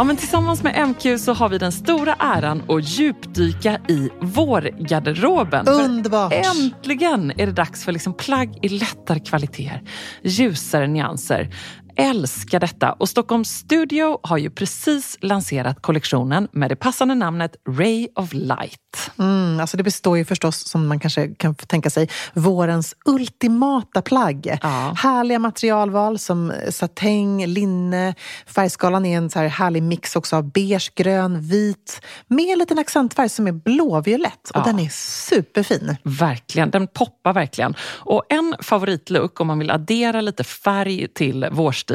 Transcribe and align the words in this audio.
Ja, 0.00 0.04
men 0.04 0.16
tillsammans 0.16 0.62
med 0.62 0.88
MQ 0.88 1.20
så 1.20 1.32
har 1.32 1.48
vi 1.48 1.58
den 1.58 1.72
stora 1.72 2.14
äran 2.18 2.62
att 2.68 2.88
djupdyka 2.88 3.80
i 3.88 4.10
vårgarderoben. 4.20 5.64
För 5.64 5.84
Underbart. 5.84 6.32
Äntligen 6.32 7.32
är 7.36 7.46
det 7.46 7.52
dags 7.52 7.84
för 7.84 7.92
liksom 7.92 8.14
plagg 8.14 8.58
i 8.62 8.68
lättare 8.68 9.20
kvaliteter, 9.20 9.82
ljusare 10.22 10.86
nyanser. 10.86 11.54
Älskar 12.00 12.60
detta. 12.60 12.92
Och 12.92 13.08
Stockholms 13.08 13.50
Studio 13.50 14.18
har 14.22 14.38
ju 14.38 14.50
precis 14.50 15.18
lanserat 15.20 15.82
kollektionen 15.82 16.48
med 16.52 16.70
det 16.70 16.76
passande 16.76 17.14
namnet 17.14 17.56
Ray 17.68 18.08
of 18.14 18.32
Light. 18.32 19.10
Mm, 19.18 19.60
alltså 19.60 19.76
det 19.76 19.82
består 19.82 20.18
ju 20.18 20.24
förstås, 20.24 20.68
som 20.68 20.86
man 20.88 21.00
kanske 21.00 21.28
kan 21.34 21.54
tänka 21.54 21.90
sig, 21.90 22.08
vårens 22.34 22.94
ultimata 23.04 24.02
plagg. 24.02 24.58
Ja. 24.62 24.94
Härliga 24.96 25.38
materialval 25.38 26.18
som 26.18 26.52
satäng, 26.70 27.46
linne. 27.46 28.14
Färgskalan 28.46 29.06
är 29.06 29.16
en 29.16 29.30
så 29.30 29.38
här 29.38 29.48
härlig 29.48 29.82
mix 29.82 30.16
också 30.16 30.36
av 30.36 30.52
beige, 30.52 30.92
grön, 30.94 31.40
vit 31.40 32.00
med 32.28 32.52
en 32.52 32.58
liten 32.58 32.78
accentfärg 32.78 33.28
som 33.28 33.46
är 33.46 33.52
blåviolett. 33.52 34.50
Och 34.50 34.60
Ja. 34.60 34.64
den 34.64 34.78
är 34.78 34.88
superfin. 34.88 35.96
Verkligen, 36.02 36.70
den 36.70 36.86
poppar 36.86 37.32
verkligen. 37.32 37.74
Och 37.82 38.22
en 38.28 38.54
favoritlook 38.62 39.40
om 39.40 39.46
man 39.46 39.58
vill 39.58 39.70
addera 39.70 40.20
lite 40.20 40.44
färg 40.44 41.08
till 41.08 41.48
vårstilen 41.52 41.89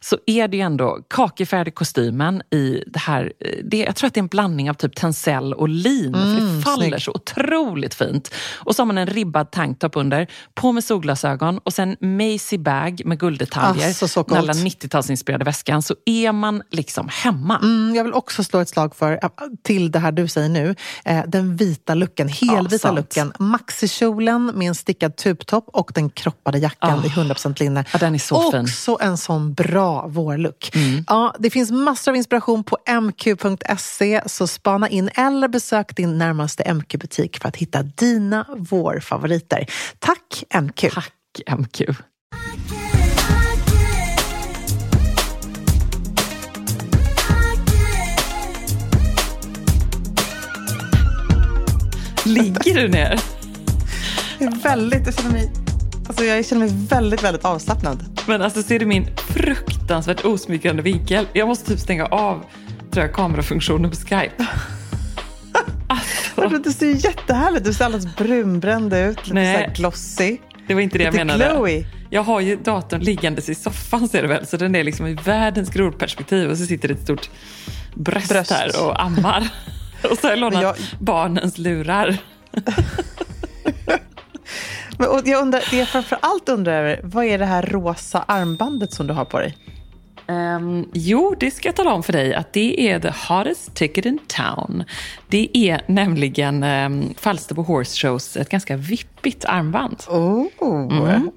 så 0.00 0.18
är 0.26 0.48
det 0.48 0.56
ju 0.56 0.62
ändå 0.62 0.98
kakifärgade 1.10 1.70
kostymen 1.70 2.42
i 2.50 2.82
det 2.86 2.98
här, 2.98 3.32
eh, 3.40 3.64
det, 3.64 3.76
jag 3.78 3.96
tror 3.96 4.06
att 4.08 4.14
det 4.14 4.18
är 4.18 4.22
en 4.22 4.26
blandning 4.28 4.70
av 4.70 4.74
typ 4.74 4.96
tencel 4.96 5.54
och 5.54 5.68
lin 5.68 6.12
för 6.12 6.56
det 6.56 6.62
faller 6.62 6.88
snygg. 6.88 7.02
så 7.02 7.10
otroligt 7.10 7.94
fint. 7.94 8.34
Och 8.56 8.76
så 8.76 8.82
har 8.82 8.86
man 8.86 8.98
en 8.98 9.06
ribbad 9.06 9.50
tanktop 9.50 9.96
under, 9.96 10.26
på 10.54 10.72
med 10.72 10.84
solglasögon 10.84 11.58
och 11.58 11.72
sen 11.72 11.96
Macy 12.00 12.58
bag 12.58 13.02
med 13.04 13.20
gulddetaljer. 13.20 13.86
Alltså, 13.86 14.08
så 14.08 14.22
den 14.22 14.36
alla 14.36 14.52
coolt. 14.52 14.64
90-talsinspirerade 14.64 15.44
väskan 15.44 15.82
så 15.82 15.94
är 16.06 16.32
man 16.32 16.62
liksom 16.70 17.08
hemma. 17.12 17.58
Mm, 17.58 17.94
jag 17.94 18.04
vill 18.04 18.12
också 18.12 18.44
slå 18.44 18.60
ett 18.60 18.68
slag 18.68 18.96
för, 18.96 19.12
äh, 19.22 19.28
till 19.62 19.90
det 19.90 19.98
här 19.98 20.12
du 20.12 20.28
säger 20.28 20.48
nu, 20.48 20.74
eh, 21.04 21.22
den 21.26 21.56
vita 21.56 21.94
looken, 21.94 22.28
helvita 22.28 22.78
sant. 22.78 22.96
looken. 22.96 23.32
Maxikjolen 23.38 24.46
med 24.46 24.68
en 24.68 24.74
stickad 24.74 25.16
tubtopp 25.16 25.68
och 25.68 25.90
den 25.94 26.10
kroppade 26.10 26.58
jackan 26.58 27.00
Ah. 27.04 27.06
i 27.06 27.08
100% 27.08 27.60
linne. 27.60 27.84
Ja, 27.92 27.98
den 27.98 28.14
är 28.14 28.18
så 28.18 28.50
fin. 28.50 28.60
Också 28.60 28.98
en 29.00 29.16
sån 29.20 29.54
bra 29.54 30.06
vårlook. 30.06 30.70
Mm. 30.74 31.04
Ja, 31.08 31.34
det 31.38 31.50
finns 31.50 31.70
massor 31.70 32.12
av 32.12 32.16
inspiration 32.16 32.64
på 32.64 32.78
mq.se, 33.00 34.22
så 34.26 34.46
spana 34.46 34.88
in 34.88 35.10
eller 35.14 35.48
besök 35.48 35.96
din 35.96 36.18
närmaste 36.18 36.74
MQ-butik 36.74 37.38
för 37.42 37.48
att 37.48 37.56
hitta 37.56 37.82
dina 37.82 38.46
vårfavoriter. 38.56 39.66
Tack 39.98 40.44
MQ! 40.62 40.94
Tack 40.94 41.58
MQ. 41.58 41.80
Ligger 52.24 52.74
du 52.74 52.88
ner? 52.88 53.20
Det 54.38 54.44
är 54.44 54.62
väldigt, 54.62 55.06
jag, 55.06 55.14
känner 55.14 55.30
mig, 55.30 55.50
alltså 56.08 56.24
jag 56.24 56.46
känner 56.46 56.66
mig 56.66 56.86
väldigt, 56.88 57.22
väldigt 57.24 57.44
avslappnad. 57.44 58.20
Men 58.28 58.42
alltså 58.42 58.62
ser 58.62 58.78
du 58.78 58.86
min 58.86 59.06
fruktansvärt 59.16 60.24
osmickrande 60.24 60.82
vinkel? 60.82 61.26
Jag 61.32 61.48
måste 61.48 61.66
typ 61.70 61.80
stänga 61.80 62.06
av 62.06 62.44
tror 62.90 63.04
jag, 63.06 63.14
kamerafunktionen 63.14 63.90
på 63.90 63.96
Skype. 63.96 64.46
Alltså, 66.36 66.58
Du 66.58 66.72
ser 66.72 66.86
ju 66.86 66.92
jättehärligt 66.96 67.64
Du 67.64 67.72
ser 67.74 67.84
alldeles 67.84 68.16
brunbränd 68.16 68.94
ut, 68.94 69.16
lite 69.26 69.34
Nej. 69.34 69.70
så 69.76 69.82
glossy. 69.82 70.38
det 70.68 70.74
var 70.74 70.80
inte 70.80 70.98
det 70.98 71.04
jag 71.04 71.12
Lite 71.12 71.24
menade. 71.24 71.50
glowy. 71.54 71.84
Jag 72.10 72.22
har 72.22 72.40
ju 72.40 72.56
datorn 72.56 73.00
liggandes 73.00 73.48
i 73.48 73.54
soffan 73.54 74.08
ser 74.08 74.22
du 74.22 74.28
väl, 74.28 74.46
så 74.46 74.56
den 74.56 74.74
är 74.74 74.84
liksom 74.84 75.06
i 75.06 75.14
världens 75.14 75.70
grodperspektiv 75.70 76.50
och 76.50 76.58
så 76.58 76.66
sitter 76.66 76.88
det 76.88 76.94
ett 76.94 77.02
stort 77.02 77.30
bröst, 77.94 78.28
Bröst. 78.28 78.50
här 78.50 78.84
och 78.86 79.02
ammar. 79.02 79.48
och 80.10 80.18
så 80.18 80.26
har 80.26 80.30
jag 80.30 80.38
lånat 80.38 80.62
jag- 80.62 80.76
barnens 80.98 81.58
lurar. 81.58 82.16
Men, 85.00 85.08
och 85.08 85.20
jag 85.24 85.42
undrar, 85.42 85.62
det 85.70 85.76
jag 85.76 85.88
framför 85.88 86.18
allt 86.22 86.48
undrar 86.48 86.72
över, 86.72 87.00
vad 87.02 87.24
är 87.24 87.38
det 87.38 87.44
här 87.44 87.62
rosa 87.62 88.24
armbandet 88.28 88.92
som 88.92 89.06
du 89.06 89.12
har 89.12 89.24
på 89.24 89.38
dig? 89.38 89.56
Ehm, 90.26 90.88
jo, 90.92 91.34
det 91.40 91.50
ska 91.50 91.68
jag 91.68 91.76
tala 91.76 91.92
om 91.92 92.02
för 92.02 92.12
dig 92.12 92.34
att 92.34 92.52
det 92.52 92.90
är 92.90 93.00
the 93.00 93.12
hottest 93.28 93.74
ticket 93.74 94.06
in 94.06 94.18
town. 94.26 94.84
Det 95.28 95.48
är 95.54 95.82
nämligen 95.86 96.62
um, 96.62 97.14
Falsterbo 97.16 97.62
Horse 97.62 97.96
Shows 97.96 98.36
ett 98.36 98.48
ganska 98.48 98.76
vippigt 98.76 99.44
armband. 99.44 99.96
Oh. 100.08 100.46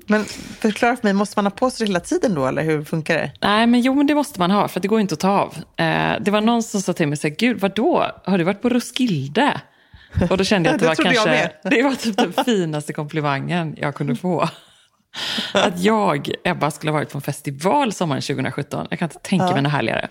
Men 0.05 0.25
förklara 0.59 0.95
för 0.95 1.03
mig, 1.03 1.13
måste 1.13 1.37
man 1.37 1.45
ha 1.45 1.51
på 1.51 1.69
sig 1.69 1.87
det 1.87 1.89
hela 1.89 1.99
tiden 1.99 2.35
då, 2.35 2.47
eller 2.47 2.63
hur 2.63 2.83
funkar 2.83 3.17
det? 3.17 3.31
Nej, 3.41 3.67
men 3.67 3.81
jo, 3.81 3.95
men 3.95 4.07
det 4.07 4.15
måste 4.15 4.39
man 4.39 4.51
ha, 4.51 4.67
för 4.67 4.79
det 4.79 4.87
går 4.87 4.99
inte 4.99 5.13
att 5.13 5.19
ta 5.19 5.29
av. 5.29 5.55
Eh, 5.75 6.13
det 6.21 6.31
var 6.31 6.41
någon 6.41 6.63
som 6.63 6.81
sa 6.81 6.93
till 6.93 7.07
mig, 7.07 7.17
så 7.17 7.27
här, 7.27 7.35
gud, 7.35 7.59
vadå? 7.59 8.11
Har 8.25 8.37
du 8.37 8.43
varit 8.43 8.61
på 8.61 8.69
Roskilde? 8.69 9.61
Och 10.29 10.37
då 10.37 10.43
kände 10.43 10.69
jag 10.69 10.75
att 10.75 10.79
det, 10.79 10.85
Det 10.85 11.03
var 11.03 11.13
kanske 11.13 11.51
det 11.69 11.83
var 11.83 11.95
typ 11.95 12.17
den 12.17 12.33
finaste 12.45 12.93
komplimangen 12.93 13.75
jag 13.77 13.95
kunde 13.95 14.15
få. 14.15 14.49
Att 15.53 15.79
jag, 15.79 16.31
Ebba, 16.43 16.71
skulle 16.71 16.91
ha 16.91 16.99
varit 16.99 17.11
på 17.11 17.17
en 17.17 17.21
festival 17.21 17.93
sommaren 17.93 18.21
2017. 18.21 18.87
Jag 18.89 18.99
kan 18.99 19.05
inte 19.05 19.19
tänka 19.19 19.51
mig 19.51 19.61
något 19.61 19.71
härligare. 19.71 20.09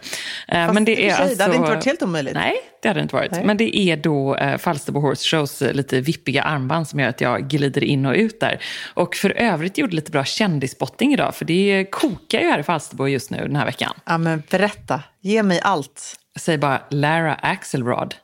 Eh, 0.48 0.66
Fast 0.66 0.74
men 0.74 0.84
det 0.84 1.08
är 1.08 1.14
sig, 1.14 1.22
alltså, 1.22 1.36
det 1.36 1.42
hade 1.44 1.56
inte 1.56 1.70
varit 1.70 1.84
helt 1.84 2.02
omöjligt. 2.02 2.34
Nej, 2.34 2.54
det 2.82 2.88
hade 2.88 3.00
det 3.00 3.02
inte 3.02 3.14
varit. 3.14 3.32
Nej. 3.32 3.44
Men 3.44 3.56
det 3.56 3.78
är 3.78 3.96
då 3.96 4.36
eh, 4.36 4.58
Falsterbo 4.58 5.00
Horse 5.00 5.28
Shows 5.28 5.62
eh, 5.62 5.72
lite 5.72 6.00
vippiga 6.00 6.42
armband 6.42 6.88
som 6.88 7.00
gör 7.00 7.08
att 7.08 7.20
jag 7.20 7.48
glider 7.48 7.84
in 7.84 8.06
och 8.06 8.14
ut 8.14 8.40
där. 8.40 8.62
Och 8.94 9.14
för 9.14 9.30
övrigt 9.30 9.78
gjorde 9.78 9.96
lite 9.96 10.10
bra 10.10 10.24
kändisspotting 10.24 11.12
idag, 11.12 11.34
för 11.34 11.44
det 11.44 11.86
kokar 11.90 12.40
ju 12.40 12.46
här 12.46 12.58
i 12.58 12.62
Falsterbo 12.62 13.08
just 13.08 13.30
nu 13.30 13.38
den 13.38 13.56
här 13.56 13.66
veckan. 13.66 13.94
Ja, 14.04 14.18
men 14.18 14.42
berätta. 14.50 15.02
Ge 15.20 15.42
mig 15.42 15.60
allt. 15.60 16.16
Säger 16.38 16.58
bara 16.58 16.82
Lara 16.90 17.34
Axelrod. 17.34 18.14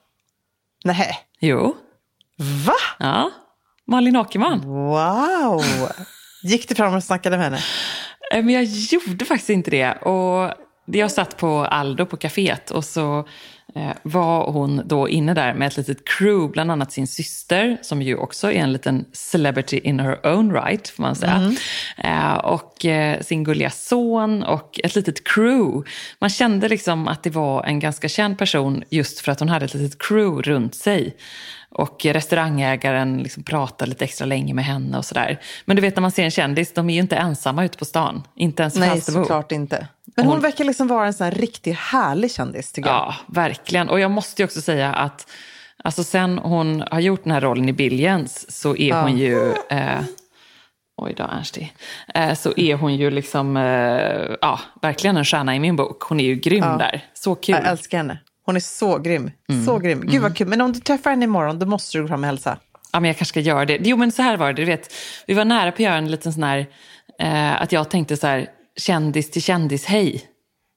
Nej. 0.85 1.28
Jo, 1.41 1.77
Va? 2.67 2.75
ja. 2.99 3.31
Malin 3.87 4.17
Åkerman. 4.17 4.61
Wow! 4.65 5.63
Gick 6.43 6.69
du 6.69 6.75
fram 6.75 6.95
och 6.95 7.05
snackade 7.05 7.37
med 7.37 7.45
henne? 7.45 7.59
Eh, 8.35 8.45
Men 8.45 8.55
jag 8.55 8.65
gjorde 8.65 9.25
faktiskt 9.25 9.51
inte 9.51 9.71
det. 9.71 9.93
Och 9.93 10.55
jag 10.87 11.11
satt 11.11 11.37
på 11.37 11.65
Aldo 11.65 12.07
på 12.07 12.17
kaféet 12.17 12.71
och 12.71 12.85
så 12.85 13.29
var 14.03 14.53
hon 14.53 14.83
då 14.85 15.09
inne 15.09 15.35
där 15.35 15.55
med 15.55 15.69
ett 15.69 15.77
litet 15.77 16.09
crew, 16.09 16.53
bland 16.53 16.71
annat 16.71 16.93
sin 16.93 17.07
syster 17.07 17.79
som 17.83 18.03
ju 18.03 18.17
också 18.17 18.53
är 18.53 18.57
en 18.57 18.73
liten 18.73 19.05
celebrity 19.13 19.79
in 19.79 20.01
her 20.01 20.27
own 20.27 20.53
right, 20.53 20.89
får 20.89 21.03
man 21.03 21.17
säga. 21.17 21.53
Eh, 21.97 22.35
och 22.35 22.85
eh, 22.85 23.21
sin 23.21 23.45
gulliga 23.45 23.71
son 23.71 24.43
och 24.43 24.81
ett 24.85 24.95
litet 24.95 25.25
crew. 25.25 25.91
Man 26.19 26.31
kände 26.31 26.69
liksom 26.69 27.09
att 27.09 27.23
det 27.23 27.31
var 27.31 27.65
en 27.65 27.81
ganska 27.81 28.09
känd 28.09 28.39
person 28.39 28.83
just 28.91 29.21
för 29.21 29.33
att 29.33 29.41
hon 29.41 29.49
hade 29.49 29.65
ett 29.65 29.75
litet 29.75 30.03
crew 30.03 30.51
runt 30.51 30.75
sig. 30.75 31.17
Och 31.71 32.05
restaurangägaren 32.05 33.19
liksom 33.19 33.43
pratade 33.43 33.89
lite 33.89 34.05
extra 34.05 34.27
länge 34.27 34.55
med 34.55 34.65
henne 34.65 34.99
och 34.99 35.05
sådär. 35.05 35.41
Men 35.65 35.77
du 35.77 35.83
vet 35.83 35.97
när 35.97 36.01
man 36.01 36.11
ser 36.11 36.25
en 36.25 36.31
kändis, 36.31 36.73
de 36.73 36.91
är 36.91 36.95
ju 36.95 37.01
inte 37.01 37.17
ensamma 37.17 37.65
ute 37.65 37.79
på 37.79 37.85
stan. 37.85 38.23
Inte 38.37 38.63
ens 38.63 38.77
i 38.77 38.81
Nej, 38.81 38.89
Falsterbo. 38.89 39.19
såklart 39.19 39.53
inte. 39.53 39.87
Men 40.19 40.27
hon, 40.27 40.35
Hon- 40.35 40.43
verkar 40.43 40.65
liksom 40.65 40.89
vara 40.89 41.07
en 41.07 41.13
sån 41.15 41.25
här 41.25 41.31
riktigt 41.31 41.77
härlig 41.77 42.33
kändis, 42.33 42.73
tycker 42.73 42.91
jag. 42.91 42.97
Ja, 42.97 43.15
verkligen. 43.27 43.89
Och 43.89 44.01
jag 44.01 44.11
måste 44.11 44.43
ju 44.43 44.47
också 44.47 44.61
säga 44.61 44.95
att 44.95 45.31
alltså 45.85 46.05
sen 46.05 46.39
hon 46.39 46.85
har 46.91 47.01
gjort 47.01 47.25
den 47.25 47.33
här 47.33 47.41
rollen 47.41 47.69
i 47.69 47.73
Billions 47.73 48.61
så 48.61 48.77
är 48.77 49.03
hon 49.03 49.19
ju... 49.19 49.53
Eh, 49.71 50.01
oj 50.97 51.15
då, 51.17 51.25
Ernsti. 51.25 51.73
Eh, 52.15 52.35
så 52.35 52.53
är 52.57 52.75
hon 52.75 52.97
ju 52.97 53.11
liksom, 53.11 53.57
eh, 53.57 54.37
ja, 54.41 54.61
verkligen 54.83 55.17
en 55.17 55.25
stjärna 55.25 55.57
i 55.57 55.61
min 55.61 55.77
bok. 55.77 56.03
Hon 56.03 56.21
är 56.21 56.25
ju 56.25 56.35
grym 56.35 56.79
där. 56.79 57.05
Så 57.15 57.35
kul. 57.35 57.55
Jag 57.55 57.67
älskar 57.67 57.99
henne. 57.99 58.19
Hon 58.45 58.57
är 58.57 58.61
så 58.61 58.99
grym. 58.99 59.31
Mm. 59.49 59.67
Så 59.67 59.79
grym. 59.79 60.01
Gud 60.07 60.23
vad 60.23 60.37
kul. 60.37 60.49
Men 60.49 60.61
om 60.61 60.73
du 60.73 60.81
träffar 60.81 61.11
henne 61.11 61.25
imorgon, 61.25 61.59
då 61.59 61.67
måste 61.67 61.99
du 61.99 62.03
gå 62.03 62.09
fram 62.09 62.21
och 62.21 62.27
hälsa. 62.27 62.59
Ja, 62.93 63.01
men 63.01 63.09
jag 63.09 63.17
kanske 63.17 63.33
ska 63.33 63.41
göra 63.41 63.65
det. 63.65 63.79
Jo, 63.83 63.97
men 63.97 64.13
så 64.13 64.23
här 64.23 64.37
var 64.37 64.47
det. 64.47 64.63
Du 64.63 64.65
vet, 64.65 64.93
vi 65.27 65.35
var 65.35 65.45
nära 65.45 65.71
på 65.71 65.75
att 65.75 65.81
göra 65.81 65.95
en 65.95 66.11
liten 66.11 66.33
sån 66.33 66.43
här... 66.43 66.67
Eh, 67.19 67.63
att 67.63 67.73
jag 67.73 67.91
tänkte 67.91 68.17
så 68.17 68.27
här, 68.27 68.47
kändis 68.79 69.31
till 69.31 69.43
kändis, 69.43 69.85
hej. 69.85 70.25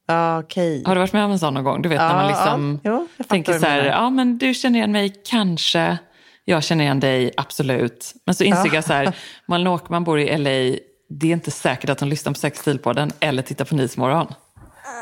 Ja, 0.07 0.39
okej. 0.39 0.83
Har 0.86 0.95
du 0.95 1.00
varit 1.00 1.13
med 1.13 1.25
om 1.25 1.31
en 1.31 1.39
sån 1.39 1.53
någon 1.53 1.63
gång? 1.63 1.81
Du 1.81 1.89
vet 1.89 2.00
när 2.00 2.15
man 2.15 2.27
liksom 2.27 2.80
ja. 2.83 3.07
Jo, 3.18 3.24
tänker 3.24 3.59
så 3.59 3.65
här, 3.65 3.86
ja 3.86 4.09
men 4.09 4.38
du 4.38 4.53
känner 4.53 4.80
igen 4.80 4.92
mig 4.92 5.21
kanske, 5.25 5.98
jag 6.45 6.63
känner 6.63 6.83
igen 6.83 7.00
dig 7.00 7.31
absolut. 7.38 8.13
Men 8.25 8.36
så 8.36 8.44
insåg 8.44 8.74
jag 8.74 8.83
så 8.83 8.94
här, 8.94 9.15
Malin 9.45 9.68
Åkerman 9.68 10.03
bor 10.03 10.19
i 10.19 10.38
LA, 10.38 10.77
det 11.09 11.27
är 11.27 11.33
inte 11.33 11.51
säkert 11.51 11.89
att 11.89 11.98
de 11.98 12.09
lyssnar 12.09 12.33
på 12.33 12.39
Sex 12.39 12.59
Stilpodden 12.59 13.12
eller 13.19 13.42
tittar 13.42 13.65
på 13.65 13.75
Nyhetsmorgon. 13.75 14.33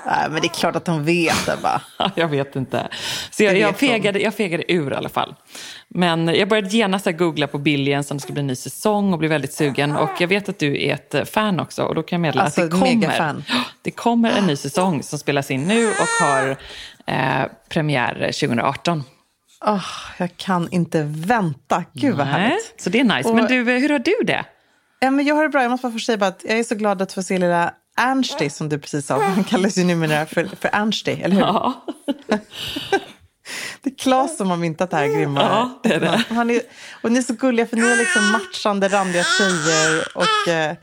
Nej, 0.06 0.30
men 0.30 0.42
det 0.42 0.48
är 0.48 0.54
klart 0.54 0.76
att 0.76 0.86
de 0.86 1.06
vet 1.06 1.46
det 1.46 1.56
va? 1.56 1.82
jag 2.16 2.28
vet 2.28 2.56
inte. 2.56 2.88
Så 3.32 3.44
jag, 3.44 3.58
jag, 3.58 3.78
fegade, 3.78 4.20
jag 4.20 4.34
fegade 4.34 4.74
ur 4.74 4.92
i 4.92 4.96
alla 4.96 5.10
fall. 5.10 5.36
Men 5.88 6.28
jag 6.28 6.50
började 6.50 6.68
genast 6.68 7.06
googla 7.18 7.48
på 7.48 7.58
Billions 7.58 8.12
om 8.12 8.18
det 8.18 8.22
ska 8.22 8.34
bli 8.34 8.40
en 8.40 8.48
ny 8.48 8.56
säsong 8.56 9.14
och 9.14 9.20
bli 9.20 9.28
väldigt 9.28 9.54
sugen. 9.54 9.96
Och 9.96 10.10
jag 10.20 10.28
vet 10.28 10.50
att 10.50 10.60
du 10.60 10.84
är 10.84 10.94
ett 10.94 11.30
fan 11.30 11.60
också 11.60 11.84
och 11.84 11.96
då 11.96 12.04
kan 12.04 12.18
jag 12.18 12.22
meddela 12.22 12.44
alltså, 12.44 12.62
att 12.62 12.72
det 12.72 12.78
kommer, 12.78 13.44
det 13.82 13.92
kommer 13.92 14.32
en 14.32 14.48
ny 14.48 14.56
säsong 14.56 15.04
som 15.04 15.20
spelas 15.20 15.52
in 15.52 15.64
nu 15.64 15.90
och 15.90 16.26
har 16.26 16.58
eh, 17.06 17.46
premiär 17.70 18.16
2018. 18.16 19.04
Oh, 19.66 19.86
jag 20.18 20.38
kan 20.38 20.68
inte 20.72 21.04
vänta. 21.04 21.84
Gud 21.94 22.16
vad 22.16 22.28
Nej, 22.28 22.40
härligt. 22.40 22.82
Så 22.82 22.90
det 22.90 23.00
är 23.00 23.04
nice. 23.04 23.30
Och, 23.30 23.36
men 23.36 23.46
du, 23.48 23.56
hur 23.56 23.90
har 23.90 24.00
du 24.00 24.16
det? 24.26 24.46
Ja, 25.00 25.12
men 25.12 25.26
jag 25.26 25.36
har 25.36 25.44
det 25.44 25.50
bra. 25.50 25.62
Jag 25.62 25.72
måste 25.72 25.88
bara 25.88 25.94
få 25.94 26.00
säga 26.00 26.26
att 26.26 26.42
jag 26.44 26.60
är 26.60 26.64
så 26.64 26.76
glad 26.76 27.02
att 27.02 27.14
få 27.14 27.24
se 27.24 27.38
lilla 27.38 27.74
Ernsti, 28.00 28.50
som 28.50 28.70
du 28.70 28.80
precis 28.80 29.06
sa. 29.06 29.22
Han 29.24 29.44
kallas 29.44 29.78
ju 29.78 29.84
numera 29.84 30.26
för, 30.26 30.50
för 30.60 30.70
Ernsti, 30.74 31.12
eller 31.12 31.36
hur? 31.36 31.42
Ja. 31.42 31.86
Det 33.82 33.90
är 33.90 33.96
Claes 33.96 34.38
som 34.38 34.50
har 34.50 34.58
myntat 34.58 34.92
det 34.92 34.98
här 34.98 35.08
grymma. 35.08 35.42
Ja, 35.42 35.80
det 35.84 35.94
är 35.94 36.00
det. 36.00 36.24
Han 36.30 36.50
är, 36.50 36.62
och 37.02 37.12
ni 37.12 37.20
är 37.20 37.24
så 37.24 37.34
gulliga 37.34 37.68
för 37.68 37.76
ni 37.76 37.88
är 37.88 37.98
liksom 37.98 38.32
matchande 38.32 38.88
randiga 38.88 39.24
tjejer 39.24 40.08
och 40.16 40.54
eh, 40.54 40.76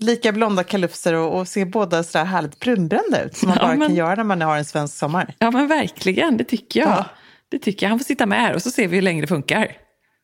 lika 0.00 0.32
blonda 0.32 0.64
kalufser 0.64 1.14
och, 1.14 1.38
och 1.38 1.48
ser 1.48 1.64
båda 1.64 2.02
så 2.02 2.18
där 2.18 2.24
härligt 2.24 2.60
brunbrända 2.60 3.22
ut 3.22 3.36
som 3.36 3.48
man 3.48 3.58
ja, 3.60 3.66
bara 3.66 3.76
men, 3.76 3.88
kan 3.88 3.96
göra 3.96 4.14
när 4.14 4.24
man 4.24 4.42
har 4.42 4.56
en 4.56 4.64
svensk 4.64 4.96
sommar. 4.96 5.34
Ja 5.38 5.50
men 5.50 5.68
verkligen, 5.68 6.36
det 6.36 6.44
tycker 6.44 6.80
jag. 6.80 6.88
Ja. 6.88 7.04
Det 7.48 7.58
tycker 7.58 7.86
jag. 7.86 7.90
Han 7.90 7.98
får 7.98 8.04
sitta 8.04 8.26
med 8.26 8.40
här 8.40 8.54
och 8.54 8.62
så 8.62 8.70
ser 8.70 8.88
vi 8.88 8.96
hur 8.96 9.02
länge 9.02 9.20
det 9.20 9.26
funkar. 9.26 9.76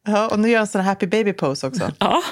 Ja, 0.07 0.29
och 0.29 0.39
nu 0.39 0.49
gör 0.49 0.59
han 0.59 0.67
sån 0.67 0.81
happy 0.81 1.07
baby 1.07 1.33
pose 1.33 1.67
också. 1.67 1.93
Ja. 1.99 2.23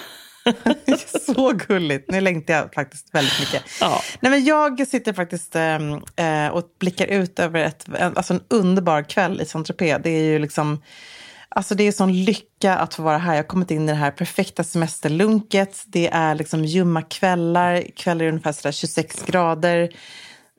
så 1.26 1.52
gulligt. 1.52 2.10
Nu 2.10 2.20
längtar 2.20 2.54
jag 2.54 2.74
faktiskt 2.74 3.14
väldigt 3.14 3.40
mycket. 3.40 3.62
Ja. 3.80 4.02
Nej, 4.20 4.30
men 4.30 4.44
jag 4.44 4.88
sitter 4.88 5.12
faktiskt 5.12 5.56
äh, 5.56 6.48
och 6.48 6.64
blickar 6.80 7.06
ut 7.06 7.38
över 7.38 7.60
ett, 7.60 7.86
alltså 8.00 8.34
en 8.34 8.42
underbar 8.48 9.02
kväll 9.02 9.40
i 9.40 9.44
Saint-Tropez. 9.44 10.00
Det 10.02 10.10
är 10.10 10.22
ju 10.22 10.38
liksom... 10.38 10.82
Alltså 11.50 11.74
det 11.74 11.84
är 11.84 11.92
sån 11.92 12.24
lycka 12.24 12.76
att 12.76 12.94
få 12.94 13.02
vara 13.02 13.18
här. 13.18 13.34
Jag 13.34 13.42
har 13.42 13.48
kommit 13.48 13.70
in 13.70 13.88
i 13.88 13.92
det 13.92 13.98
här 13.98 14.10
perfekta 14.10 14.64
semesterlunket. 14.64 15.84
Det 15.86 16.08
är 16.12 16.34
liksom 16.34 16.64
ljumma 16.64 17.02
kvällar, 17.02 17.84
kvällar 17.96 18.24
ungefär 18.24 18.72
26 18.72 19.22
grader. 19.26 19.90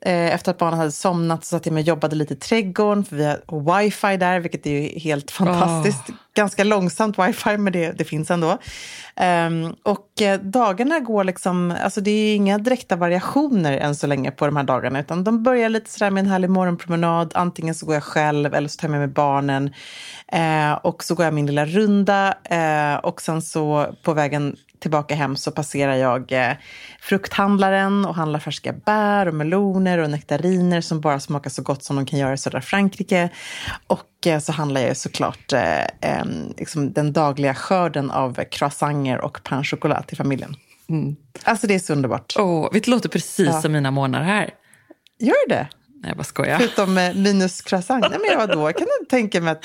Eh, 0.02 0.34
efter 0.34 0.50
att 0.50 0.58
barnen 0.58 0.78
hade 0.78 0.92
somnat 0.92 1.44
så 1.44 1.48
satt 1.48 1.66
jag 1.66 1.72
mig 1.72 1.80
och 1.80 1.88
jobbade 1.88 2.16
lite 2.16 2.34
i 2.34 2.36
trädgården, 2.36 3.04
för 3.04 3.16
vi 3.16 3.24
har 3.24 3.78
wifi 3.78 4.16
där, 4.16 4.40
vilket 4.40 4.66
är 4.66 4.70
ju 4.70 4.98
helt 4.98 5.30
fantastiskt. 5.30 6.08
Oh. 6.08 6.14
Ganska 6.34 6.64
långsamt 6.64 7.18
wifi, 7.18 7.56
men 7.56 7.72
det, 7.72 7.92
det 7.98 8.04
finns 8.04 8.30
ändå. 8.30 8.58
Um, 9.46 9.76
och 9.82 10.22
eh, 10.22 10.40
dagarna 10.40 11.00
går 11.00 11.24
liksom, 11.24 11.74
alltså 11.82 12.00
det 12.00 12.10
är 12.10 12.36
inga 12.36 12.58
direkta 12.58 12.96
variationer 12.96 13.72
än 13.72 13.94
så 13.94 14.06
länge 14.06 14.30
på 14.30 14.46
de 14.46 14.56
här 14.56 14.64
dagarna, 14.64 15.00
utan 15.00 15.24
de 15.24 15.42
börjar 15.42 15.68
lite 15.68 15.90
sådär 15.90 16.10
med 16.10 16.24
en 16.24 16.30
härlig 16.30 16.50
morgonpromenad. 16.50 17.32
Antingen 17.34 17.74
så 17.74 17.86
går 17.86 17.94
jag 17.94 18.04
själv 18.04 18.54
eller 18.54 18.68
så 18.68 18.76
tar 18.76 18.88
jag 18.88 18.90
med 18.90 19.00
mig 19.00 19.08
barnen. 19.08 19.74
Uh, 20.34 20.72
och 20.72 21.04
så 21.04 21.14
går 21.14 21.24
jag 21.24 21.34
min 21.34 21.46
lilla 21.46 21.66
runda 21.66 22.34
uh, 22.52 23.04
och 23.04 23.22
sen 23.22 23.42
så 23.42 23.94
på 24.02 24.14
vägen 24.14 24.56
tillbaka 24.80 25.14
hem 25.14 25.36
så 25.36 25.50
passerar 25.50 25.94
jag 25.94 26.32
eh, 26.32 26.52
frukthandlaren 27.00 28.04
och 28.04 28.14
handlar 28.14 28.40
färska 28.40 28.72
bär 28.72 29.28
och 29.28 29.34
meloner 29.34 29.98
och 29.98 30.10
nektariner 30.10 30.80
som 30.80 31.00
bara 31.00 31.20
smakar 31.20 31.50
så 31.50 31.62
gott 31.62 31.84
som 31.84 31.96
de 31.96 32.06
kan 32.06 32.18
göra 32.18 32.32
i 32.32 32.38
södra 32.38 32.60
Frankrike. 32.60 33.28
Och 33.86 34.26
eh, 34.26 34.38
så 34.38 34.52
handlar 34.52 34.80
jag 34.80 34.96
såklart 34.96 35.52
eh, 35.52 36.24
liksom 36.58 36.92
den 36.92 37.12
dagliga 37.12 37.54
skörden 37.54 38.10
av 38.10 38.44
croissanter 38.50 39.20
och 39.20 39.42
pain 39.44 39.64
chocolat 39.64 40.08
till 40.08 40.16
familjen. 40.16 40.56
Mm. 40.88 41.16
Alltså 41.44 41.66
det 41.66 41.74
är 41.74 41.78
så 41.78 41.92
underbart. 41.92 42.36
Oh, 42.36 42.68
det 42.72 42.86
låter 42.86 43.08
precis 43.08 43.46
ja. 43.46 43.62
som 43.62 43.72
mina 43.72 43.90
månader 43.90 44.24
här. 44.24 44.50
Gör 45.18 45.48
det? 45.48 45.68
Nej, 46.02 46.12
vad 46.16 46.26
skojar. 46.26 46.58
Förutom 46.58 46.94
minus 47.14 47.60
croissant. 47.60 48.06
Nej, 48.10 48.18
men 48.28 48.38
vadå? 48.38 48.60
Jag 48.60 48.76
kan 48.76 48.86
inte 49.00 49.10
tänka 49.10 49.40
mig 49.40 49.52
att 49.52 49.64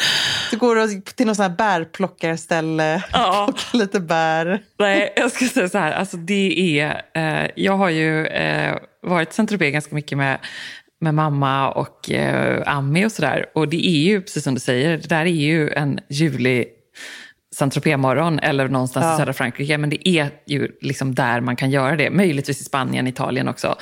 du 0.51 0.57
går 0.57 1.01
till 1.15 1.25
någon 1.25 1.35
sån 1.35 1.43
här 1.43 1.57
bärplockarställe 1.57 3.03
ja. 3.13 3.45
plockar 3.45 3.77
lite 3.77 3.99
bär. 3.99 4.63
Nej, 4.79 5.13
jag 5.15 5.31
ska 5.31 5.45
säga 5.45 5.69
så 5.69 5.77
här. 5.77 5.91
Alltså, 5.91 6.17
det 6.17 6.79
är, 6.79 7.01
eh, 7.13 7.49
jag 7.55 7.77
har 7.77 7.89
ju 7.89 8.25
eh, 8.25 8.77
varit 9.01 9.31
i 9.31 9.33
saint 9.33 9.51
ganska 9.51 9.95
mycket 9.95 10.17
med, 10.17 10.39
med 11.01 11.13
mamma 11.13 11.71
och 11.71 12.11
eh, 12.11 12.63
Ami 12.65 13.05
och 13.05 13.11
sådär. 13.11 13.45
Och 13.55 13.67
det 13.67 13.87
är 13.87 14.03
ju, 14.03 14.21
precis 14.21 14.43
som 14.43 14.53
du 14.53 14.59
säger, 14.59 14.97
det 14.97 15.09
där 15.09 15.25
är 15.25 15.25
ju 15.25 15.69
en 15.69 15.99
Saint-Tropez-morgon 17.55 18.39
eller 18.39 18.67
någonstans 18.67 19.03
ja. 19.03 19.13
i 19.13 19.17
södra 19.17 19.33
Frankrike. 19.33 19.77
Men 19.77 19.89
det 19.89 20.09
är 20.09 20.29
ju 20.45 20.71
liksom 20.81 21.15
där 21.15 21.41
man 21.41 21.55
kan 21.55 21.71
göra 21.71 21.95
det. 21.95 22.09
Möjligtvis 22.09 22.61
i 22.61 22.63
Spanien, 22.63 23.07
Italien 23.07 23.47
också. 23.47 23.75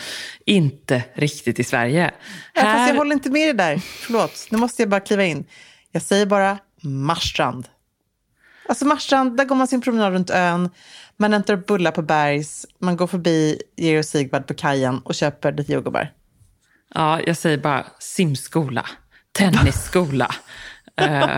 Inte 0.45 1.03
riktigt 1.13 1.59
i 1.59 1.63
Sverige. 1.63 2.11
Ja, 2.53 2.61
Här... 2.61 2.77
Fast 2.77 2.89
jag 2.89 2.97
håller 2.97 3.13
inte 3.13 3.29
med 3.29 3.47
dig 3.47 3.53
där. 3.53 3.77
Förlåt, 3.77 4.47
nu 4.49 4.57
måste 4.57 4.81
jag 4.81 4.89
bara 4.89 4.99
kliva 4.99 5.23
in. 5.23 5.45
Jag 5.91 6.01
säger 6.01 6.25
bara 6.25 6.57
Marstrand. 6.81 7.67
Alltså 8.69 8.85
Marstrand, 8.85 9.37
där 9.37 9.45
går 9.45 9.55
man 9.55 9.67
sin 9.67 9.81
promenad 9.81 10.13
runt 10.13 10.29
ön. 10.29 10.69
Man 11.17 11.33
äter 11.33 11.55
bullar 11.55 11.91
på 11.91 12.01
Bergs. 12.01 12.65
Man 12.79 12.97
går 12.97 13.07
förbi 13.07 13.61
Georg 13.75 14.03
Sigvard 14.03 14.47
på 14.47 14.53
kajen 14.53 14.99
och 14.99 15.15
köper 15.15 15.51
lite 15.51 15.73
jordgubbar. 15.73 16.11
Ja, 16.95 17.21
jag 17.21 17.37
säger 17.37 17.57
bara 17.57 17.85
simskola, 17.99 18.85
tennisskola. 19.31 20.35
Eh, 21.01 21.37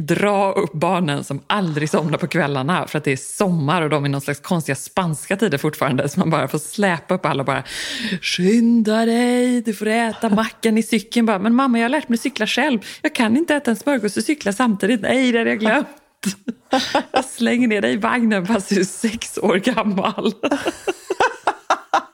dra 0.00 0.52
upp 0.52 0.72
barnen 0.72 1.24
som 1.24 1.42
aldrig 1.46 1.90
somnar 1.90 2.18
på 2.18 2.26
kvällarna 2.26 2.86
för 2.86 2.98
att 2.98 3.04
det 3.04 3.12
är 3.12 3.16
sommar 3.16 3.82
och 3.82 3.90
de 3.90 4.04
är 4.04 4.08
någon 4.08 4.20
slags 4.20 4.40
konstiga 4.40 4.76
spanska 4.76 5.36
tider 5.36 5.58
fortfarande. 5.58 6.08
Så 6.08 6.20
man 6.20 6.30
bara 6.30 6.48
får 6.48 6.58
släpa 6.58 7.14
upp 7.14 7.26
alla 7.26 7.42
och 7.42 7.46
bara 7.46 7.62
skynda 8.22 9.06
dig, 9.06 9.62
du 9.62 9.74
får 9.74 9.86
äta 9.86 10.28
mackan 10.28 10.78
i 10.78 10.82
cykeln. 10.82 11.26
Bara, 11.26 11.38
Men 11.38 11.54
mamma, 11.54 11.78
jag 11.78 11.84
har 11.84 11.88
lärt 11.88 12.08
mig 12.08 12.18
cykla 12.18 12.46
själv. 12.46 12.78
Jag 13.02 13.14
kan 13.14 13.36
inte 13.36 13.54
äta 13.54 13.70
en 13.70 13.76
smörgås 13.76 14.16
och 14.16 14.24
cykla 14.24 14.52
samtidigt. 14.52 15.00
Nej, 15.00 15.32
det 15.32 15.38
hade 15.38 15.50
jag 15.50 15.60
glömt. 15.60 15.88
Jag 17.12 17.24
slänger 17.24 17.68
ner 17.68 17.80
dig 17.80 17.92
i 17.92 17.96
vagnen 17.96 18.46
fast 18.46 18.68
du 18.68 18.80
är 18.80 18.84
sex 18.84 19.38
år 19.38 19.56
gammal. 19.56 20.32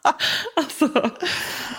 alltså, 0.57 1.11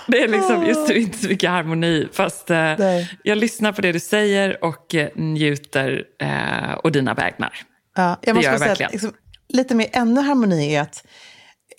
det 0.07 0.23
är 0.23 0.27
liksom 0.27 0.65
just 0.65 0.89
nu 0.89 0.95
inte 0.95 1.17
så 1.17 1.27
mycket 1.27 1.49
harmoni. 1.49 2.07
Fast 2.13 2.49
eh, 2.49 2.75
jag 3.23 3.37
lyssnar 3.37 3.71
på 3.71 3.81
det 3.81 3.91
du 3.91 3.99
säger 3.99 4.63
och 4.63 4.95
eh, 4.95 5.09
njuter 5.15 6.03
eh, 6.21 6.73
och 6.73 6.91
dina 6.91 7.13
vägnar. 7.13 7.53
Ja, 7.95 8.17
jag 8.21 8.35
måste 8.35 8.51
det 8.51 8.57
gör 8.57 8.67
jag 8.67 8.77
säga 8.77 8.87
att 8.87 8.93
liksom, 8.93 9.13
lite 9.49 9.75
mer 9.75 9.89
ännu 9.91 10.21
harmoni 10.21 10.75
är 10.75 10.81
att 10.81 11.05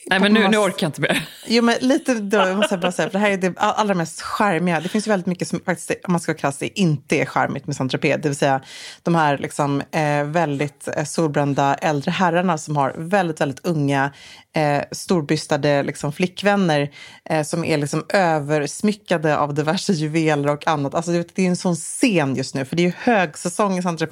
Nej, 0.07 0.21
men 0.21 0.33
nu, 0.33 0.49
nu 0.49 0.57
orkar 0.57 0.87
jag 0.87 0.89
inte 0.89 1.01
mer. 1.01 1.29
Jo, 1.47 1.63
men 1.63 1.77
lite 1.81 2.15
då 2.15 2.55
måste 2.55 2.75
jag 2.75 2.81
bara 2.81 2.93
säga, 2.93 3.11
för 3.11 3.13
det 3.13 3.19
här 3.19 3.31
är 3.31 3.37
det 3.37 3.55
allra 3.57 3.95
mest 3.95 4.23
charmiga. 4.23 4.81
Det 4.81 4.89
finns 4.89 5.07
ju 5.07 5.11
väldigt 5.11 5.27
mycket 5.27 5.49
som 5.49 5.61
faktiskt, 5.61 5.91
om 6.05 6.13
man 6.13 6.21
ska 6.21 6.33
vara 6.33 6.39
krass, 6.39 6.63
inte 6.63 7.17
är 7.17 7.25
charmigt 7.25 7.67
med 7.67 7.77
saint 7.77 7.93
Det 8.03 8.25
vill 8.25 8.37
säga 8.37 8.61
de 9.03 9.15
här 9.15 9.39
liksom, 9.39 9.83
eh, 9.91 10.25
väldigt 10.25 10.89
eh, 10.97 11.05
solbrända 11.05 11.75
äldre 11.75 12.11
herrarna 12.11 12.59
som 12.59 12.77
har 12.77 12.95
väldigt, 12.97 13.41
väldigt 13.41 13.67
unga 13.67 14.13
eh, 14.55 14.83
storbystade 14.91 15.83
liksom, 15.83 16.13
flickvänner 16.13 16.91
eh, 17.25 17.43
som 17.43 17.65
är 17.65 17.79
liksom 17.79 18.05
översmyckade 18.09 19.39
av 19.39 19.55
diverse 19.55 19.93
juveler 19.93 20.49
och 20.49 20.67
annat. 20.67 20.95
Alltså, 20.95 21.11
det 21.13 21.39
är 21.39 21.49
en 21.49 21.57
sån 21.57 21.77
scen 21.77 22.35
just 22.37 22.55
nu, 22.55 22.65
för 22.65 22.77
det 22.77 22.83
är 22.83 22.87
ju 22.87 22.93
högsäsong 22.99 23.79
i 23.79 23.83
saint 23.83 24.03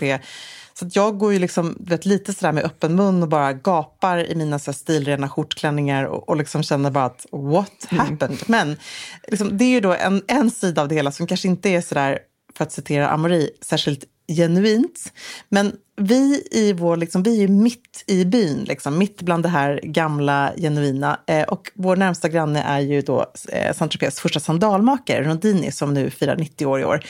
så 0.80 0.90
jag 0.92 1.18
går 1.18 1.32
ju 1.32 1.38
liksom, 1.38 1.76
vet, 1.80 2.06
lite 2.06 2.32
sådär 2.32 2.52
med 2.52 2.64
öppen 2.64 2.94
mun 2.94 3.22
och 3.22 3.28
bara 3.28 3.52
gapar 3.52 4.30
i 4.30 4.34
mina 4.34 4.58
så 4.58 4.72
stilrena 4.72 5.28
skjortklänningar 5.28 6.04
och, 6.04 6.28
och 6.28 6.36
liksom 6.36 6.62
känner 6.62 6.90
bara 6.90 7.04
att 7.04 7.26
what 7.32 7.86
mm. 7.90 8.06
happened? 8.06 8.22
Mm. 8.30 8.38
Men 8.46 8.76
liksom, 9.28 9.58
det 9.58 9.64
är 9.64 9.68
ju 9.68 9.80
då 9.80 9.92
en, 9.92 10.22
en 10.26 10.50
sida 10.50 10.82
av 10.82 10.88
det 10.88 10.94
hela 10.94 11.12
som 11.12 11.26
kanske 11.26 11.48
inte 11.48 11.68
är 11.68 11.80
sådär, 11.80 12.18
för 12.56 12.64
att 12.64 12.72
citera 12.72 13.08
Amori, 13.08 13.50
särskilt 13.60 14.04
genuint. 14.36 15.12
Men 15.48 15.72
vi, 15.96 16.42
i 16.50 16.72
vår, 16.72 16.96
liksom, 16.96 17.22
vi 17.22 17.44
är 17.44 17.48
mitt 17.48 18.04
i 18.06 18.24
byn, 18.24 18.64
liksom, 18.64 18.98
mitt 18.98 19.22
bland 19.22 19.42
det 19.42 19.48
här 19.48 19.80
gamla, 19.82 20.52
genuina. 20.56 21.20
Eh, 21.26 21.42
och 21.42 21.70
vår 21.74 21.96
närmsta 21.96 22.28
granne 22.28 22.62
är 22.62 22.80
ju 22.80 23.02
då 23.02 23.26
eh, 23.48 23.74
Saint-Tropez 23.74 24.20
första 24.20 24.40
sandalmakare, 24.40 25.24
Rondini, 25.24 25.72
som 25.72 25.94
nu 25.94 26.10
firar 26.10 26.36
90 26.36 26.66
år 26.66 26.80
i 26.80 26.84
år. 26.84 27.04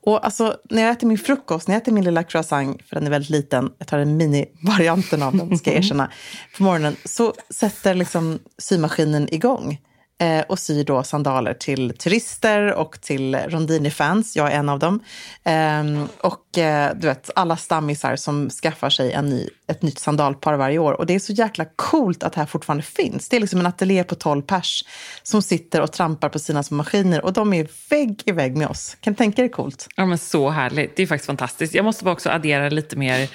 Och 0.00 0.24
alltså, 0.24 0.56
när 0.70 0.82
jag 0.82 0.90
äter 0.90 1.06
min 1.06 1.18
frukost, 1.18 1.68
när 1.68 1.74
jag 1.74 1.82
äter 1.82 1.92
min 1.92 2.04
lilla 2.04 2.22
croissant, 2.22 2.82
för 2.88 2.96
den 2.96 3.06
är 3.06 3.10
väldigt 3.10 3.30
liten, 3.30 3.70
jag 3.78 3.88
tar 3.88 3.98
en 3.98 4.16
minivarianten 4.16 5.22
av 5.22 5.36
den, 5.36 5.58
ska 5.58 5.70
jag 5.70 5.78
erkänna, 5.78 6.10
på 6.56 6.62
morgonen, 6.62 6.96
så 7.04 7.34
sätter 7.50 7.94
liksom 7.94 8.38
symaskinen 8.58 9.34
igång 9.34 9.78
eh, 10.20 10.40
och 10.48 10.58
syr 10.58 10.84
då 10.84 11.02
sandaler 11.02 11.54
till 11.54 11.96
turister 11.98 12.72
och 12.74 13.00
till 13.00 13.34
Rondini-fans. 13.36 14.36
Jag 14.36 14.52
är 14.52 14.56
en 14.58 14.68
av 14.68 14.78
dem. 14.78 15.00
Eh, 15.44 16.04
och 16.20 16.58
eh, 16.58 16.94
du 16.96 17.06
vet, 17.06 17.30
alla 17.34 17.56
stammisar 17.56 18.16
som 18.16 18.50
skaffar 18.50 18.90
sig 18.90 19.12
en 19.12 19.26
ny, 19.30 19.48
ett 19.68 19.82
nytt 19.82 19.98
sandalpar 19.98 20.54
varje 20.54 20.78
år. 20.78 20.92
Och 20.92 21.06
det 21.06 21.14
är 21.14 21.18
så 21.18 21.32
jäkla 21.32 21.64
coolt 21.76 22.22
att 22.22 22.32
det 22.32 22.40
här 22.40 22.46
fortfarande 22.46 22.82
finns. 22.82 23.28
Det 23.28 23.36
är 23.36 23.40
liksom 23.40 23.60
en 23.60 23.66
ateljé 23.66 24.04
på 24.04 24.14
12 24.14 24.42
pers 24.42 24.84
som 25.22 25.42
sitter 25.42 25.80
och 25.80 25.92
trampar 25.92 26.28
på 26.28 26.38
sina 26.38 26.62
små 26.62 26.76
maskiner 26.76 27.24
och 27.24 27.32
de 27.32 27.52
är 27.52 27.68
vägg 27.90 28.22
i 28.24 28.32
vägg 28.32 28.56
med 28.56 28.68
oss. 28.68 28.96
Kan 29.00 29.12
du 29.12 29.16
tänka 29.16 29.42
dig 29.42 29.50
coolt? 29.50 29.88
Ja, 29.96 30.06
men 30.06 30.18
så 30.18 30.50
härligt. 30.50 30.96
Det 30.96 31.02
är 31.02 31.06
faktiskt 31.06 31.26
fantastiskt. 31.26 31.74
Jag 31.74 31.84
måste 31.84 32.04
bara 32.04 32.12
också 32.12 32.30
addera 32.30 32.68
lite 32.68 32.96
mer 32.96 33.28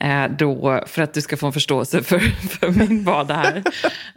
eh, 0.00 0.24
då, 0.38 0.84
för 0.86 1.02
att 1.02 1.14
du 1.14 1.20
ska 1.20 1.36
få 1.36 1.46
en 1.46 1.52
förståelse 1.52 2.02
för, 2.02 2.18
för 2.48 2.70
min 2.70 3.04
vardag 3.04 3.34
här. 3.34 3.62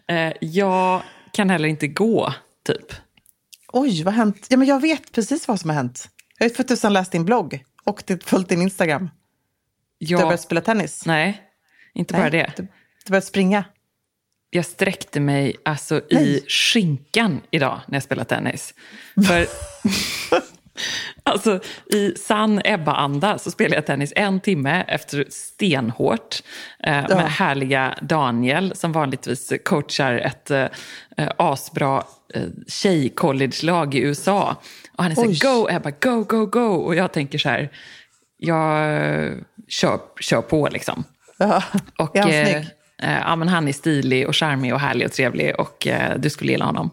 Eh, 0.08 0.34
Jag 0.42 1.02
kan 1.36 1.50
heller 1.50 1.70
inte 1.70 1.88
gå, 1.88 2.34
typ. 2.66 2.94
Oj, 3.68 4.04
vad 4.04 4.14
har 4.14 4.18
hänt? 4.18 4.46
Ja, 4.50 4.58
men 4.58 4.68
jag 4.68 4.82
vet 4.82 5.12
precis 5.12 5.48
vad 5.48 5.60
som 5.60 5.70
har 5.70 5.78
hänt. 5.78 6.10
Jag 6.38 6.50
har 6.50 6.56
för 6.56 6.64
tusan 6.64 6.94
läst 6.94 7.12
din 7.12 7.26
blogg 7.26 7.64
och 7.84 8.04
följt 8.24 8.50
din 8.50 8.62
Instagram. 8.62 9.10
Jag, 9.98 10.10
Du 10.10 10.16
har 10.16 10.24
börjat 10.24 10.42
spela 10.42 10.62
tennis. 10.62 11.06
Nej, 11.06 11.42
inte 11.94 12.14
bara 12.14 12.22
Nej, 12.22 12.32
det. 12.32 12.54
Du, 12.58 12.68
du 13.06 13.10
börjat 13.10 13.26
springa. 13.26 13.64
Jag 14.50 14.66
sträckte 14.66 15.20
mig 15.20 15.56
alltså 15.66 15.98
i 16.00 16.16
Nej. 16.16 16.46
skinkan 16.48 17.42
idag 17.52 17.82
när 17.88 17.96
jag 17.96 18.04
spelade 18.04 18.30
tennis. 18.30 18.74
För 19.28 19.48
alltså, 21.24 21.60
i 21.94 22.12
sann 22.12 22.62
Ebba-anda 22.66 23.38
så 23.38 23.52
spelade 23.52 23.76
jag 23.76 23.86
tennis 23.86 24.14
en 24.16 24.40
timme 24.40 24.86
efter 24.88 25.26
stenhårt 25.30 26.44
eh, 26.84 27.08
med 27.10 27.32
härliga 27.32 27.98
Daniel 28.02 28.76
som 28.76 28.92
vanligtvis 28.92 29.54
coachar 29.66 30.14
ett 30.14 30.52
eh, 30.52 30.66
eh, 31.18 31.30
asbra 31.38 32.04
eh, 32.34 32.42
tjejcollege-lag 32.68 33.96
i 33.96 34.00
USA. 34.00 34.56
Och 34.98 35.04
han 35.04 35.12
är 35.12 35.16
så 35.16 35.22
här, 35.22 35.60
go 35.60 35.68
Ebba, 35.70 35.92
go, 35.92 36.24
go, 36.24 36.46
go. 36.46 36.76
Och 36.76 36.96
jag 36.96 37.14
tänker 37.14 37.38
så 37.38 37.50
här, 37.50 37.70
jag 38.38 39.44
kör, 39.68 40.00
kör 40.20 40.42
på 40.42 40.68
liksom. 40.72 41.04
Ja. 41.38 41.64
Och, 41.98 42.16
är 42.16 42.22
han 42.22 42.32
eh, 42.32 42.46
snygg? 42.46 42.68
eh, 43.04 43.20
ja, 43.20 43.36
men 43.36 43.48
han 43.48 43.68
är 43.68 43.74
stilig 43.74 44.28
och 44.28 44.36
charmig 44.36 44.74
och 44.74 44.80
härlig 44.80 45.08
och 45.08 45.14
trevlig 45.14 45.60
och 45.60 45.88
eh, 45.88 46.18
du 46.18 46.30
skulle 46.30 46.52
gilla 46.52 46.66
honom. 46.66 46.92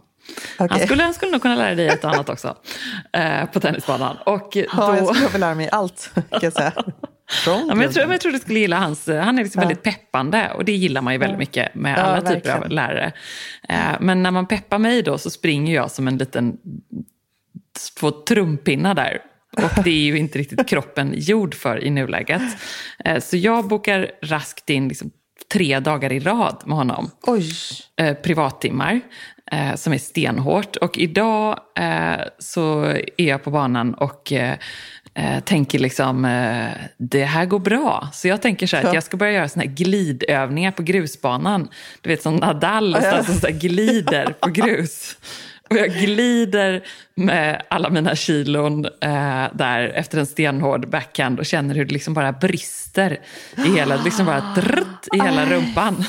Han, 0.59 0.69
Okej. 0.71 0.87
skulle, 0.87 1.03
han 1.03 1.15
skulle 1.15 1.33
nog 1.33 1.43
kunna 1.43 1.55
lära 1.55 1.75
dig 1.75 1.89
ett 1.89 2.05
annat 2.05 2.29
också 2.29 2.57
eh, 3.13 3.45
på 3.45 3.61
tennisbanan. 3.61 4.17
Och 4.27 4.51
Ja, 4.57 4.65
jag 4.77 4.99
då, 4.99 5.15
skulle 5.15 5.29
vilja 5.29 5.39
lära 5.47 5.55
mig 5.55 5.69
allt, 5.73 6.11
kan 6.15 6.41
jag 6.43 6.53
säga. 6.53 6.73
Från 7.45 7.59
ja, 7.69 7.75
men 7.75 7.81
jag, 7.81 7.93
tror, 7.95 8.03
men 8.05 8.13
jag 8.13 8.21
tror 8.21 8.33
du 8.33 8.39
skulle 8.39 8.59
gilla 8.59 8.79
hans... 8.79 9.07
Han 9.09 9.39
är 9.39 9.43
liksom 9.43 9.61
väldigt 9.61 9.83
peppande 9.83 10.51
och 10.55 10.65
det 10.65 10.73
gillar 10.73 11.03
man 11.03 11.13
ju 11.13 11.19
väldigt 11.19 11.39
mycket 11.39 11.75
med 11.75 11.99
Ja, 11.99 12.03
alla 12.03 12.17
typer 12.21 12.33
verkligen. 12.35 12.63
av 12.63 12.71
lärare. 12.71 13.13
Eh, 13.69 13.77
men 14.01 14.23
när 14.23 14.31
man 14.31 14.47
peppar 14.47 14.79
mig 14.79 15.03
då 15.03 15.19
så 15.19 15.31
springer 15.31 15.75
jag 15.75 15.91
som 15.91 16.09
en 16.09 16.19
liten 16.19 16.57
två 17.99 18.11
trumpinnar 18.11 18.95
där. 18.95 19.19
Och 19.57 19.85
det 19.85 19.91
är 19.91 20.05
ju 20.05 20.19
inte 20.19 20.39
riktigt 20.39 20.67
kroppen 20.69 21.13
gjord 21.17 21.55
för 21.55 21.85
i 21.85 21.91
nuläget. 21.91 22.43
Eh, 23.05 23.21
Så 23.21 23.37
jag 23.37 23.69
bokar 23.69 24.11
raskt 24.23 24.71
in 24.71 24.89
liksom 24.89 25.11
tre 25.53 25.81
dagar 25.81 26.13
i 26.13 26.21
rad 26.21 26.63
med 26.67 26.77
honom 26.77 27.11
Oj, 27.23 27.51
eh, 27.97 28.15
privattimmar 28.15 29.01
eh, 29.53 29.75
som 29.75 29.93
är 29.93 29.99
stenhårt. 29.99 30.77
Och 30.77 30.99
idag 30.99 31.59
eh, 31.79 32.21
så 32.39 32.85
är 33.17 33.29
jag 33.29 33.45
på 33.45 33.51
banan 33.51 33.95
och 33.95 34.33
eh, 34.33 34.55
eh, 35.15 35.41
tänker 35.45 35.79
liksom, 35.79 36.25
eh, 36.25 36.67
det 36.99 37.25
här 37.25 37.45
går 37.45 37.59
bra. 37.59 38.09
Så 38.13 38.29
jag 38.29 38.43
tänker 38.43 38.67
så 38.67 38.77
här 38.77 38.83
att 38.85 38.89
Ja. 38.91 38.95
jag 38.95 39.03
ska 39.05 39.17
börja 39.17 39.33
göra 39.33 39.49
såna 39.49 39.65
här 39.65 39.73
glidövningar 39.73 40.71
på 40.71 40.83
grusbanan. 40.83 41.69
Du 42.01 42.11
vet 42.11 42.23
som 42.23 42.37
Nadal 42.37 42.95
som 43.25 43.35
så 43.35 43.47
här 43.47 43.55
glider 43.59 44.35
på 44.41 44.49
grus. 44.53 45.17
Och 45.71 45.77
jag 45.79 45.91
glider 45.91 46.83
med 47.15 47.63
alla 47.71 47.91
mina 47.91 48.17
kilon 48.17 48.85
eh, 48.85 49.45
där 49.55 49.89
efter 49.95 50.19
en 50.19 50.27
stenhård 50.27 50.89
backhand 50.91 51.39
och 51.39 51.47
känner 51.47 51.75
hur 51.75 51.85
det 51.85 51.93
liksom 51.93 52.15
bara 52.15 52.33
brister 52.33 53.21
i 53.67 53.77
hela, 53.77 53.97
liksom 54.05 54.27
bara 54.27 54.41
drrt, 54.57 55.07
i 55.15 55.21
hela 55.21 55.47
rumpan. 55.47 56.05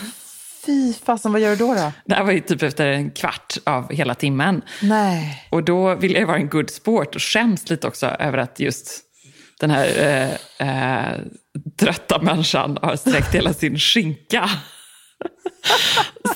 Fy 0.66 0.94
fasen, 0.94 1.32
vad 1.32 1.42
gör 1.42 1.50
du 1.50 1.56
då? 1.56 1.74
då? 1.74 1.92
Det 2.06 2.16
här 2.16 2.24
var 2.24 2.32
ju 2.32 2.40
typ 2.40 2.64
efter 2.64 2.88
en 2.88 3.12
kvart 3.12 3.58
av 3.64 3.94
hela 3.94 4.16
timmen. 4.16 4.62
Nej. 4.82 5.48
Och 5.50 5.64
då 5.64 5.96
vill 5.96 6.14
jag 6.14 6.28
vara 6.28 6.38
en 6.38 6.50
good 6.50 6.70
sport 6.70 7.16
och 7.16 7.22
skäms 7.22 7.70
lite 7.70 7.88
också 7.88 8.08
över 8.08 8.38
att 8.38 8.60
just 8.60 9.02
den 9.60 9.72
här 9.72 9.88
eh, 10.60 11.10
eh, 11.10 11.20
trötta 11.80 12.22
människan 12.22 12.78
har 12.82 12.96
sträckt 12.96 13.36
hela 13.36 13.54
sin 13.54 13.78
skinka. 13.78 14.50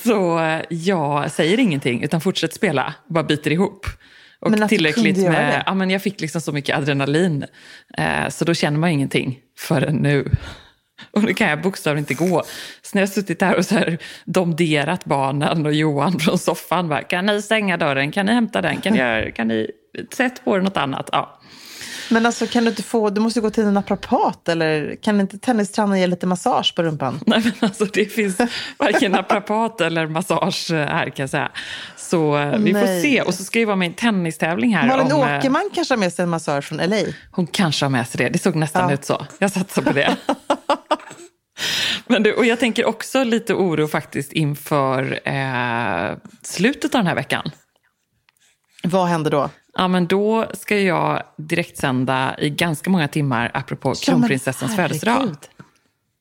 Så 0.04 0.40
eh, 0.40 0.62
jag 0.70 1.32
säger 1.32 1.60
ingenting 1.60 2.04
utan 2.04 2.22
fortsätter 2.22 2.56
spela, 2.56 2.94
bara 3.10 3.24
biter 3.24 3.52
ihop. 3.52 3.86
Och 4.40 4.52
Men 4.52 4.70
tillräckligt 4.70 5.18
med, 5.18 5.64
ja, 5.66 5.74
men 5.74 5.90
jag 5.90 6.02
fick 6.02 6.22
liksom 6.22 6.42
så 6.42 6.52
mycket 6.52 6.78
adrenalin. 6.78 7.46
Eh, 7.98 8.30
så 8.30 8.46
då 8.46 8.54
känner 8.54 8.80
man 8.80 8.90
ingenting 8.90 9.40
förrän 9.58 9.96
nu. 9.96 10.32
Och 11.12 11.24
nu 11.24 11.34
kan 11.34 11.50
jag 11.50 11.62
bokstavligen 11.62 12.04
inte 12.04 12.14
gå. 12.14 12.44
Så 12.82 12.90
när 12.94 13.02
jag 13.02 13.08
har 13.08 13.14
suttit 13.14 13.40
där 13.40 13.56
och 13.56 13.66
så 13.66 13.76
här 13.76 13.98
domderat 14.26 15.06
barnen 15.06 15.66
och 15.66 15.74
Johan 15.74 16.20
från 16.20 16.38
soffan. 16.38 16.90
Bara, 16.90 17.04
kan 17.04 17.26
ni 17.26 17.42
stänga 17.42 17.78
dörren? 17.78 18.12
Kan 18.12 18.26
ni 18.26 18.34
hämta 18.34 18.62
den? 18.62 18.82
Kan, 18.82 18.94
ni, 18.94 19.32
kan 19.36 19.48
ni 19.48 19.72
sätta 20.14 20.42
på 20.44 20.58
er 20.58 20.62
något 20.62 20.78
annat? 20.78 21.10
Ja. 21.12 21.37
Men 22.10 22.26
alltså 22.26 22.48
kan 22.48 22.64
du 22.64 22.70
inte 22.70 22.84
få, 22.84 23.10
du 23.10 23.22
måste 23.22 23.42
gå 23.42 23.50
till 23.50 23.64
en 23.64 23.74
naprapat 23.74 24.50
eller 24.50 24.96
kan 25.02 25.22
inte 25.22 25.38
tennistränaren 25.38 26.00
ge 26.00 26.08
lite 26.08 26.28
massage 26.28 26.76
på 26.76 26.84
rumpan? 26.84 27.20
Nej, 27.26 27.42
men 27.44 27.54
alltså, 27.60 27.86
det 27.86 28.06
finns 28.06 28.38
varken 28.78 29.12
naprapat 29.12 29.82
eller 29.82 30.08
massage 30.08 30.72
här 30.72 31.06
kan 31.10 31.24
jag 31.24 31.30
säga. 31.30 31.52
Så 31.98 32.38
eh, 32.38 32.58
vi 32.58 32.74
får 32.74 32.80
Nej. 32.80 33.02
se. 33.02 33.22
Och 33.22 33.34
så 33.34 33.44
ska 33.44 33.60
jag 33.60 33.68
vara 33.68 33.76
med 33.76 33.86
i 33.86 33.90
en 33.90 33.96
tennistävling 33.96 34.76
här. 34.76 34.88
Malin 34.88 35.12
om, 35.12 35.22
eh, 35.22 35.38
Åkerman 35.38 35.70
kanske 35.74 35.94
har 35.94 36.00
med 36.00 36.14
sig 36.14 36.24
en 36.24 36.30
massör 36.30 36.62
från 36.62 36.78
LA? 36.78 36.98
Hon 37.32 37.48
kanske 37.48 37.86
har 37.86 37.90
med 37.90 38.08
sig 38.08 38.18
det. 38.24 38.30
Det 38.30 38.40
såg 38.40 38.56
nästan 38.56 38.90
Ja. 38.90 38.94
ut 38.94 39.06
så. 39.06 39.26
Jag 39.40 39.52
satsar 39.52 39.82
på 39.82 39.92
det. 39.92 40.16
Men 42.08 42.24
du, 42.24 42.34
och 42.34 42.46
jag 42.46 42.60
tänker 42.60 42.86
också 42.86 43.24
lite 43.24 43.54
oro 43.54 43.88
faktiskt 43.88 44.34
inför 44.34 45.20
eh, 45.26 46.18
slutet 46.42 46.96
av 46.96 47.00
den 47.00 47.08
här 47.08 47.16
veckan. 47.16 47.52
Vad 48.90 49.08
händer 49.08 49.32
då? 49.32 49.50
Ja, 49.74 49.88
men 49.88 50.08
då 50.08 50.46
ska 50.54 50.80
jag 50.80 51.24
direktsända 51.38 52.36
i 52.40 52.50
ganska 52.50 52.90
många 52.90 53.08
timmar 53.08 53.52
apropå 53.54 53.90
Ja, 53.90 53.96
kronprinsessans 54.02 54.76
födelsedag. 54.76 55.36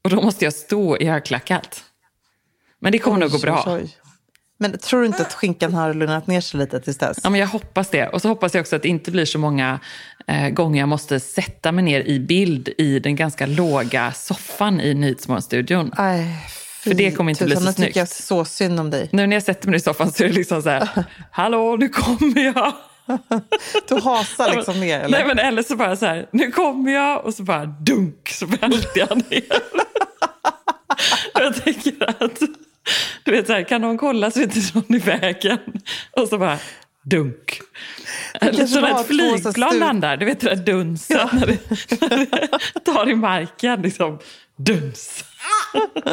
Och 0.04 0.10
då 0.10 0.22
måste 0.22 0.44
jag 0.44 0.54
stå 0.54 0.96
i 0.98 1.04
högklackat. 1.04 1.84
Men 2.78 2.92
det 2.92 2.98
kommer 2.98 3.18
nog 3.18 3.30
gå 3.30 3.36
Oj, 3.36 3.42
bra. 3.42 3.64
oj, 3.66 3.72
oj. 3.72 3.96
Men 4.58 4.78
tror 4.78 5.00
du 5.00 5.06
inte 5.06 5.22
att 5.22 5.32
skinkan 5.32 5.74
har 5.74 5.94
lugnat 5.94 6.26
ner 6.26 6.40
sig 6.40 6.60
lite 6.60 6.80
tills 6.80 6.98
dess? 6.98 7.18
Ja, 7.22 7.30
men 7.30 7.40
jag 7.40 7.46
hoppas 7.46 7.90
det. 7.90 8.08
Och 8.08 8.22
så 8.22 8.28
hoppas 8.28 8.54
jag 8.54 8.60
också 8.60 8.76
att 8.76 8.82
det 8.82 8.88
inte 8.88 9.10
blir 9.10 9.24
så 9.24 9.38
många 9.38 9.80
eh, 10.26 10.48
gånger 10.48 10.80
jag 10.80 10.88
måste 10.88 11.20
sätta 11.20 11.72
mig 11.72 11.84
ner 11.84 12.00
i 12.00 12.20
bild 12.20 12.68
i 12.78 12.98
den 12.98 13.16
ganska 13.16 13.46
låga 13.46 14.12
soffan 14.12 14.80
i 14.80 14.94
Nyhetsmorgonstudion. 14.94 15.92
För 16.88 16.94
det 16.94 17.10
kommer 17.10 17.30
inte 17.30 17.44
bli 17.44 17.56
tusan, 17.56 17.72
så 17.72 17.80
Nu 17.80 17.86
tycker 17.86 18.00
jag 18.00 18.08
snyggt. 18.08 18.26
så 18.26 18.44
synd 18.44 18.80
om 18.80 18.90
dig. 18.90 19.08
Nu 19.12 19.26
när 19.26 19.36
jag 19.36 19.42
sätter 19.42 19.68
mig 19.68 19.76
i 19.76 19.80
soffan 19.80 20.12
så 20.12 20.24
är 20.24 20.28
det 20.28 20.34
liksom 20.34 20.62
så 20.62 20.68
här, 20.68 20.88
hallå, 21.30 21.76
nu 21.76 21.88
kommer 21.88 22.44
jag. 22.44 22.72
Du 23.88 23.94
hasar 23.94 24.56
liksom 24.56 24.80
ner, 24.80 25.00
eller? 25.00 25.18
Nej, 25.18 25.26
men 25.26 25.38
eller 25.38 25.62
så 25.62 25.76
bara 25.76 25.96
så 25.96 26.06
här, 26.06 26.28
nu 26.32 26.50
kommer 26.50 26.92
jag 26.92 27.24
och 27.24 27.34
så 27.34 27.42
bara 27.42 27.66
dunk, 27.66 28.28
så 28.28 28.46
välter 28.46 28.98
jag 28.98 29.16
ner. 29.30 29.42
jag 31.34 31.64
tänker 31.64 32.24
att, 32.24 32.40
du 33.24 33.30
vet 33.30 33.46
så 33.46 33.52
här, 33.52 33.62
kan 33.62 33.80
någon 33.80 33.98
kolla 33.98 34.30
så 34.30 34.38
är 34.40 34.42
inte 34.42 34.60
någon 34.74 34.94
i 34.94 34.98
vägen? 34.98 35.58
Och 36.10 36.28
så 36.28 36.38
bara 36.38 36.58
dunk. 37.02 37.60
Eller 38.40 38.66
så 38.66 38.80
när 38.80 39.00
ett 39.00 39.06
flygplan 39.06 39.78
landar, 39.78 40.16
du 40.16 40.26
vet 40.26 40.40
det 40.40 40.54
där 40.54 40.64
dunset 40.64 41.32
när, 41.32 41.46
det, 41.46 42.00
när 42.00 42.26
det 42.26 42.80
tar 42.84 43.08
i 43.08 43.14
marken, 43.14 43.82
liksom 43.82 44.18
duns. 44.56 45.24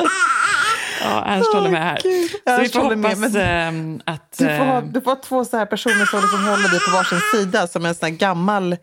ja, 1.03 1.25
Ernst 1.25 1.53
håller 1.53 1.69
med 1.69 1.83
här. 1.83 1.99
Gud, 2.03 2.29
Så 2.29 2.61
vi 2.61 2.69
får 2.69 2.79
håller 2.79 2.95
med, 2.95 3.15
hoppas 3.15 3.35
ehm, 3.35 4.01
att... 4.05 4.35
Du 4.37 4.45
får, 4.45 4.65
ha, 4.65 4.77
eh, 4.77 4.83
du 4.83 5.01
får 5.01 5.11
ha 5.11 5.21
två 5.21 5.45
så 5.45 5.57
här 5.57 5.65
personer 5.65 6.05
som 6.05 6.19
liksom 6.19 6.45
håller 6.45 6.69
dig 6.69 6.79
på 6.79 6.91
varsin 6.91 7.19
sida 7.33 7.67
som 7.67 7.85
en 7.85 7.95
sån 7.95 8.09
här 8.09 8.15
gammal, 8.15 8.73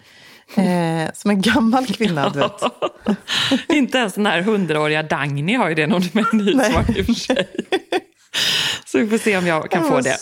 eh, 0.55 1.12
som 1.15 1.31
en 1.31 1.41
gammal 1.41 1.87
kvinna. 1.87 2.29
Du 2.29 2.39
vet. 2.39 2.62
Inte 3.69 3.99
ens 3.99 4.15
den 4.15 4.27
här 4.27 4.43
hundraåriga 4.43 5.03
Dagny 5.03 5.55
har 5.55 5.69
ju 5.69 5.75
det 5.75 5.87
någon 5.87 6.03
med 6.12 6.25
nyhetsmorgon 6.33 6.97
i 6.97 7.03
och 7.03 7.07
för 7.07 7.12
sig. 7.12 7.49
Så 8.87 8.99
vi 8.99 9.09
får 9.09 9.19
se 9.19 9.39
om 9.39 9.47
jag 9.47 9.71
kan 9.71 9.89
få 9.89 10.00
det. 10.00 10.17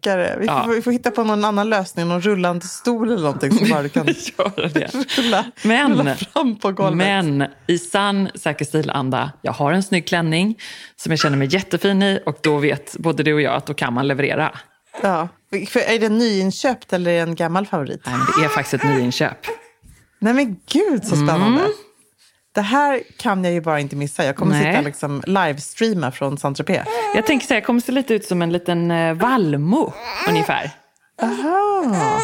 Stackare. 0.00 0.36
Vi 0.40 0.46
får, 0.46 0.54
Ja. 0.56 0.66
vi 0.74 0.82
får 0.82 0.92
hitta 0.92 1.10
på 1.10 1.24
någon 1.24 1.44
annan 1.44 1.70
lösning, 1.70 2.08
någon 2.08 2.20
rullande 2.20 2.66
stol 2.66 3.08
eller 3.12 3.22
någonting 3.22 3.52
som 3.52 3.68
bara 3.68 3.82
du 3.82 3.88
kan 3.88 4.06
rulla, 5.16 5.44
Men- 5.62 5.98
rulla 5.98 6.14
fram 6.14 6.56
på 6.58 6.72
golvet. 6.72 6.96
Men 6.96 7.44
i 7.66 7.78
sann 7.78 8.28
Säker 8.34 8.64
stil-anda, 8.64 9.32
jag 9.42 9.52
har 9.52 9.72
en 9.72 9.82
snygg 9.82 10.06
klänning 10.08 10.58
som 10.96 11.12
jag 11.12 11.18
känner 11.18 11.36
mig 11.36 11.48
jättefin 11.54 12.02
i 12.02 12.20
och 12.26 12.38
då 12.42 12.56
vet 12.58 12.96
både 12.98 13.22
du 13.22 13.34
och 13.34 13.40
jag 13.40 13.54
att 13.54 13.66
då 13.66 13.74
kan 13.74 13.92
man 13.94 14.08
leverera. 14.08 14.58
Ja. 15.02 15.28
För 15.68 15.80
är 15.80 15.98
det 15.98 16.08
nyinköpt 16.08 16.92
eller 16.92 17.10
är 17.10 17.14
det 17.16 17.20
en 17.22 17.34
gammal 17.34 17.66
favorit? 17.66 18.02
Nej, 18.06 18.14
det 18.38 18.44
är 18.44 18.48
faktiskt 18.48 18.74
ett 18.84 18.90
nyinköp. 18.96 19.38
Nej 20.18 20.34
men 20.34 20.56
gud 20.72 21.04
så 21.04 21.16
spännande. 21.16 21.62
Det 22.58 22.62
här 22.62 23.02
kan 23.16 23.44
jag 23.44 23.52
ju 23.52 23.60
bara 23.60 23.80
inte 23.80 23.96
missa. 23.96 24.24
Jag 24.24 24.36
kommer 24.36 24.52
Nej. 24.52 24.64
sitta 24.64 24.78
och 24.78 24.84
liksom 24.84 25.22
livestreama 25.26 26.10
från 26.12 26.38
Saint-Tropez. 26.38 26.86
Jag 27.14 27.26
tänker 27.26 27.46
så 27.46 27.54
här, 27.54 27.56
jag 27.60 27.66
kommer 27.66 27.80
se 27.80 27.92
lite 27.92 28.14
ut 28.14 28.24
som 28.24 28.42
en 28.42 28.52
liten 28.52 28.90
eh, 28.90 29.14
vallmo 29.14 29.92
ungefär. 30.28 30.70
Aha. 31.22 32.20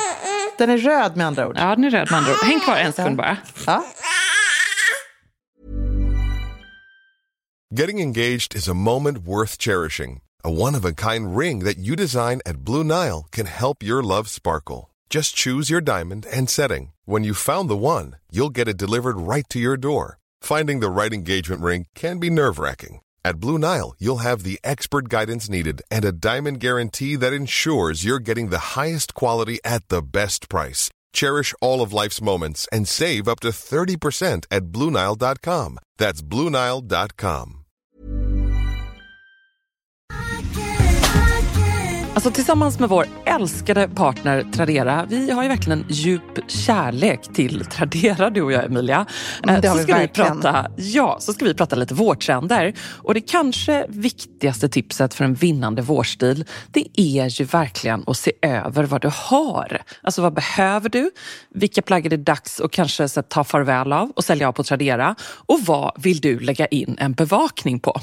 Den 0.58 0.70
är 0.70 0.78
röd 0.78 1.16
med 1.16 1.26
andra 1.26 1.48
ord. 1.48 1.56
Ja, 1.58 1.74
den 1.74 1.84
är 1.84 1.90
röd 1.90 2.10
med 2.10 2.18
andra 2.18 2.32
ord. 2.32 2.38
Häng 2.44 2.60
kvar 2.60 2.76
en 2.76 2.92
sekund 2.92 3.16
bara. 3.16 3.36
Ja. 3.66 3.84
Getting 7.80 8.00
engaged 8.00 8.54
is 8.54 8.68
a 8.68 8.74
moment 8.74 9.18
worth 9.18 9.58
cherishing. 9.58 10.20
A 10.44 10.50
one 10.50 10.78
of 10.78 10.84
a 10.84 11.12
kind 11.12 11.38
ring 11.38 11.64
that 11.64 11.78
you 11.78 11.96
design 11.96 12.40
at 12.46 12.56
Blue 12.56 12.84
Nile 12.84 13.24
can 13.30 13.46
help 13.46 13.82
your 13.82 14.02
love 14.02 14.28
sparkle. 14.28 14.90
Just 15.10 15.36
choose 15.36 15.72
your 15.72 15.84
diamond 15.84 16.26
and 16.36 16.50
setting. 16.50 16.92
When 17.04 17.24
you've 17.24 17.38
found 17.52 17.70
the 17.70 17.76
one, 17.76 18.16
you'll 18.32 18.54
get 18.54 18.68
it 18.68 18.76
delivered 18.76 19.16
right 19.34 19.48
to 19.50 19.58
your 19.58 19.76
door. 19.76 20.18
Finding 20.44 20.80
the 20.80 20.90
right 20.90 21.10
engagement 21.10 21.62
ring 21.62 21.86
can 21.94 22.18
be 22.18 22.28
nerve 22.28 22.58
wracking. 22.58 23.00
At 23.24 23.40
Blue 23.40 23.56
Nile, 23.56 23.94
you'll 23.98 24.28
have 24.28 24.42
the 24.42 24.58
expert 24.62 25.08
guidance 25.08 25.48
needed 25.48 25.80
and 25.90 26.04
a 26.04 26.12
diamond 26.12 26.60
guarantee 26.60 27.16
that 27.16 27.32
ensures 27.32 28.04
you're 28.04 28.18
getting 28.18 28.50
the 28.50 28.76
highest 28.76 29.14
quality 29.14 29.58
at 29.64 29.88
the 29.88 30.02
best 30.02 30.50
price. 30.50 30.90
Cherish 31.14 31.54
all 31.62 31.80
of 31.80 31.94
life's 31.94 32.20
moments 32.20 32.68
and 32.70 32.86
save 32.86 33.26
up 33.26 33.40
to 33.40 33.48
30% 33.48 34.44
at 34.50 34.64
BlueNile.com. 34.64 35.78
That's 35.96 36.20
BlueNile.com. 36.20 37.63
Alltså 42.14 42.30
tillsammans 42.30 42.78
med 42.78 42.88
vår 42.88 43.06
älskade 43.26 43.88
partner 43.88 44.46
Tradera, 44.52 45.06
vi 45.08 45.30
har 45.30 45.42
ju 45.42 45.48
verkligen 45.48 45.84
djup 45.88 46.50
kärlek 46.50 47.34
till 47.34 47.64
Tradera 47.64 48.30
du 48.30 48.42
och 48.42 48.52
jag 48.52 48.64
Emilia. 48.64 49.06
Mm, 49.42 49.60
det 49.60 49.68
har 49.68 49.74
så 49.74 49.78
vi 49.78 49.84
ska 49.84 49.96
verkligen. 49.96 50.36
Vi 50.36 50.42
prata, 50.42 50.70
ja, 50.76 51.16
så 51.20 51.32
ska 51.32 51.44
vi 51.44 51.54
prata 51.54 51.76
lite 51.76 51.94
vårtrender. 51.94 52.74
Och 52.80 53.14
det 53.14 53.20
kanske 53.20 53.86
viktigaste 53.88 54.68
tipset 54.68 55.14
för 55.14 55.24
en 55.24 55.34
vinnande 55.34 55.82
vårstil, 55.82 56.44
det 56.70 57.00
är 57.00 57.40
ju 57.40 57.44
verkligen 57.44 58.04
att 58.06 58.16
se 58.16 58.32
över 58.42 58.84
vad 58.84 59.02
du 59.02 59.10
har. 59.14 59.82
Alltså 60.02 60.22
vad 60.22 60.34
behöver 60.34 60.88
du? 60.88 61.10
Vilka 61.54 61.82
plagg 61.82 62.06
är 62.06 62.10
det 62.10 62.16
dags 62.16 62.60
att 62.60 62.70
kanske 62.70 63.08
så, 63.08 63.22
ta 63.22 63.44
farväl 63.44 63.92
av 63.92 64.10
och 64.10 64.24
sälja 64.24 64.48
av 64.48 64.52
på 64.52 64.64
Tradera? 64.64 65.14
Och 65.46 65.60
vad 65.66 65.92
vill 65.96 66.20
du 66.20 66.40
lägga 66.40 66.66
in 66.66 66.96
en 66.98 67.12
bevakning 67.12 67.80
på? 67.80 68.00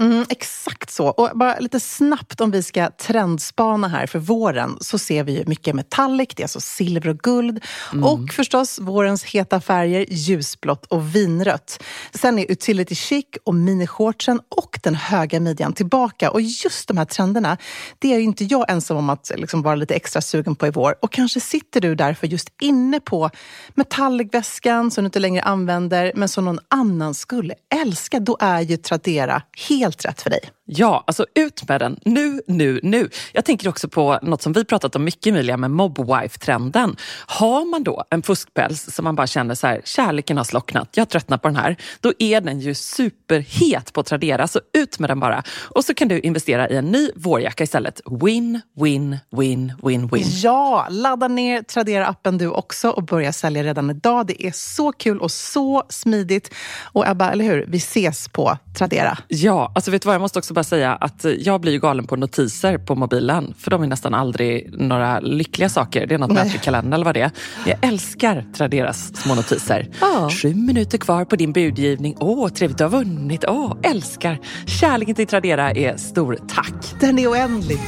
Mm, 0.00 0.24
exakt 0.28 0.90
så. 0.90 1.06
Och 1.06 1.30
bara 1.34 1.58
lite 1.58 1.80
snabbt 1.80 2.40
om 2.40 2.50
vi 2.50 2.62
ska 2.62 2.90
trendspana 2.90 3.88
här 3.88 4.06
för 4.06 4.18
våren 4.18 4.76
så 4.80 4.98
ser 4.98 5.24
vi 5.24 5.38
ju 5.38 5.44
mycket 5.46 5.74
metallic, 5.74 6.28
det 6.36 6.40
är 6.40 6.44
alltså 6.44 6.60
silver 6.60 7.08
och 7.08 7.18
guld. 7.18 7.64
Och 8.04 8.32
förstås 8.32 8.78
vårens 8.78 9.24
heta 9.24 9.60
färger, 9.60 10.06
ljusblått 10.08 10.86
och 10.86 11.14
vinrött. 11.14 11.82
Sen 12.14 12.38
är 12.38 12.50
utility 12.50 12.94
chic 12.94 13.24
och 13.44 13.54
minishortsen 13.54 14.40
och 14.48 14.78
den 14.82 14.94
höga 14.94 15.40
midjan 15.40 15.72
tillbaka. 15.72 16.30
Och 16.30 16.40
just 16.40 16.88
de 16.88 16.96
här 16.98 17.04
trenderna, 17.04 17.56
det 17.98 18.14
är 18.14 18.18
ju 18.18 18.24
inte 18.24 18.44
jag 18.44 18.70
ensam 18.70 18.96
om 18.96 19.10
att 19.10 19.30
liksom 19.36 19.62
vara 19.62 19.74
lite 19.74 19.94
extra 19.94 20.22
sugen 20.22 20.54
på 20.54 20.66
i 20.66 20.70
vår. 20.70 20.94
Och 21.02 21.12
kanske 21.12 21.40
sitter 21.40 21.80
du 21.80 21.94
därför 21.94 22.26
just 22.26 22.48
inne 22.60 23.00
på 23.00 23.30
metallicväskan 23.74 24.90
som 24.90 25.04
du 25.04 25.06
inte 25.06 25.18
längre 25.18 25.42
använder 25.42 26.12
men 26.14 26.28
som 26.28 26.44
någon 26.44 26.60
annan 26.68 27.14
skulle 27.14 27.54
älska. 27.74 28.20
Då 28.20 28.36
är 28.40 28.60
ju 28.60 28.76
Tradera 28.76 29.42
helt 29.68 29.87
rätt 29.96 30.22
för 30.22 30.30
dig. 30.30 30.40
Ja, 30.70 31.04
alltså 31.06 31.26
ut 31.34 31.68
med 31.68 31.80
den 31.80 32.00
nu, 32.04 32.40
nu, 32.46 32.80
nu. 32.82 33.08
Jag 33.32 33.44
tänker 33.44 33.68
också 33.68 33.88
på 33.88 34.18
något 34.22 34.42
som 34.42 34.52
vi 34.52 34.64
pratat 34.64 34.96
om 34.96 35.04
mycket 35.04 35.26
Emilia 35.26 35.56
med 35.56 35.70
mobwife-trenden. 35.70 36.96
Har 37.26 37.64
man 37.64 37.82
då 37.82 38.04
en 38.10 38.22
fuskpäls 38.22 38.94
som 38.94 39.04
man 39.04 39.16
bara 39.16 39.26
känner 39.26 39.54
så 39.54 39.66
här, 39.66 39.80
kärleken 39.84 40.36
har 40.36 40.44
slocknat, 40.44 40.88
jag 40.92 41.00
har 41.00 41.06
tröttnat 41.06 41.42
på 41.42 41.48
den 41.48 41.56
här. 41.56 41.76
Då 42.00 42.12
är 42.18 42.40
den 42.40 42.60
ju 42.60 42.74
superhet 42.74 43.92
på 43.92 44.02
Tradera, 44.02 44.48
så 44.48 44.60
ut 44.78 44.98
med 44.98 45.10
den 45.10 45.20
bara. 45.20 45.42
Och 45.62 45.84
så 45.84 45.94
kan 45.94 46.08
du 46.08 46.20
investera 46.20 46.68
i 46.68 46.76
en 46.76 46.84
ny 46.86 47.10
vårjacka 47.16 47.64
istället. 47.64 48.00
Win, 48.22 48.60
win, 48.80 49.18
win, 49.36 49.72
win, 49.82 50.08
win. 50.08 50.24
Ja, 50.26 50.86
ladda 50.90 51.28
ner 51.28 51.62
Tradera-appen 51.62 52.38
du 52.38 52.50
också 52.50 52.90
och 52.90 53.02
börja 53.02 53.32
sälja 53.32 53.62
redan 53.62 53.90
idag. 53.90 54.26
Det 54.26 54.46
är 54.46 54.52
så 54.52 54.92
kul 54.92 55.18
och 55.18 55.30
så 55.30 55.82
smidigt. 55.88 56.54
Och 56.92 57.08
Ebba, 57.08 57.30
eller 57.30 57.44
hur? 57.44 57.64
Vi 57.68 57.78
ses 57.78 58.28
på 58.28 58.58
Tradera. 58.78 59.18
Ja, 59.28 59.72
alltså 59.74 59.90
vet 59.90 60.02
du 60.02 60.06
vad, 60.06 60.14
jag 60.14 60.20
måste 60.20 60.38
också 60.38 60.54
bara 60.58 60.64
säga 60.64 60.94
att 60.94 61.24
jag 61.38 61.60
blir 61.60 61.72
ju 61.72 61.78
galen 61.78 62.06
på 62.06 62.16
notiser 62.16 62.78
på 62.78 62.94
mobilen. 62.94 63.54
För 63.58 63.70
de 63.70 63.82
är 63.82 63.86
nästan 63.86 64.14
aldrig 64.14 64.80
några 64.80 65.20
lyckliga 65.20 65.68
saker. 65.68 66.06
Det 66.06 66.14
är 66.14 66.18
något 66.18 66.54
i 66.54 66.58
kalendern 66.58 66.92
eller 66.92 67.04
vad 67.04 67.14
det 67.14 67.20
är. 67.20 67.30
Jag 67.66 67.76
älskar 67.82 68.44
Traderas 68.56 69.16
små 69.16 69.34
notiser. 69.34 69.88
Ja. 70.00 70.30
Sju 70.30 70.54
minuter 70.54 70.98
kvar 70.98 71.24
på 71.24 71.36
din 71.36 71.52
budgivning. 71.52 72.16
Åh, 72.20 72.48
trevligt 72.48 72.78
du 72.78 72.84
har 72.84 72.90
vunnit. 72.90 73.44
Åh, 73.48 73.76
älskar. 73.82 74.38
Kärleken 74.66 75.14
till 75.14 75.26
Tradera 75.26 75.70
är 75.70 75.96
stor. 75.96 76.38
Tack. 76.48 77.00
Den 77.00 77.18
är 77.18 77.30
oändlig. 77.30 77.78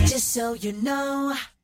Just 0.00 0.32
so 0.32 0.56
you 0.66 0.80
know. 0.80 1.55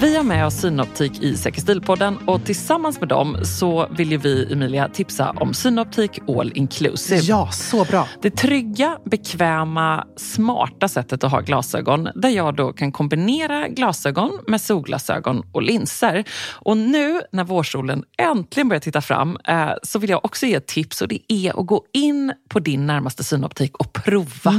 Vi 0.00 0.16
har 0.16 0.24
med 0.24 0.46
oss 0.46 0.54
Synoptik 0.54 1.22
i 1.22 1.36
Säker 1.36 1.60
stil-podden 1.60 2.16
och 2.26 2.44
tillsammans 2.44 3.00
med 3.00 3.08
dem 3.08 3.36
så 3.44 3.88
vill 3.96 4.10
ju 4.12 4.16
vi, 4.18 4.52
Emilia, 4.52 4.88
tipsa 4.88 5.30
om 5.30 5.54
Synoptik 5.54 6.18
All 6.28 6.52
Inclusive. 6.54 7.20
Ja, 7.20 7.50
så 7.52 7.84
bra. 7.84 8.08
Det 8.22 8.30
trygga, 8.30 8.98
bekväma, 9.04 10.06
smarta 10.16 10.88
sättet 10.88 11.24
att 11.24 11.30
ha 11.30 11.40
glasögon 11.40 12.08
där 12.14 12.28
jag 12.28 12.56
då 12.56 12.72
kan 12.72 12.92
kombinera 12.92 13.68
glasögon 13.68 14.30
med 14.46 14.60
solglasögon 14.60 15.42
och 15.52 15.62
linser. 15.62 16.24
Och 16.52 16.76
nu 16.76 17.20
när 17.32 17.44
vårsolen 17.44 18.04
äntligen 18.18 18.68
börjar 18.68 18.80
titta 18.80 19.00
fram 19.00 19.38
eh, 19.48 19.70
så 19.82 19.98
vill 19.98 20.10
jag 20.10 20.24
också 20.24 20.46
ge 20.46 20.54
ett 20.54 20.66
tips 20.66 21.02
och 21.02 21.08
det 21.08 21.32
är 21.32 21.60
att 21.60 21.66
gå 21.66 21.82
in 21.92 22.32
på 22.48 22.58
din 22.60 22.86
närmaste 22.86 23.24
synoptik 23.24 23.76
och 23.76 23.92
prova. 23.92 24.50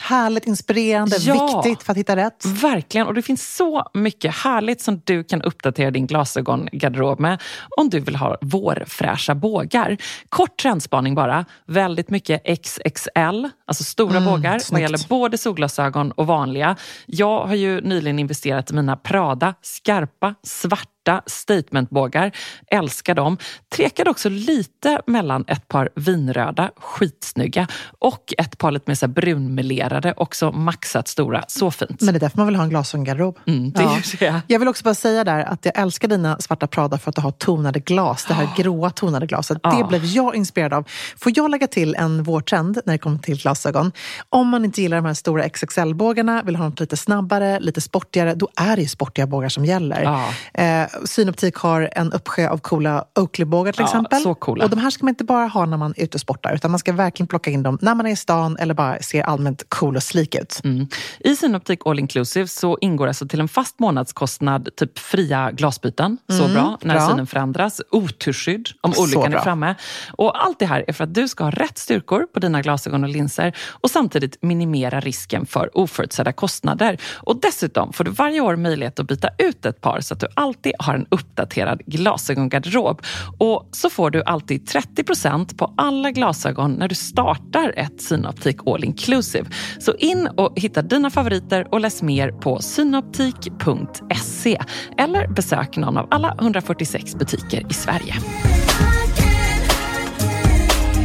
Härligt 0.00 0.46
inspirerande, 0.46 1.16
Ja. 1.20 1.62
viktigt 1.64 1.82
för 1.82 1.92
att 1.92 1.98
hitta 1.98 2.16
rätt. 2.16 2.44
Verkligen, 2.46 3.06
och 3.06 3.14
det 3.14 3.22
finns 3.22 3.56
så 3.56 3.84
mycket 3.94 4.34
härligt 4.34 4.73
som 4.80 5.00
du 5.04 5.24
kan 5.24 5.42
uppdatera 5.42 5.90
din 5.90 6.06
glasögongarderob 6.06 7.20
med 7.20 7.42
om 7.76 7.90
du 7.90 8.00
vill 8.00 8.16
ha 8.16 8.36
vårfräscha 8.40 9.34
bågar. 9.34 9.96
Kort 10.28 10.58
trendspaning 10.58 11.14
bara, 11.14 11.44
väldigt 11.66 12.10
mycket 12.10 12.42
XXL, 12.62 13.48
alltså 13.66 13.84
stora 13.84 14.20
bågar 14.20 14.52
vad 14.52 14.62
snyggt. 14.62 14.82
gäller 14.82 15.08
både 15.08 15.38
solglasögon 15.38 16.12
och 16.12 16.26
vanliga. 16.26 16.76
Jag 17.06 17.46
har 17.46 17.54
ju 17.54 17.80
nyligen 17.80 18.18
investerat 18.18 18.70
i 18.70 18.74
mina 18.74 18.96
Prada 18.96 19.54
skarpa, 19.62 20.34
svarta 20.42 20.93
statementbågar. 21.26 22.30
Älskar 22.70 23.14
dem. 23.14 23.38
Tvekade 23.76 24.10
också 24.10 24.28
lite 24.28 25.00
mellan 25.06 25.44
ett 25.48 25.68
par 25.68 25.88
vinröda, 25.96 26.70
skitsnygga 26.76 27.66
och 27.98 28.34
ett 28.38 28.58
par 28.58 28.70
lite 28.70 28.84
mer 28.90 28.94
så 28.94 29.08
brunmelerade, 29.08 30.14
också 30.16 30.52
maxat 30.52 31.08
stora. 31.08 31.44
Så 31.48 31.70
fint. 31.70 32.00
Men 32.02 32.14
det 32.14 32.18
är 32.18 32.20
därför 32.20 32.38
man 32.38 32.46
vill 32.46 32.56
ha 32.56 32.62
en 32.64 32.70
glasögongarderob. 32.70 33.38
Mm, 33.46 33.70
det 33.72 34.02
det. 34.18 34.42
Jag 34.46 34.58
vill 34.58 34.68
också 34.68 34.84
bara 34.84 34.94
säga 34.94 35.24
där 35.24 35.40
att 35.44 35.64
jag 35.64 35.78
älskar 35.78 36.08
dina 36.08 36.36
svarta 36.40 36.66
Prada 36.66 36.98
för 36.98 37.08
att 37.10 37.16
du 37.16 37.22
har 37.22 37.30
tonade 37.30 37.80
glas. 37.80 38.24
Det 38.28 38.34
här 38.34 38.48
gråa 38.56 38.90
tonade 38.90 39.26
glaset. 39.26 39.58
Det 39.62 39.68
Ja. 39.80 39.86
blev 39.88 40.04
jag 40.04 40.34
inspirerad 40.36 40.72
av. 40.72 40.84
Får 41.16 41.32
jag 41.36 41.50
lägga 41.50 41.66
till 41.66 41.94
en 41.94 42.22
vårtrend 42.22 42.80
när 42.84 42.92
det 42.92 42.98
kommer 42.98 43.18
till 43.18 43.38
glasögon? 43.42 43.92
Om 44.28 44.48
man 44.48 44.64
inte 44.64 44.82
gillar 44.82 44.96
de 44.96 45.04
här 45.06 45.14
stora 45.14 45.48
XXL-bågarna, 45.48 46.42
vill 46.42 46.56
ha 46.56 46.68
något 46.68 46.80
lite 46.80 46.96
snabbare, 46.96 47.60
lite 47.60 47.80
sportigare, 47.80 48.34
då 48.34 48.48
är 48.56 48.76
det 48.76 48.82
ju 48.82 48.88
sportiga 48.88 49.26
bågar 49.26 49.48
som 49.48 49.64
gäller. 49.64 50.02
Ja. 50.02 50.28
Eh, 50.62 50.86
Synoptik 51.04 51.56
har 51.56 51.88
en 51.92 52.12
uppsjö 52.12 52.48
av 52.48 52.58
coola 52.58 53.04
Oakley-bågar 53.14 53.72
till 53.72 53.80
Ja, 53.80 53.86
exempel. 53.86 54.20
så 54.22 54.34
coola. 54.34 54.64
Och 54.64 54.70
de 54.70 54.78
här 54.78 54.90
ska 54.90 55.04
man 55.04 55.08
inte 55.12 55.24
bara 55.24 55.46
ha 55.46 55.66
när 55.66 55.76
man 55.76 55.94
är 55.96 56.02
ute 56.04 56.16
och 56.16 56.20
sportar, 56.20 56.54
utan 56.54 56.70
man 56.70 56.78
ska 56.78 56.92
verkligen 56.92 57.26
plocka 57.28 57.50
in 57.50 57.62
dem 57.62 57.78
när 57.80 57.94
man 57.94 58.06
är 58.06 58.10
i 58.10 58.16
stan 58.16 58.56
eller 58.56 58.74
bara 58.74 58.98
ser 59.02 59.22
allmänt 59.22 59.64
cool 59.68 59.96
och 59.96 60.02
slik 60.02 60.34
ut. 60.34 60.60
Mm. 60.64 60.86
I 61.20 61.36
Synoptik 61.36 61.80
All 61.84 61.98
Inclusive 61.98 62.48
så 62.48 62.78
ingår 62.80 63.06
alltså 63.06 63.28
till 63.28 63.40
en 63.40 63.48
fast 63.48 63.78
månadskostnad 63.78 64.68
typ 64.76 64.98
fria 64.98 65.50
glasbyten. 65.50 66.18
Så 66.28 66.48
bra 66.48 66.78
när 66.82 66.94
bra. 66.94 67.08
synen 67.08 67.26
förändras. 67.26 67.80
Oturskydd 67.90 68.68
om 68.80 68.92
olyckan 68.98 69.34
är 69.34 69.38
framme. 69.38 69.74
Och 70.12 70.44
allt 70.44 70.58
det 70.58 70.66
här 70.66 70.84
är 70.88 70.92
för 70.92 71.04
att 71.04 71.14
du 71.14 71.28
ska 71.28 71.44
ha 71.44 71.50
rätt 71.50 71.78
styrkor 71.78 72.26
på 72.34 72.40
dina 72.40 72.62
glasögon 72.62 73.04
och 73.04 73.10
linser 73.10 73.56
och 73.70 73.90
samtidigt 73.90 74.42
minimera 74.42 75.00
risken 75.00 75.46
för 75.46 75.78
oförutsedda 75.78 76.32
kostnader. 76.32 76.98
Och 77.14 77.40
dessutom 77.40 77.92
får 77.92 78.04
du 78.04 78.10
varje 78.10 78.40
år 78.40 78.56
möjlighet 78.56 79.00
att 79.00 79.06
byta 79.06 79.28
ut 79.38 79.66
ett 79.66 79.80
par 79.80 80.00
så 80.00 80.14
att 80.14 80.20
du 80.20 80.26
alltid 80.34 80.72
har 80.84 80.94
en 80.94 81.06
uppdaterad 81.10 81.82
glasögongarderob. 81.86 83.02
Och 83.38 83.68
så 83.72 83.90
får 83.90 84.10
du 84.10 84.22
alltid 84.22 84.68
30% 84.68 85.56
på 85.56 85.74
alla 85.76 86.10
glasögon 86.10 86.72
när 86.72 86.88
du 86.88 86.94
startar 86.94 87.74
ett 87.76 88.02
Synoptik 88.02 88.56
All 88.66 88.84
Inclusive. 88.84 89.50
Så 89.80 89.94
in 89.94 90.26
och 90.26 90.52
hitta 90.56 90.82
dina 90.82 91.10
favoriter 91.10 91.68
och 91.70 91.80
läs 91.80 92.02
mer 92.02 92.32
på 92.32 92.60
synoptik.se 92.60 94.60
eller 94.98 95.28
besök 95.28 95.76
någon 95.76 95.96
av 95.96 96.08
alla 96.10 96.36
146 96.40 97.14
butiker 97.14 97.66
i 97.70 97.74
Sverige. 97.74 98.14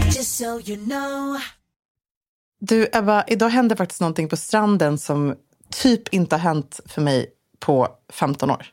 Just 0.05 0.35
so 0.35 0.45
you 0.45 0.85
know. 0.85 1.37
Du 2.61 2.87
Ebba, 2.93 3.23
idag 3.27 3.49
hände 3.49 3.75
faktiskt 3.75 4.01
någonting 4.01 4.29
på 4.29 4.37
stranden 4.37 4.97
som 4.97 5.35
typ 5.83 6.13
inte 6.13 6.35
har 6.35 6.41
hänt 6.41 6.79
för 6.85 7.01
mig 7.01 7.27
på 7.59 7.87
15 8.13 8.51
år. 8.51 8.65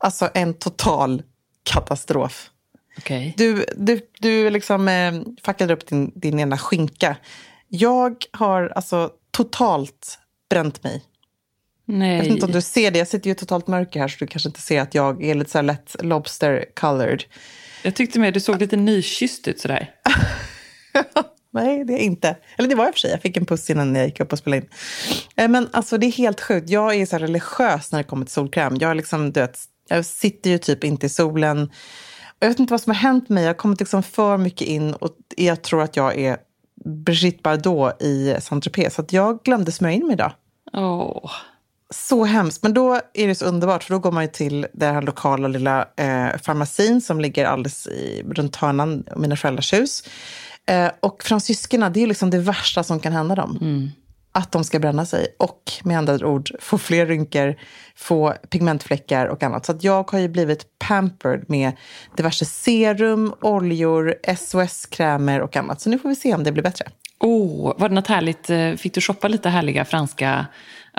Alltså 0.00 0.30
en 0.34 0.54
total 0.54 1.22
katastrof. 1.62 2.50
Okej. 2.98 3.34
Du, 3.36 3.64
du, 3.76 4.00
du 4.20 4.50
liksom 4.50 4.88
eh, 4.88 5.12
facklade 5.42 5.72
upp 5.72 5.86
din, 5.86 6.12
din 6.14 6.40
ena 6.40 6.58
skinka. 6.58 7.16
Jag 7.68 8.16
har 8.32 8.72
alltså 8.74 9.10
totalt 9.30 10.18
bränt 10.50 10.82
mig. 10.82 11.04
Jag 11.86 11.98
vet 11.98 12.26
inte 12.26 12.46
om 12.46 12.50
Nej. 12.50 12.58
du 12.58 12.62
ser 12.62 12.90
det. 12.90 12.98
Jag 12.98 13.08
sitter 13.08 13.30
ju 13.30 13.34
totalt 13.34 13.66
mörker 13.66 14.00
här 14.00 14.08
så 14.08 14.16
du 14.18 14.26
kanske 14.26 14.48
inte 14.48 14.60
ser 14.60 14.80
att 14.80 14.94
jag 14.94 15.24
är 15.24 15.34
lite 15.34 15.50
så 15.50 15.58
här 15.58 15.62
lätt 15.62 15.96
lobster 16.00 16.64
colored. 16.74 17.24
Jag 17.82 17.94
tyckte 17.94 18.18
mer 18.18 18.32
du 18.32 18.40
såg 18.40 18.60
lite 18.60 18.76
nykysst 18.76 19.48
ut 19.48 19.60
sådär. 19.60 19.90
Nej, 21.52 21.84
det 21.84 21.92
är 21.92 21.98
inte. 21.98 22.36
Eller 22.58 22.68
det 22.68 22.74
var 22.74 22.84
jag 22.84 22.94
för 22.94 22.98
sig. 22.98 23.10
Jag 23.10 23.22
fick 23.22 23.36
en 23.36 23.46
puss 23.46 23.70
innan 23.70 23.94
jag 23.94 24.06
gick 24.06 24.20
upp 24.20 24.32
och 24.32 24.38
spelade 24.38 24.62
in. 24.62 24.68
Eh, 25.36 25.48
Men 25.48 25.68
alltså 25.72 25.98
det 25.98 26.06
är 26.06 26.12
helt 26.12 26.40
sjukt. 26.40 26.70
Jag 26.70 26.94
är 26.94 27.06
så 27.06 27.16
här 27.16 27.20
religiös 27.20 27.92
när 27.92 27.98
det 27.98 28.04
kommer 28.04 28.24
till 28.24 28.32
solkräm. 28.32 28.76
Jag, 28.80 28.96
liksom, 28.96 29.32
du 29.32 29.40
vet, 29.40 29.58
Jag 29.90 30.04
sitter 30.04 30.50
ju 30.50 30.58
typ 30.58 30.84
inte 30.84 31.06
i 31.06 31.08
solen. 31.08 31.70
Jag 32.38 32.48
vet 32.48 32.58
inte 32.58 32.72
vad 32.72 32.80
som 32.80 32.90
har 32.90 33.00
hänt 33.00 33.28
mig. 33.28 33.42
Jag 33.42 33.48
har 33.48 33.54
kommit 33.54 33.80
liksom 33.80 34.02
för 34.02 34.36
mycket 34.36 34.68
in 34.68 34.94
och 34.94 35.16
jag 35.36 35.62
tror 35.62 35.82
att 35.82 35.96
jag 35.96 36.18
är 36.18 36.36
Brigitte 36.84 37.40
Bardot 37.42 38.02
i 38.02 38.36
Saint-Tropez. 38.40 38.94
Så 38.94 39.04
jag 39.10 39.42
glömde 39.42 39.72
smörja 39.72 39.94
in 39.94 40.06
mig 40.06 40.12
idag. 40.12 40.32
Åh. 40.72 41.30
Så 41.94 42.24
hemskt. 42.24 42.62
Men 42.62 42.74
då 42.74 43.00
är 43.14 43.26
det 43.28 43.34
så 43.34 43.44
underbart 43.44 43.84
för 43.84 43.94
då 43.94 43.98
går 43.98 44.12
man 44.12 44.28
till 44.28 44.66
den 44.72 44.94
här 44.94 45.02
lokala 45.02 45.48
lilla 45.48 45.80
eh, 45.80 46.36
farmacin 46.42 47.00
som 47.00 47.20
ligger 47.20 47.44
alldeles 47.44 47.86
i, 47.86 48.22
runt 48.28 48.56
hörnan 48.56 49.04
mina 49.16 49.36
föräldrars 49.36 49.72
hus. 49.72 50.04
Eh, 50.66 50.90
och 51.00 51.22
fransyskorna, 51.22 51.90
det 51.90 52.02
är 52.02 52.06
liksom 52.06 52.30
det 52.30 52.38
värsta 52.38 52.82
som 52.84 53.00
kan 53.00 53.12
hända 53.12 53.34
dem. 53.34 53.58
Att 54.32 54.52
de 54.52 54.64
ska 54.64 54.78
bränna 54.78 55.06
sig 55.06 55.26
och 55.38 55.72
med 55.84 55.98
andra 55.98 56.26
ord 56.26 56.50
få 56.60 56.78
fler 56.78 57.06
rynkor, 57.06 57.54
få 57.96 58.34
pigmentfläckar 58.50 59.26
och 59.26 59.42
annat. 59.42 59.66
Så 59.66 59.72
att 59.72 59.84
jag 59.84 60.10
har 60.10 60.18
ju 60.18 60.28
blivit 60.28 60.78
pampered 60.78 61.44
med 61.48 61.72
diverse 62.16 62.44
serum, 62.44 63.34
oljor, 63.40 64.14
SOS-krämer 64.36 65.40
och 65.40 65.56
annat. 65.56 65.80
Så 65.80 65.90
nu 65.90 65.98
får 65.98 66.08
vi 66.08 66.16
se 66.16 66.34
om 66.34 66.44
det 66.44 66.52
blir 66.52 66.62
bättre. 66.62 66.86
Oh, 67.20 67.72
var 67.78 67.88
det 67.88 67.94
något 67.94 68.06
härligt? 68.06 68.50
Eh, 68.50 68.74
fick 68.74 68.94
du 68.94 69.00
shoppa 69.00 69.28
lite 69.28 69.48
härliga 69.48 69.84
franska 69.84 70.46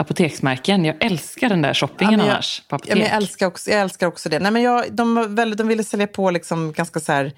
apoteksmärken? 0.02 0.86
Jag 0.86 0.96
älskar 1.00 1.50
den 1.50 1.62
där 1.62 1.74
shoppingen 1.74 2.20
Ja, 2.20 2.26
jag- 2.26 2.34
annars 2.34 2.64
på 2.68 2.76
apotek. 2.76 2.98
Ja, 2.98 3.02
jag, 3.02 3.12
älskar 3.16 3.48
också, 3.48 3.70
jag 3.72 3.82
älskar 3.82 4.08
också 4.08 4.30
det. 4.30 4.40
Nej, 4.40 4.52
men 4.52 4.62
jag, 4.62 4.94
de, 4.94 5.36
väldigt, 5.36 5.58
de 5.58 5.68
ville 5.68 5.84
sälja 5.84 6.08
på 6.08 6.32
liksom 6.32 6.74
ganska 6.74 7.00
så 7.00 7.30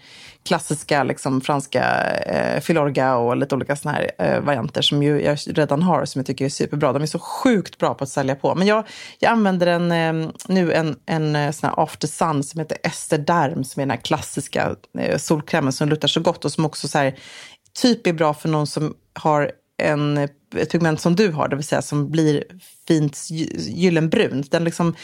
klassiska 0.44 1.04
liksom 1.04 1.42
franska 1.42 2.12
eh, 2.12 2.62
filorga 2.62 3.16
och 3.16 3.38
lite 3.38 3.56
olika 3.56 3.76
såna 3.76 3.94
här 3.96 4.12
eh, 4.20 4.40
varianter 4.40 4.82
som 4.82 5.04
ju 5.04 5.22
jag 5.22 5.38
redan 5.46 5.84
har 5.84 6.06
som 6.06 6.20
jag 6.20 6.26
tycker 6.26 6.46
är 6.46 6.50
superbra. 6.50 6.94
De 6.94 7.02
är 7.02 7.06
så 7.06 7.20
sjukt 7.20 7.78
bra 7.78 7.94
på 7.94 8.04
att 8.04 8.10
sälja 8.10 8.36
på. 8.36 8.56
Men 8.56 8.68
jag, 8.68 8.88
jag 9.20 9.32
använder 9.32 9.68
en, 9.68 9.92
eh, 9.92 10.30
nu 10.48 10.74
en, 10.74 10.96
en 11.06 11.36
eh, 11.36 11.52
sån 11.52 11.70
här 11.70 11.84
after 11.84 12.08
sun 12.08 12.44
som 12.44 12.60
heter 12.60 12.78
Ester 12.84 13.18
Derm 13.18 13.64
som 13.64 13.80
är 13.80 13.86
den 13.86 13.92
här 13.92 14.02
klassiska 14.04 14.76
eh, 15.00 15.18
solkrämen 15.18 15.74
som 15.74 15.90
luktar 15.90 16.08
så 16.08 16.20
gott 16.20 16.46
och 16.46 16.52
som 16.52 16.66
också 16.66 16.88
så 16.88 16.98
här, 16.98 17.16
typ 17.82 18.08
är 18.08 18.14
bra 18.14 18.34
för 18.34 18.50
någon 18.50 18.68
som 18.68 18.94
har 19.14 19.52
en, 19.78 20.18
ett 20.18 20.72
pigment 20.72 21.02
som 21.02 21.16
du 21.16 21.32
har, 21.32 21.48
det 21.48 21.56
vill 21.56 21.66
säga 21.66 21.82
som 21.82 22.12
blir 22.12 22.44
fint 22.88 23.14
gy- 23.14 23.58
gyllenbrunt. 23.58 24.52
Den 24.52 24.64
liksom 24.64 24.96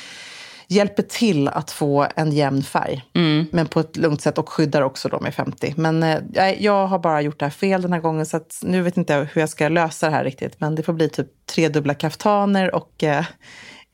hjälper 0.72 1.04
till 1.04 1.48
att 1.48 1.72
få 1.72 2.08
en 2.16 2.32
jämn 2.32 2.64
färg, 2.64 3.06
men 3.52 3.68
på 3.68 3.80
ett 3.80 3.98
lugnt 3.98 4.22
sätt 4.22 4.38
och 4.38 4.50
skyddar 4.50 4.82
också 4.82 5.10
då 5.10 5.20
med 5.20 5.34
50. 5.34 5.74
Men 5.78 6.04
eh, 6.04 6.20
jag 6.60 6.88
har 6.88 7.00
bara 7.00 7.22
gjort 7.22 7.40
det 7.40 7.46
här 7.46 7.50
fel 7.52 7.82
den 7.82 7.94
här 7.94 8.00
gången 8.00 8.26
så 8.26 8.38
att 8.38 8.60
nu 8.64 8.82
vet 8.82 8.98
inte 8.98 9.14
jag 9.14 9.26
hur 9.34 9.42
jag 9.42 9.50
ska 9.50 9.70
lösa 9.70 10.10
det 10.10 10.16
här 10.16 10.24
riktigt. 10.24 10.60
Men 10.60 10.76
det 10.76 10.84
får 10.84 10.94
bli 10.94 11.10
typ 11.10 11.28
tre 11.46 11.70
dubbla 11.70 11.94
kaftaner 11.94 12.76
och 12.76 13.04
eh, 13.04 13.26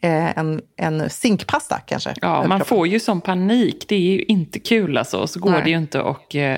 eh, 0.02 0.38
en, 0.38 0.62
en 0.78 1.10
zinkpasta 1.10 1.80
kanske. 1.86 2.14
Ja, 2.22 2.48
man 2.48 2.66
får 2.66 2.88
ju 2.88 3.00
sån 3.00 3.22
panik. 3.22 3.86
Det 3.88 3.96
är 3.96 4.00
ju 4.00 4.24
inte 4.24 4.60
kul 4.60 4.98
alltså. 4.98 5.28
Så 5.28 5.40
går 5.40 5.52
Nej. 5.52 5.62
det 5.64 5.70
ju 5.70 5.78
inte 5.78 6.02
att 6.02 6.36
eh, 6.36 6.58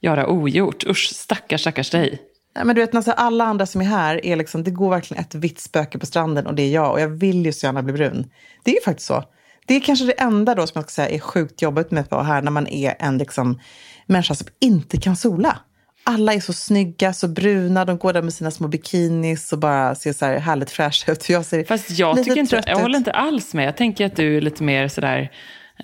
göra 0.00 0.26
ogjort. 0.28 0.84
Usch, 0.86 1.08
stackars, 1.14 1.60
stackars 1.60 1.90
dig. 1.90 2.18
Nej, 2.56 2.64
men 2.64 2.74
du 2.74 2.80
vet, 2.80 2.94
alltså, 2.94 3.12
alla 3.12 3.44
andra 3.44 3.66
som 3.66 3.80
är 3.80 3.84
här, 3.84 4.26
är 4.26 4.36
liksom, 4.36 4.64
det 4.64 4.70
går 4.70 4.90
verkligen 4.90 5.24
ett 5.24 5.34
vitt 5.34 5.60
spöke 5.60 5.98
på 5.98 6.06
stranden 6.06 6.46
och 6.46 6.54
det 6.54 6.62
är 6.62 6.70
jag. 6.70 6.92
Och 6.92 7.00
jag 7.00 7.08
vill 7.08 7.46
ju 7.46 7.52
så 7.52 7.66
gärna 7.66 7.82
bli 7.82 7.92
brun. 7.92 8.30
Det 8.64 8.70
är 8.70 8.74
ju 8.74 8.80
faktiskt 8.80 9.06
så. 9.06 9.24
Det 9.66 9.76
är 9.76 9.80
kanske 9.80 10.04
det 10.04 10.12
enda 10.12 10.54
då 10.54 10.66
som 10.66 10.78
jag 10.78 10.84
ska 10.84 10.90
säga 10.90 11.08
är 11.08 11.18
sjukt 11.18 11.62
jobbigt 11.62 11.90
med 11.90 12.00
att 12.00 12.10
vara 12.10 12.22
här 12.22 12.42
när 12.42 12.50
man 12.50 12.66
är 12.66 12.94
en 12.98 13.18
liksom, 13.18 13.60
människa 14.06 14.34
som 14.34 14.46
inte 14.60 14.96
kan 14.96 15.16
sola. 15.16 15.58
Alla 16.06 16.34
är 16.34 16.40
så 16.40 16.52
snygga, 16.52 17.12
så 17.12 17.28
bruna, 17.28 17.84
de 17.84 17.98
går 17.98 18.12
där 18.12 18.22
med 18.22 18.34
sina 18.34 18.50
små 18.50 18.68
bikinis 18.68 19.52
och 19.52 19.58
bara 19.58 19.94
ser 19.94 20.12
så 20.12 20.24
här 20.24 20.38
härligt 20.38 20.70
fräscha 20.70 21.12
ut. 21.12 21.28
Jag 21.28 21.44
ser 21.44 21.64
Fast 21.64 21.90
jag, 21.90 22.16
lite 22.16 22.30
tycker 22.30 22.40
inte, 22.40 22.62
jag 22.66 22.78
håller 22.78 22.98
inte 22.98 23.12
alls 23.12 23.54
med. 23.54 23.66
Jag 23.66 23.76
tänker 23.76 24.06
att 24.06 24.16
du 24.16 24.36
är 24.36 24.40
lite 24.40 24.62
mer 24.62 24.88
sådär 24.88 25.30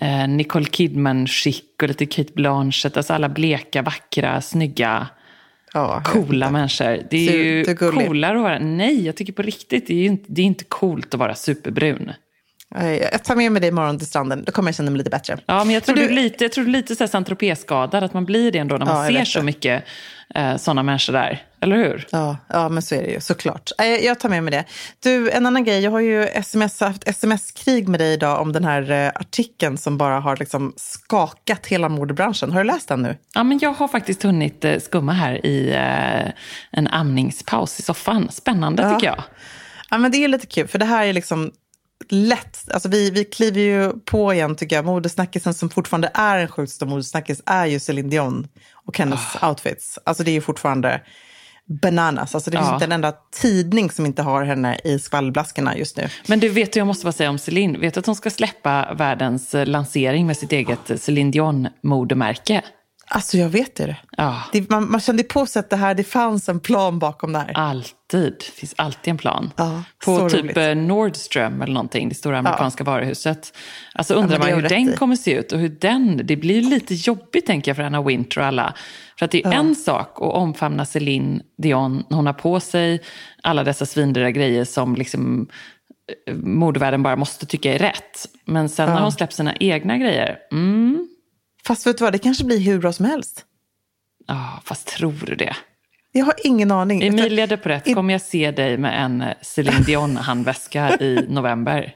eh, 0.01 0.29
Nicole 0.29 0.67
Kidman-chic 0.67 1.63
och 1.83 1.89
lite 1.89 2.07
Kate 2.07 2.33
Blanchett. 2.35 2.97
Alltså 2.97 3.13
alla 3.13 3.29
bleka, 3.29 3.83
vackra, 3.83 4.41
snygga, 4.41 5.09
Ja, 5.75 6.03
coola 6.05 6.51
människor. 6.51 6.99
Det 7.11 7.29
är 7.29 7.33
Du- 7.33 7.45
ju 7.71 7.75
coolare 7.75 8.37
att 8.37 8.43
vara... 8.43 8.59
Nej, 8.59 9.07
jag 9.07 9.17
tycker 9.17 9.33
på 9.33 9.43
riktigt, 9.43 9.87
det 9.87 9.95
är 9.95 10.07
inte, 10.07 10.25
det 10.29 10.43
är 10.43 10.47
inte 10.47 10.65
coolt 10.65 11.15
att 11.15 11.21
vara 11.21 11.35
superbrun. 11.35 12.13
Jag 13.13 13.25
tar 13.25 13.37
med 13.37 13.53
mig 13.53 13.61
dig 13.61 13.69
imorgon 13.69 13.99
till 13.99 14.07
stranden, 14.07 14.45
då 14.45 14.53
kommer 14.53 14.69
jag 14.69 14.75
känna 14.77 14.91
mig 14.91 14.99
lite 14.99 15.11
bättre. 15.11 15.39
Ja, 15.47 15.65
men 15.65 15.75
jag 15.75 15.85
tror 15.85 15.97
Men 15.97 16.07
du 16.07 16.13
lite, 16.15 16.45
jag 16.45 16.53
tror 16.53 16.65
lite 16.65 16.97
så 16.97 17.05
här 17.05 17.09
Saint-Tropez-skadad, 17.09 18.05
att 18.05 18.15
man 18.15 18.25
blir 18.25 18.53
det 18.53 18.59
ändå 18.59 18.77
när 18.77 18.87
man 18.87 19.05
Ja, 19.13 19.19
ser 19.19 19.25
så 19.25 19.39
det. 19.39 19.45
mycket 19.45 19.85
eh, 20.35 20.57
sådana 20.57 20.83
människor 20.83 21.13
där. 21.13 21.43
Eller 21.61 21.77
hur? 21.77 22.07
Ja, 22.11 22.37
ja, 22.49 22.69
men 22.69 22.83
så 22.83 22.95
är 22.95 23.03
det 23.03 23.11
ju 23.11 23.21
såklart. 23.21 23.71
Eh, 23.79 23.87
Jag 23.87 24.21
tar 24.21 24.29
med 24.29 24.45
mig 24.45 24.51
det. 24.51 24.65
Du, 25.03 25.31
en 25.31 25.47
annan 25.47 25.65
grej. 25.65 25.81
Jag 25.81 25.91
har 25.91 26.01
ju 26.01 26.23
sms, 26.25 26.81
haft 26.81 27.09
sms-krig 27.09 27.89
med 27.89 28.01
dig 28.01 28.13
idag 28.13 28.41
om 28.41 28.53
den 28.53 28.65
här 28.65 28.91
eh, 28.91 29.09
artikeln 29.15 29.79
som 29.79 29.99
bara 29.99 30.21
har 30.21 30.37
liksom 30.37 30.73
skakat 30.77 31.67
hela 31.67 31.89
modebranschen. 31.89 32.51
Har 32.53 32.61
du 32.61 32.67
läst 32.67 32.89
den 32.89 33.03
nu? 33.03 33.17
Ja, 33.35 33.43
men 33.45 33.59
jag 33.63 33.73
har 33.73 33.89
faktiskt 33.89 34.23
hunnit 34.23 34.65
eh, 34.65 34.79
skumma 34.81 35.13
här 35.13 35.47
i 35.47 35.71
eh, 35.71 36.33
en 36.71 36.87
amningspaus 36.89 37.79
i 37.79 37.83
soffan. 37.83 38.29
Spännande 38.33 38.83
Ja. 38.83 38.95
tycker 38.95 39.07
jag. 39.07 39.23
Ja, 39.91 39.99
men 39.99 40.11
det 40.13 40.25
är 40.25 40.29
lite 40.29 40.47
kul, 40.47 40.69
för 40.69 40.79
det 40.79 40.85
här 40.85 41.07
är 41.07 41.13
liksom 41.13 41.51
lätt. 42.09 42.59
Alltså 42.73 42.89
vi, 42.89 43.11
vi 43.11 43.25
kliver 43.25 43.61
ju 43.61 43.93
på 43.93 44.35
igen, 44.35 44.57
tycker 44.57 44.77
jag. 44.77 44.85
Modesnackisen 44.85 45.55
som 45.55 45.71
fortfarande 45.71 46.11
är 46.15 46.39
en 46.39 46.49
sjukt 46.49 46.73
stor 46.73 46.87
modesnackis 46.87 47.43
är 47.47 47.67
ju 47.67 47.81
Céline 47.81 48.11
Dion 48.11 48.49
och 48.87 48.99
hennes 48.99 49.21
Ah. 49.41 49.49
outfits. 49.49 49.99
Alltså 50.05 50.23
det 50.25 50.31
är 50.31 50.33
ju 50.33 50.41
fortfarande 50.41 51.01
bananas. 51.83 52.35
Alltså 52.35 52.51
det 52.51 52.57
finns 52.57 52.69
Ja. 52.69 52.75
inte 52.75 52.85
en 52.85 52.93
enda 52.93 53.13
tidning 53.41 53.91
som 53.91 54.07
inte 54.07 54.23
har 54.23 54.45
henne 54.45 54.79
i 54.85 54.99
skvallblaskorna 54.99 55.77
just 55.77 55.97
nu. 55.97 56.09
Men 56.27 56.41
du 56.41 56.49
vet, 56.49 56.77
jag 56.77 56.87
måste 56.87 57.05
bara 57.05 57.13
säga 57.13 57.31
om 57.31 57.39
Celine. 57.39 57.81
Vet 57.81 57.95
du 57.95 58.01
att 58.01 58.07
hon 58.07 58.17
ska 58.17 58.31
släppa 58.31 58.95
världens 58.95 59.55
eh, 59.55 59.67
lansering 59.67 60.27
med 60.27 60.37
sitt 60.37 60.53
eget 60.53 61.01
Celine 61.03 61.31
Dion-modemärke? 61.31 62.63
Alltså 63.13 63.37
jag 63.37 63.49
vet 63.49 63.77
det. 63.77 63.97
Ja, 64.17 64.43
det 64.53 64.71
man, 64.71 64.91
man 64.91 65.01
kände 65.01 65.23
på 65.23 65.47
sig 65.47 65.61
att 65.61 65.71
det 65.71 65.77
här, 65.77 65.95
det 65.95 66.05
fanns 66.05 66.49
en 66.49 66.61
plan 66.61 66.99
bakom 66.99 67.33
det 67.33 67.39
här. 67.39 67.53
alltid. 67.55 68.35
Det 68.39 68.45
finns 68.45 68.75
alltid 68.79 69.11
en 69.11 69.19
plan. 69.19 69.51
Ja, 69.57 69.83
På 70.05 70.29
typ 70.31 70.43
roligt. 70.43 70.57
eh, 70.57 70.75
Nordström 70.75 71.63
eller 71.63 71.73
någonting, 71.75 72.09
det 72.09 72.15
stora 72.15 72.39
amerikanska 72.39 72.85
varuhuset. 72.85 73.57
Alltså 73.95 74.15
undrar 74.15 74.39
man 74.39 74.49
hur 74.49 74.63
den 74.63 74.89
i. 74.89 74.97
kommer 74.97 75.17
se 75.17 75.35
ut 75.35 75.53
och 75.53 75.59
hur 75.59 75.69
den... 75.69 76.21
Det 76.25 76.37
blir 76.37 76.63
lite 76.63 76.95
jobbigt 76.95 77.47
tänker 77.47 77.71
jag 77.71 77.77
för 77.77 77.83
Anna 77.83 78.03
Winter 78.03 78.41
och 78.41 78.47
alla. 78.47 78.75
För 79.19 79.25
att 79.25 79.31
det 79.31 79.45
är 79.47 79.53
en 79.53 79.75
sak 79.75 80.09
att 80.17 80.33
omfamna 80.33 80.85
Celine 80.85 81.43
Dion 81.59 82.05
hon 82.09 82.27
har 82.27 82.33
på 82.33 82.61
sig 82.61 83.01
alla 83.43 83.65
dessa 83.65 83.87
svindyra 83.87 84.31
grejer 84.31 84.65
som 84.65 84.95
liksom 84.95 85.49
eh, 86.27 86.35
modevärlden 86.35 87.03
bara 87.03 87.17
måste 87.17 87.47
tycka 87.47 87.75
är 87.75 87.79
rätt. 87.79 88.27
Men 88.45 88.69
sen 88.69 88.89
när 88.89 89.01
hon 89.01 89.13
släpper 89.13 89.35
sina 89.35 89.55
egna 89.57 89.99
grejer, 89.99 90.39
mm, 90.53 91.09
Fast 91.67 91.87
vet 91.87 91.99
du 91.99 92.05
vad, 92.05 92.13
det 92.13 92.19
kanske 92.19 92.45
blir 92.45 92.59
hur 92.59 92.79
bra 92.79 92.93
som 92.93 93.05
helst. 93.07 93.45
ja, 94.27 94.61
fast 94.65 94.87
tror 94.89 95.15
du 95.27 95.35
det? 95.35 95.57
Jag 96.13 96.25
har 96.25 96.35
ingen 96.45 96.71
aning. 96.71 97.03
Emilia 97.03 97.47
de 97.47 97.57
Porrett, 97.57 97.89
I- 97.89 97.95
kommer 97.95 98.15
jag 98.15 98.21
se 98.23 98.51
dig 98.51 98.79
med 98.79 99.05
en 99.05 99.25
Celine 99.43 99.83
Dion-handväska 99.87 100.97
i 101.01 101.27
november? 101.29 101.95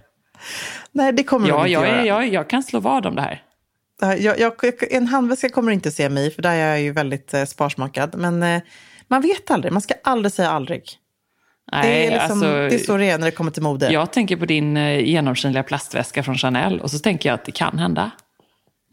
Nej, 0.92 1.12
det 1.12 1.24
kommer 1.24 1.48
Ja, 1.48 1.54
de 1.54 1.60
inte 1.60 1.72
jag, 1.72 1.88
göra. 1.88 2.06
jag, 2.06 2.28
jag 2.28 2.50
kan 2.50 2.62
slå 2.62 2.80
vad 2.80 3.06
om 3.06 3.14
det 3.14 3.22
här. 3.22 3.42
Jag, 4.18 4.38
jag, 4.40 4.52
en 4.92 5.06
handväska 5.06 5.48
kommer 5.48 5.72
inte 5.72 5.90
se 5.90 6.08
mig, 6.08 6.30
för 6.30 6.42
där 6.42 6.50
är 6.50 6.68
jag 6.68 6.80
ju 6.80 6.92
väldigt 6.92 7.34
eh, 7.34 7.44
sparsmakad. 7.44 8.14
Men 8.16 8.42
eh, 8.42 8.62
man 9.08 9.22
vet 9.22 9.50
aldrig, 9.50 9.72
man 9.72 9.82
ska 9.82 9.94
aldrig 10.04 10.32
säga 10.32 10.50
aldrig. 10.50 10.82
Nej, 11.72 11.82
det, 11.82 12.06
är 12.06 12.10
liksom, 12.10 12.30
alltså, 12.30 12.46
det 12.52 12.74
är 12.74 12.78
så 12.78 12.96
det 12.96 13.10
är 13.10 13.18
när 13.18 13.24
det 13.26 13.30
kommer 13.30 13.50
till 13.50 13.62
mode. 13.62 13.92
Jag 13.92 14.12
tänker 14.12 14.36
på 14.36 14.44
din 14.46 14.76
eh, 14.76 14.98
genomskinliga 15.00 15.62
plastväska 15.62 16.22
från 16.22 16.38
Chanel 16.38 16.80
och 16.80 16.90
så 16.90 16.98
tänker 16.98 17.28
jag 17.28 17.34
att 17.34 17.44
det 17.44 17.52
kan 17.52 17.78
hända. 17.78 18.10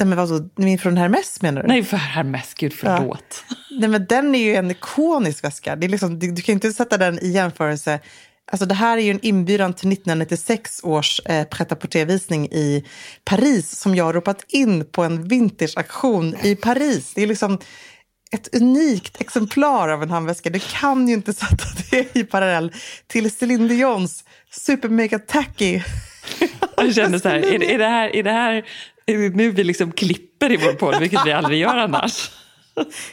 Nej, 0.01 0.07
men 0.07 0.17
vadå, 0.27 0.49
min 0.55 0.79
från 0.79 0.97
Hermes 0.97 1.41
menar 1.41 1.61
du? 1.61 1.67
Nej, 1.67 1.83
för 1.83 1.97
Hermes, 1.97 2.53
gud 2.53 2.73
förlåt. 2.73 3.43
Nej, 3.79 3.89
men 3.89 4.05
den 4.05 4.35
är 4.35 4.39
ju 4.43 4.55
en 4.55 4.71
ikonisk 4.71 5.43
väska. 5.43 5.75
Det 5.75 5.87
är 5.87 5.89
liksom, 5.89 6.19
du, 6.19 6.31
du 6.31 6.41
kan 6.41 6.53
inte 6.53 6.73
sätta 6.73 6.97
den 6.97 7.19
i 7.19 7.27
jämförelse. 7.31 7.99
Alltså, 8.51 8.65
det 8.65 8.75
här 8.75 8.97
är 8.97 9.01
ju 9.01 9.11
en 9.11 9.19
inbjudan 9.25 9.73
till 9.73 9.91
1996 9.91 10.79
års 10.83 11.21
eh, 11.25 11.43
pret-à-porter-visning 11.43 12.45
i 12.51 12.85
Paris 13.25 13.71
som 13.79 13.95
jag 13.95 14.03
har 14.05 14.13
ropat 14.13 14.45
in 14.47 14.85
på 14.85 15.03
en 15.03 15.27
vintageaktion 15.27 16.35
i 16.43 16.55
Paris. 16.55 17.11
Det 17.15 17.21
är 17.23 17.27
liksom 17.27 17.57
ett 18.31 18.55
unikt 18.55 19.21
exemplar 19.21 19.89
av 19.89 20.03
en 20.03 20.09
handväska. 20.09 20.49
Du 20.49 20.59
kan 20.59 21.07
ju 21.07 21.13
inte 21.13 21.33
sätta 21.33 21.65
det 21.91 22.15
i 22.15 22.23
parallell 22.23 22.73
till 23.07 23.31
Céline 23.31 23.67
Dions 23.67 24.23
super 24.51 24.89
mega 24.89 25.19
tacky. 25.19 25.81
Jag 26.77 26.95
känner 26.95 27.19
så 27.19 27.29
här, 27.29 27.35
är, 27.53 27.59
det- 27.59 27.73
är 27.73 27.77
det 27.77 27.87
här, 27.87 28.15
är 28.15 28.23
det 28.23 28.31
här 28.31 28.63
nu 29.07 29.51
vi 29.51 29.63
liksom 29.63 29.91
klipper 29.91 30.51
i 30.51 30.57
vår 30.57 30.73
podd, 30.73 30.99
vilket 30.99 31.25
vi 31.25 31.31
aldrig 31.31 31.59
gör 31.59 31.77
annars? 31.77 32.31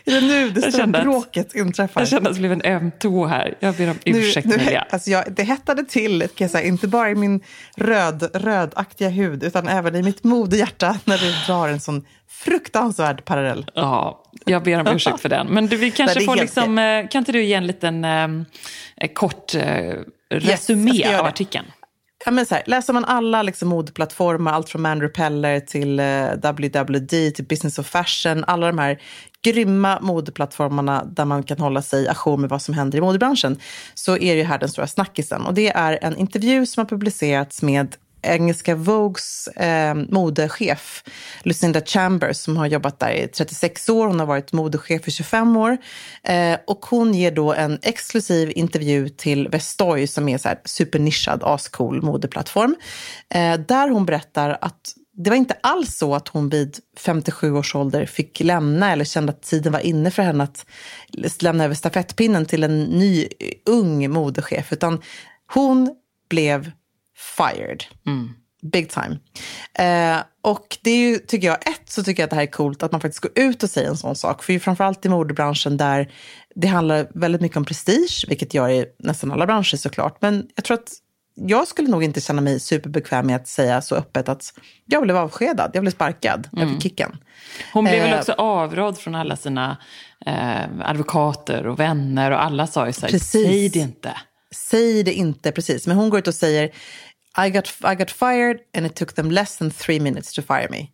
Är 0.05 0.13
det 0.13 0.21
nu 0.21 0.51
det 0.51 0.73
stora 0.73 0.87
bråket 0.87 1.55
inträffar? 1.55 2.01
Jag 2.01 2.09
kände 2.09 2.29
att 2.29 2.37
det 2.37 2.41
blev 2.41 2.53
en 2.53 2.63
öm 2.65 2.91
tå 2.99 3.27
här. 3.27 3.57
Jag 3.61 3.75
ber 3.75 3.91
om 3.91 3.99
ursäkt, 4.05 4.47
Emilia. 4.47 4.87
alltså 4.91 5.11
jag, 5.11 5.25
det 5.33 5.43
hettade 5.43 5.85
till, 5.85 6.29
kan 6.35 6.49
säga, 6.49 6.69
inte 6.69 6.89
bara 6.89 7.11
i 7.11 7.15
min 7.15 7.41
röd, 7.77 8.31
rödaktiga 8.35 9.09
hud 9.09 9.43
utan 9.43 9.69
även 9.69 9.95
i 9.95 10.03
mitt 10.03 10.25
modehjärta 10.25 10.99
när 11.05 11.19
du 11.19 11.33
drar 11.47 11.69
en 11.69 11.81
sån 11.81 12.07
fruktansvärd 12.29 13.25
parallell. 13.25 13.71
Ja, 13.75 14.25
jag 14.45 14.63
ber 14.63 14.81
om 14.81 14.87
ursäkt 14.87 15.21
för 15.21 15.29
den. 15.29 15.47
Men 15.47 15.67
du, 15.67 15.77
vi 15.77 15.91
kanske 15.91 16.19
det 16.19 16.25
är 16.25 16.27
får 16.27 16.37
liksom, 16.37 16.79
eh, 16.79 17.09
kan 17.09 17.19
inte 17.19 17.33
du 17.33 17.43
ge 17.43 17.55
en 17.55 17.67
liten 17.67 18.05
eh, 18.05 19.09
kort 19.15 19.55
eh, 19.55 19.95
resumé 20.31 20.91
göra 20.91 21.21
av 21.21 21.33
det 21.37 21.65
ja, 22.29 22.33
men 22.33 22.47
så 22.47 22.55
här, 22.55 22.63
läser 22.67 22.93
man 22.93 23.05
alla 23.05 23.43
liksom, 23.43 23.69
modeplattformar, 23.69 24.53
allt 24.53 24.69
från 24.69 24.83
Man 24.83 25.01
Repeller 25.01 25.61
till 25.61 26.01
eh, 26.01 26.31
WWD 26.33 27.35
till 27.35 27.45
Business 27.49 27.79
of 27.79 27.87
Fashion, 27.87 28.45
alla 28.45 28.67
de 28.67 28.79
här 28.79 29.01
grymma 29.43 29.99
modeplattformarna 30.01 31.05
där 31.05 31.25
man 31.25 31.43
kan 31.43 31.59
hålla 31.59 31.83
sig 31.83 32.09
ajour 32.09 32.37
med 32.37 32.51
vad 32.51 32.63
som 32.63 32.75
händer 32.75 32.99
i 32.99 33.01
modebranschen, 33.01 33.59
så 33.95 34.13
är 34.13 34.35
det 34.35 34.39
ju 34.39 34.43
här 34.43 34.59
den 34.59 34.69
stora 34.69 34.87
snackisen. 34.87 35.47
Och 35.47 35.55
det 35.55 35.69
är 35.69 35.99
en 36.03 36.17
intervju 36.17 36.67
som 36.67 36.81
har 36.81 36.89
publicerats 36.89 37.63
med 37.63 37.97
engelska 38.29 38.75
Vogues 38.75 39.49
eh, 39.49 39.95
modechef 39.95 41.05
Lucinda 41.43 41.81
Chambers 41.81 42.37
som 42.37 42.57
har 42.57 42.67
jobbat 42.67 43.01
där 43.01 43.11
i 43.11 43.29
36 43.29 43.89
år. 43.89 44.07
Hon 44.07 44.21
har 44.21 44.27
varit 44.27 44.53
modechef 44.53 45.09
i 45.09 45.11
25 45.11 45.57
år. 45.57 45.77
Eh, 46.23 46.57
och 46.67 46.87
hon 46.87 47.15
ger 47.15 47.31
då 47.31 47.53
en 47.53 47.79
exklusiv 47.83 48.53
intervju 48.55 49.09
till 49.09 49.49
Vestoy 49.49 50.07
som 50.07 50.29
är 50.29 50.39
så 50.39 50.49
här 50.49 50.61
supernischad, 50.65 51.43
ascool 51.43 52.03
modeplattform. 52.03 52.77
Eh, 53.35 53.55
där 53.55 53.89
hon 53.89 54.07
berättar 54.07 54.59
att 54.61 54.95
det 55.25 55.31
var 55.31 55.37
inte 55.37 55.57
alls 55.61 55.97
så 55.97 56.15
att 56.15 56.29
hon 56.29 56.49
vid 56.49 56.79
57 56.99 57.53
års 57.53 57.75
ålder 57.75 58.07
fick 58.07 58.41
lämna 58.41 58.93
eller 58.93 59.05
kände 59.05 59.33
att 59.33 59.43
tiden 59.43 59.73
var 59.73 59.81
inne 59.81 60.11
för 60.11 60.23
henne 60.23 60.45
att 60.45 60.67
lämna 61.43 61.65
över 61.65 61.75
stafettpinnen 61.75 62.47
till 62.47 62.65
en 62.65 62.85
ny 62.85 63.23
eh, 63.23 63.29
ung 63.67 64.11
modechef, 64.11 64.73
utan 64.73 65.03
hon 65.55 65.95
blev 66.31 66.71
fired. 67.19 67.85
Big 68.63 68.91
time. 68.91 69.19
Eh, 69.75 70.23
och 70.43 70.79
det 70.83 70.91
är 70.91 70.97
ju, 70.97 71.19
tycker 71.19 71.47
jag, 71.47 71.69
ett 71.69 71.83
så 71.91 72.03
tycker 72.03 72.23
jag 72.23 72.27
att 72.27 72.31
det 72.31 72.37
här 72.37 72.43
är 72.43 72.47
coolt 72.47 72.83
att 72.83 72.93
man 72.93 73.01
faktiskt 73.01 73.21
går 73.21 73.33
ut 73.35 73.63
och 73.63 73.71
säger 73.71 73.89
en 73.89 73.97
sån 73.97 74.17
sak. 74.17 74.43
För 74.43 74.53
ju 74.53 74.61
framförallt 74.61 75.07
i 75.07 75.09
modebranschen 75.09 75.77
där 75.77 76.13
det 76.55 76.69
handlar 76.69 77.09
väldigt 77.15 77.41
mycket 77.41 77.57
om 77.57 77.65
prestige, 77.65 78.25
vilket 78.29 78.55
gör 78.55 78.69
i 78.69 78.87
nästan 78.99 79.33
alla 79.33 79.47
branscher 79.47 79.77
såklart. 79.77 80.23
Men 80.23 80.47
jag 80.55 80.65
tror 80.65 80.75
att 80.75 80.93
jag 81.35 81.69
skulle 81.69 81.89
nog 81.89 82.05
inte 82.05 82.21
känna 82.21 82.43
mig 82.43 82.61
superbekväm 82.61 83.27
med 83.27 83.37
att 83.37 83.49
säga 83.49 83.83
så 83.83 83.95
öppet 83.95 84.29
att 84.29 84.55
jag 84.87 85.03
blev 85.03 85.17
avskedad, 85.17 85.71
jag 85.75 85.83
blev 85.83 85.91
sparkad, 85.91 86.49
jag 86.53 86.69
fick 86.69 86.83
kicken. 86.83 87.17
Hon 87.73 87.85
blev 87.85 88.03
väl 88.03 88.13
Eh, 88.13 88.19
också 88.19 88.33
avrådd 88.33 88.99
från 88.99 89.15
alla 89.15 89.37
sina 89.37 89.77
eh, 90.27 90.63
advokater 90.85 91.67
och 91.67 91.81
vänner 91.81 92.31
och 92.31 92.43
alla 92.43 92.67
sa 92.67 92.87
ju 92.87 92.93
så 92.93 93.07
här, 93.07 93.19
säg 93.19 93.69
det 93.69 93.79
inte. 93.79 94.17
Säg 94.55 95.03
det 95.03 95.13
inte 95.13 95.53
precis, 95.53 95.87
men 95.87 95.97
hon 95.97 96.11
går 96.11 96.19
ut 96.19 96.29
och 96.29 96.35
säger 96.35 96.71
I 97.47 97.51
got, 97.51 97.75
I 97.85 97.95
got 97.95 98.11
fired 98.11 98.59
and 98.75 98.87
it 98.87 98.95
took 98.95 99.13
them 99.13 99.31
less 99.31 99.59
than 99.59 99.71
three 99.71 100.01
minutes 100.01 100.33
to 100.33 100.43
fire 100.43 100.69
me. 100.71 100.89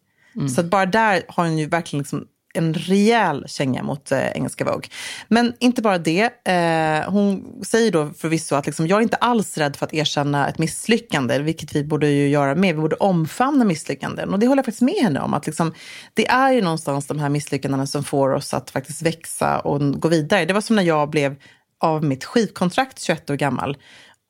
Så 0.49 0.61
att 0.61 0.67
bara 0.67 0.87
där 0.87 1.23
har 1.29 1.45
hon 1.45 1.59
ju 1.59 1.67
verkligen 1.67 2.01
liksom 2.03 2.27
en 2.55 2.75
rejäl 2.75 3.45
känga 3.49 3.83
mot 3.83 4.13
eh, 4.13 4.29
engelska 4.29 4.65
Vogue. 4.65 4.89
Men 5.29 5.55
inte 5.59 5.83
bara 5.83 5.99
det. 5.99 6.49
Eh, 6.49 7.11
hon 7.11 7.61
säger 7.65 7.93
då 7.93 8.11
förvisso 8.11 8.55
att 8.55 8.67
liksom, 8.67 8.87
jag 8.87 8.99
är 8.99 9.03
inte 9.03 9.17
alls 9.17 9.59
rädd 9.59 9.77
för 9.77 9.87
att 9.87 9.95
erkänna 9.95 10.49
ett 10.49 10.59
misslyckande, 10.59 11.39
vilket 11.39 11.77
vi 11.77 11.85
borde 11.85 12.09
ju 12.09 12.29
göra 12.29 12.55
med. 12.55 12.75
Vi 12.75 12.81
borde 12.81 12.97
omfamna 12.97 13.65
misslyckanden. 13.65 14.33
Och 14.33 14.39
det 14.39 14.47
håller 14.47 14.59
jag 14.59 14.65
faktiskt 14.65 14.83
med 14.83 15.03
henne 15.03 15.21
om. 15.21 15.35
Att 15.35 15.47
liksom, 15.47 15.75
det 16.15 16.27
är 16.27 16.53
ju 16.53 16.63
någonstans 16.63 17.07
de 17.07 17.19
här 17.19 17.29
misslyckandena 17.29 17.87
som 17.87 18.05
får 18.05 18.31
oss 18.31 18.55
att 18.55 18.71
faktiskt 18.71 19.03
växa 19.03 19.61
och 19.61 20.01
gå 20.01 20.09
vidare. 20.09 20.45
Det 20.45 20.55
var 20.55 20.61
som 20.61 20.77
när 20.77 20.83
jag 20.83 21.11
blev 21.11 21.37
av 21.81 22.05
mitt 22.05 22.25
skivkontrakt 22.25 23.01
21 23.01 23.31
år 23.31 23.35
gammal 23.35 23.77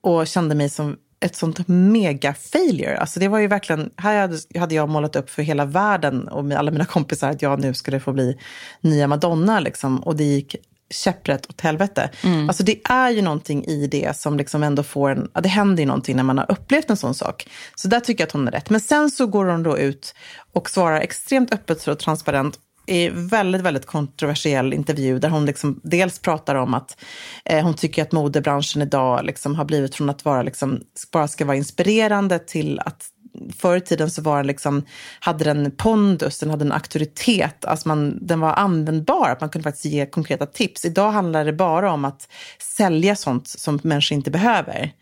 och 0.02 0.26
kände 0.26 0.54
mig 0.54 0.68
som 0.68 0.96
ett 1.24 1.36
sånt 1.36 1.68
mega 1.68 2.34
failure. 2.34 2.98
Alltså 2.98 3.20
det 3.20 3.28
var 3.28 3.38
ju 3.38 3.46
verkligen, 3.46 3.90
här 3.96 4.20
hade, 4.20 4.38
hade 4.58 4.74
jag 4.74 4.88
målat 4.88 5.16
upp 5.16 5.30
för 5.30 5.42
hela 5.42 5.64
världen 5.64 6.28
och 6.28 6.44
med 6.44 6.58
alla 6.58 6.70
mina 6.70 6.84
kompisar 6.84 7.30
att 7.30 7.42
jag 7.42 7.60
nu 7.60 7.74
skulle 7.74 8.00
få 8.00 8.12
bli 8.12 8.38
nya 8.80 9.06
Madonna 9.06 9.60
liksom. 9.60 9.98
Och 9.98 10.16
det 10.16 10.24
gick 10.24 10.56
käpprätt 10.90 11.46
åt 11.50 11.60
helvete. 11.60 12.10
Alltså 12.48 12.62
det 12.62 12.80
är 12.84 13.10
ju 13.10 13.22
någonting 13.22 13.64
i 13.64 13.86
det 13.86 14.16
som 14.16 14.36
liksom 14.36 14.62
ändå 14.62 14.82
får 14.82 15.10
en, 15.10 15.30
ja, 15.34 15.40
det 15.40 15.48
händer 15.48 15.82
ju 15.82 15.86
någonting 15.86 16.16
när 16.16 16.22
man 16.22 16.38
har 16.38 16.50
upplevt 16.50 16.90
en 16.90 16.96
sån 16.96 17.14
sak. 17.14 17.48
Så 17.74 17.88
där 17.88 18.00
tycker 18.00 18.22
jag 18.22 18.26
att 18.26 18.32
hon 18.32 18.48
är 18.48 18.52
rätt. 18.52 18.70
Men 18.70 18.80
sen 18.80 19.10
så 19.10 19.26
går 19.26 19.44
hon 19.44 19.62
då 19.62 19.78
ut 19.78 20.14
och 20.52 20.70
svarar 20.70 21.00
extremt 21.00 21.54
öppet 21.54 21.88
och 21.88 21.98
transparent 21.98 22.58
i 22.86 23.08
väldigt, 23.08 23.60
väldigt 23.60 23.86
kontroversiell 23.86 24.72
intervju 24.72 25.18
där 25.18 25.28
hon 25.28 25.46
liksom 25.46 25.80
dels 25.82 26.18
pratar 26.18 26.54
om 26.54 26.74
att 26.74 27.00
eh, 27.44 27.64
hon 27.64 27.74
tycker 27.74 28.02
att 28.02 28.12
modebranschen 28.12 28.82
idag 28.82 29.24
liksom 29.24 29.54
har 29.54 29.64
blivit 29.64 29.94
från 29.94 30.10
att 30.10 30.24
vara 30.24 30.42
liksom, 30.42 30.80
bara 31.12 31.28
ska 31.28 31.44
vara 31.44 31.56
inspirerande 31.56 32.38
till 32.38 32.80
att 32.80 33.10
Förr 33.58 33.76
i 33.76 33.80
tiden 33.80 34.10
så 34.10 34.22
var 34.22 34.36
den 34.36 34.46
liksom, 34.46 34.84
hade 35.20 35.44
den 35.44 35.70
pondus, 35.70 36.38
den 36.38 36.50
hade 36.50 36.64
en 36.64 36.72
auktoritet, 36.72 37.64
alltså 37.64 37.88
man, 37.88 38.26
den 38.26 38.40
var 38.40 38.52
användbar, 38.52 39.30
att 39.30 39.40
man 39.40 39.50
kunde 39.50 39.62
faktiskt 39.62 39.84
ge 39.84 40.06
konkreta 40.06 40.46
tips. 40.46 40.84
Idag 40.84 41.10
handlar 41.10 41.44
det 41.44 41.52
bara 41.52 41.92
om 41.92 42.04
att 42.04 42.28
sälja 42.76 43.16
sånt 43.16 43.48
som 43.48 43.80
människor 43.82 44.16
inte 44.16 44.30
behöver. 44.30 44.92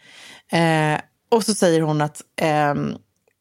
Eh, 0.52 1.00
och 1.30 1.44
så 1.44 1.54
säger 1.54 1.80
hon 1.80 2.00
att 2.00 2.22
eh, 2.40 2.74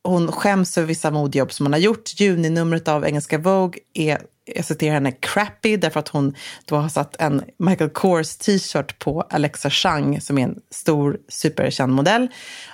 hon 0.03 0.31
skäms 0.31 0.77
över 0.77 0.87
vissa 0.87 1.11
modejobb 1.11 1.51
som 1.51 1.65
hon 1.65 1.73
har 1.73 1.79
gjort. 1.79 2.19
Juninumret 2.19 2.87
av 2.87 3.05
engelska 3.05 3.37
Vogue 3.37 3.79
är, 3.93 4.21
jag 4.55 4.65
citerar 4.65 4.93
henne, 4.93 5.11
crappy 5.11 5.77
därför 5.77 5.99
att 5.99 6.07
hon 6.07 6.35
då 6.65 6.75
har 6.75 6.89
satt 6.89 7.21
en 7.21 7.43
Michael 7.57 7.89
Kors 7.89 8.35
t-shirt 8.35 8.99
på 8.99 9.21
Alexa 9.21 9.69
Chang 9.69 10.21
som 10.21 10.37
är 10.37 10.43
en 10.43 10.59
stor 10.71 11.17
superkänd 11.29 11.93
modell. 11.93 12.27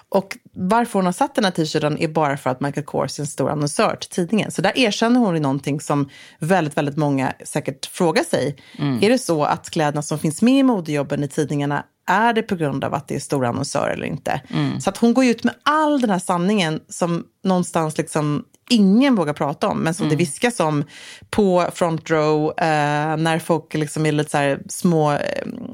Och 0.10 0.38
varför 0.54 1.00
hon 1.00 1.06
har 1.06 1.14
satt 1.14 1.36
den 1.36 1.44
här 1.44 1.52
t-shirten 1.52 1.98
är 1.98 2.08
bara 2.08 2.38
för 2.38 2.50
att 2.50 2.62
Michael 2.62 2.86
Kors 2.86 3.20
är 3.20 3.24
en 3.24 3.28
stor 3.28 3.50
annonsör 3.50 3.96
till 3.96 4.10
tidningen. 4.10 4.52
Så 4.52 4.62
där 4.62 4.78
erkänner 4.78 5.20
hon 5.20 5.36
i 5.36 5.40
någonting 5.40 5.82
som 5.82 6.10
väldigt, 6.40 6.78
väldigt 6.78 6.98
många 6.98 7.34
säkert 7.44 7.86
frågar 7.86 8.24
sig. 8.24 8.56
Är 9.02 9.10
det 9.10 9.20
så 9.20 9.44
att 9.44 9.70
kläderna 9.70 10.02
som 10.02 10.20
finns 10.20 10.42
med 10.42 10.60
i 10.60 10.64
modejobben 10.64 11.24
i 11.24 11.28
tidningarna 11.28 11.84
är 12.10 12.34
det 12.34 12.42
på 12.42 12.56
grund 12.56 12.84
av 12.84 12.94
att 12.94 13.08
det 13.08 13.16
är 13.16 13.20
stora 13.20 13.50
annonsörer 13.50 13.94
eller 13.94 14.08
inte? 14.08 14.42
Så 14.82 14.90
att 14.90 14.98
hon 14.98 15.14
går 15.14 15.26
ut 15.26 15.44
med 15.44 15.54
all 15.64 16.02
den 16.02 16.10
här 16.10 16.20
sanningen 16.20 16.80
som 16.90 17.26
någonstans 17.44 17.98
liksom 17.98 18.46
ingen 18.70 19.16
vågar 19.16 19.34
prata 19.34 19.68
om, 19.68 19.80
men 19.80 19.94
som 19.94 20.10
det 20.10 20.16
viskas 20.16 20.60
om 20.60 20.84
på 21.30 21.70
front 21.74 22.10
row 22.10 22.54
eh, 22.58 23.18
när 23.18 23.40
folk 23.40 23.74
liksom 23.74 24.06
är 24.06 24.12
lite 24.12 24.30
så 24.30 24.70
små 24.70 25.12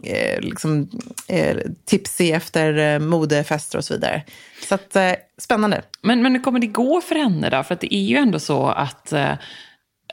eh, 0.04 0.40
liksom, 0.42 0.90
eh, 1.28 1.58
tipsy 1.86 2.32
efter 2.32 2.78
eh, 2.78 3.00
modefester 3.00 3.78
och 3.78 3.86
så 3.86 3.94
vidare. 3.94 4.24
Så 4.68 4.76
att, 4.76 4.96
eh, 4.96 5.12
spännande. 5.38 5.82
Men, 6.02 6.22
men 6.22 6.36
hur 6.36 6.42
kommer 6.42 6.60
det 6.60 6.68
gå 6.68 7.02
för 7.02 7.16
henne 7.16 7.50
då? 7.50 7.64
För 7.64 7.74
att 7.74 7.82
det 7.82 7.96
är 7.96 8.04
ju 8.04 8.18
ändå 8.18 8.40
så 8.40 8.68
att, 8.68 9.14
eh, 9.14 9.34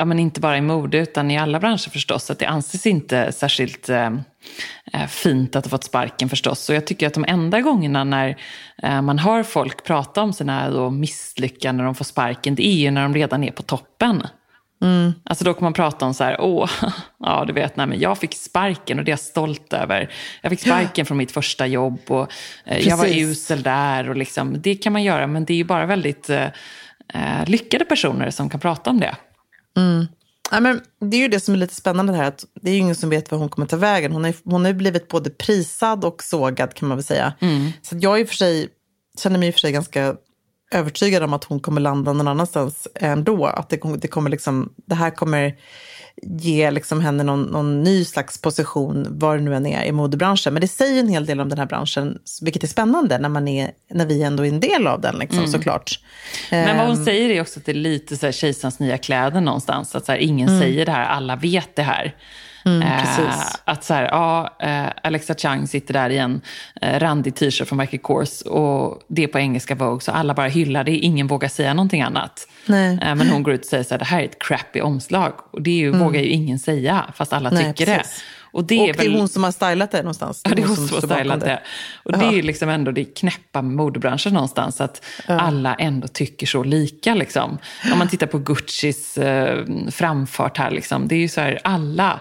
ja 0.01 0.05
men 0.05 0.19
inte 0.19 0.41
bara 0.41 0.59
i 0.59 0.61
mode 0.61 0.99
utan 0.99 1.31
i 1.31 1.39
alla 1.39 1.61
branscher 1.61 1.91
förstås, 1.91 2.31
att 2.31 2.39
det 2.39 2.47
anses 2.47 2.87
inte 2.87 3.33
särskilt 3.33 3.89
eh, 3.89 4.11
eh, 4.93 5.07
fint 5.09 5.57
att 5.57 5.65
ha 5.65 5.71
fått 5.71 5.85
sparken 5.85 6.29
förstås. 6.29 6.69
Och 6.69 6.75
jag 6.75 6.87
tycker 6.87 7.07
att 7.07 7.15
de 7.15 7.25
enda 7.29 7.61
gångerna 7.61 8.05
när 8.05 8.37
eh, 8.83 9.03
man 9.03 9.19
hör 9.19 9.43
folk 9.43 9.85
prata 9.85 10.23
om 10.23 10.33
sina 10.33 10.71
då 10.71 10.91
misslyckanden 10.91 11.77
när 11.77 11.85
de 11.85 11.95
får 11.95 12.05
sparken, 12.05 12.55
det 12.55 12.67
är 12.67 12.75
ju 12.75 12.91
när 12.91 13.03
de 13.03 13.15
redan 13.15 13.45
är 13.45 13.51
på 13.51 13.63
toppen. 13.63 14.23
Alltså 15.25 15.45
då 15.45 15.55
kan 15.55 15.65
man 15.65 15.73
prata 15.73 16.07
om 16.07 16.15
så 16.15 16.25
här, 16.25 16.41
åh, 16.41 16.71
ja 17.19 17.45
du 17.47 17.53
vet, 17.53 17.77
nej, 17.77 17.87
men 17.87 18.01
jag 18.01 18.19
fick 18.19 18.35
sparken 18.35 18.99
och 18.99 19.05
det 19.05 19.09
är 19.09 19.13
jag 19.13 19.21
stolt 19.21 19.73
över. 19.73 20.13
Jag 20.43 20.51
fick 20.51 20.61
sparken 20.61 21.07
från 21.07 21.19
mitt 21.19 21.33
första 21.33 21.67
jobb 21.67 22.01
och 22.09 22.33
eh, 22.65 22.89
jag 22.89 22.97
var 22.97 23.07
usel 23.07 23.63
där. 23.63 24.09
Och 24.09 24.17
liksom, 24.17 24.61
det 24.61 24.75
kan 24.75 24.93
man 24.93 25.03
göra, 25.03 25.27
men 25.27 25.45
det 25.45 25.53
är 25.53 25.57
ju 25.57 25.65
bara 25.65 25.87
väldigt 25.87 26.31
eh, 26.31 26.47
eh, 27.15 27.47
lyckade 27.47 27.85
personer 27.85 28.31
som 28.31 28.51
kan 28.51 28.61
prata 28.61 28.91
om 28.91 29.01
det. 29.01 29.17
Ja, 30.51 30.61
men 30.61 30.81
det 31.01 31.17
är 31.17 31.21
ju 31.21 31.29
det 31.29 31.41
som 31.41 31.55
är 31.55 31.59
lite 31.59 31.75
spännande 31.75 32.13
här, 32.13 32.25
att 32.25 32.45
det 32.63 32.71
är 32.71 32.75
ju 32.75 32.81
ingen 32.81 32.95
som 32.95 33.11
vet 33.11 33.31
vad 33.31 33.41
hon 33.41 33.49
kommer 33.49 33.67
ta 33.67 33.77
vägen. 33.77 34.13
Hon 34.13 34.25
har, 34.25 34.31
ju- 34.31 34.37
hon 34.45 34.65
har 34.65 34.73
blivit 34.73 35.09
både 35.09 35.31
prisad 35.31 36.05
och 36.05 36.23
sågad 36.23 36.75
kan 36.75 36.89
man 36.89 36.97
väl 36.99 37.05
säga. 37.05 37.33
Så 37.83 37.97
att 37.97 38.03
jag 38.03 38.21
i 38.21 38.25
för 38.27 38.35
sig, 38.35 38.69
känner 39.19 39.39
mig 39.39 39.49
i 39.49 39.51
och 39.51 39.55
för 39.55 39.61
sig 39.61 39.73
ganska 39.73 40.15
övertygad 40.73 41.23
om 41.23 41.33
att 41.33 41.45
hon 41.45 41.61
kommer 41.61 41.81
landa 41.81 42.13
någon 42.13 42.29
annanstans 42.29 42.89
ändå. 42.95 43.47
Att 43.47 43.69
det, 43.69 43.81
det, 44.01 44.09
kommer 44.09 44.31
liksom, 44.31 44.73
det 44.87 44.95
här 44.95 45.11
kommer 45.11 45.57
ge 46.23 46.71
liksom 46.71 47.01
henne 47.01 47.23
någon, 47.23 47.43
någon 47.43 47.83
ny 47.83 48.05
slags 48.05 48.41
position, 48.41 49.07
var 49.11 49.37
det 49.37 49.43
nu 49.43 49.55
än 49.55 49.67
är, 49.67 49.85
i 49.85 49.93
modebranschen. 49.93 50.55
Men 50.55 50.61
det 50.61 50.69
säger 50.69 51.01
en 51.01 51.09
hel 51.09 51.27
del 51.27 51.41
om 51.41 51.49
den 51.49 51.59
här 51.59 51.67
branschen, 51.67 52.19
vilket 52.43 52.63
är 52.63 52.69
spännande 52.69 53.19
när, 53.19 53.29
man 53.29 53.49
är, 53.49 53.71
när 53.91 54.07
vi 54.07 54.23
ändå 54.23 54.45
är 54.45 54.49
en 54.49 54.61
del 54.61 54.87
av 54.87 55.01
den, 55.01 55.19
liksom, 55.19 55.47
såklart. 55.47 56.01
Men 56.51 56.77
vad 56.77 56.87
hon 56.87 56.97
Ehm, 56.97 57.05
säger 57.05 57.31
är 57.31 57.41
också 57.41 57.61
att 57.61 57.67
det 57.67 57.73
är 57.73 57.75
lite 57.75 58.17
så 58.17 58.27
här 58.27 58.33
kejsarens 58.33 58.79
nya 58.79 58.99
kläder 58.99 59.41
någonstans. 59.41 59.95
Att 59.95 60.07
så 60.07 60.13
här, 60.13 60.19
ingen 60.19 60.61
säger 60.61 60.87
det 60.87 60.93
här, 60.93 61.05
alla 61.05 61.37
vet 61.37 61.77
det 61.77 61.83
här. 61.83 62.15
Eh, 62.65 63.01
precis. 63.01 63.61
att 63.65 63.85
så 63.85 63.95
här, 63.95 64.03
ja, 64.03 64.57
eh, 64.61 64.87
Alexa 65.03 65.35
Chang 65.35 65.67
sitter 65.67 65.95
där 65.95 66.11
i 66.11 66.19
en 66.19 66.41
eh, 66.81 67.01
randig 67.01 67.35
t-shirt 67.35 67.69
från 67.69 67.79
Michael 67.79 68.03
Kors 68.03 68.43
och 68.43 69.03
det 69.09 69.23
är 69.23 69.27
på 69.29 69.39
engelska 69.39 69.75
Vogue, 69.75 70.01
så 70.01 70.13
alla 70.13 70.35
bara 70.35 70.49
hyllar 70.49 70.85
det, 70.85 70.97
ingen 70.97 71.27
vågar 71.27 71.49
säga 71.49 71.75
någonting 71.75 72.03
annat. 72.03 72.49
Eh, 72.69 72.75
men 73.15 73.31
hon 73.31 73.43
går 73.43 73.55
ut 73.55 73.61
och 73.61 73.67
säger 73.67 73.85
så 73.85 73.95
här, 73.95 73.99
det 73.99 74.05
här 74.05 74.21
är 74.21 74.25
ett 74.25 74.43
crappy 74.43 74.81
omslag. 74.81 75.33
Och 75.51 75.63
det 75.63 75.71
ju, 75.71 75.91
vågar 75.91 76.21
ju 76.21 76.29
ingen 76.29 76.59
säga, 76.59 77.05
fast 77.15 77.33
alla 77.33 77.51
Nej, 77.51 77.65
tycker 77.65 77.87
det. 77.87 77.99
precis. 77.99 78.25
Och 78.53 78.65
det 78.65 78.81
och 78.81 78.89
är 78.89 78.93
det 78.93 79.05
är 79.05 79.11
väl... 79.11 79.19
hon 79.19 79.29
som 79.29 79.45
har 79.45 79.53
stylat 79.53 79.91
det 79.91 79.99
någonstans. 79.99 80.43
Ja, 80.45 80.55
det 80.55 80.63
är 80.63 80.67
hon 80.67 80.77
som 80.77 80.89
har 80.89 80.99
står 80.99 81.09
bakom 81.09 81.17
stylat 81.17 81.41
det. 81.41 81.61
Och 82.03 82.13
det 82.19 82.39
är 82.39 82.43
liksom 82.43 82.69
ändå 82.69 82.91
det 82.91 83.05
knäppa 83.05 83.63
med 83.63 83.77
modebranschen 83.77 84.33
någonstans, 84.33 84.81
att 84.81 85.05
alla 85.27 85.75
ändå 85.75 86.09
tycker 86.09 86.47
så 86.47 86.63
lika. 86.63 87.15
Liksom. 87.15 87.59
Om 87.93 87.99
man 87.99 88.09
tittar 88.09 88.27
på 88.27 88.39
Guccis 88.39 89.19
eh, 89.19 89.65
framfart 89.91 90.59
här, 90.59 90.71
liksom, 90.71 91.09
det 91.09 91.15
är 91.15 91.21
ju 91.21 91.29
så 91.29 91.41
här, 91.41 91.61
alla, 91.65 92.11
eh, 92.11 92.19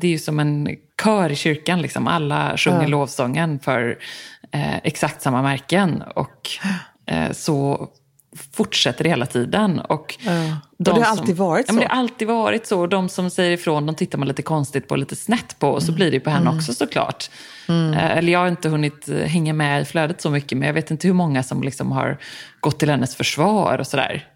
det 0.00 0.04
är 0.06 0.10
ju 0.10 0.18
som 0.18 0.40
en 0.40 0.68
kör 1.02 1.32
i 1.32 1.36
kyrkan, 1.36 1.82
liksom. 1.82 2.06
alla 2.08 2.56
sjunger 2.56 2.88
lovsången 2.88 3.58
för 3.58 3.98
eh, 4.52 4.76
exakt 4.76 5.22
samma 5.22 5.42
märken. 5.42 6.02
Och 6.16 6.48
eh, 7.06 7.32
så 7.32 7.88
fortsätter 8.52 9.04
det 9.04 9.10
hela 9.10 9.26
tiden. 9.26 9.78
Och, 9.80 10.14
Ja. 10.20 10.30
de 10.78 10.90
Och 10.90 10.98
det 10.98 11.04
har 11.04 11.04
som- 11.04 11.18
alltid 11.18 11.36
varit 11.36 11.64
ja, 11.68 11.72
men 11.74 11.82
så. 11.82 11.88
Det 11.88 11.94
har 11.94 12.00
alltid 12.00 12.28
varit 12.28 12.66
så. 12.66 12.80
Och 12.80 12.88
de 12.88 13.08
som 13.08 13.30
säger 13.30 13.50
ifrån, 13.52 13.86
de 13.86 13.94
tittar 13.94 14.18
man 14.18 14.28
lite 14.28 14.42
konstigt 14.42 14.88
på, 14.88 14.96
lite 14.96 15.16
snett 15.16 15.58
på. 15.58 15.68
Och 15.68 15.78
Mm. 15.82 15.86
så 15.86 15.92
blir 15.92 16.06
det 16.10 16.14
ju 16.14 16.20
på 16.20 16.30
henne 16.30 16.50
också 16.50 16.74
såklart. 16.74 17.30
Eh, 17.68 18.16
Eller 18.16 18.32
jag 18.32 18.38
har 18.40 18.48
inte 18.48 18.68
hunnit 18.68 19.08
eh, 19.08 19.16
hänga 19.16 19.52
med 19.52 19.82
i 19.82 19.84
flödet 19.84 20.20
så 20.20 20.30
mycket, 20.30 20.58
men 20.58 20.66
jag 20.66 20.74
vet 20.74 20.90
inte 20.90 21.06
hur 21.06 21.14
många 21.14 21.42
som 21.42 21.62
liksom 21.62 21.92
har 21.92 22.18
gått 22.60 22.78
till 22.78 22.90
hennes 22.90 23.16
försvar 23.16 23.78
och 23.78 23.86
sådär. 23.86 24.28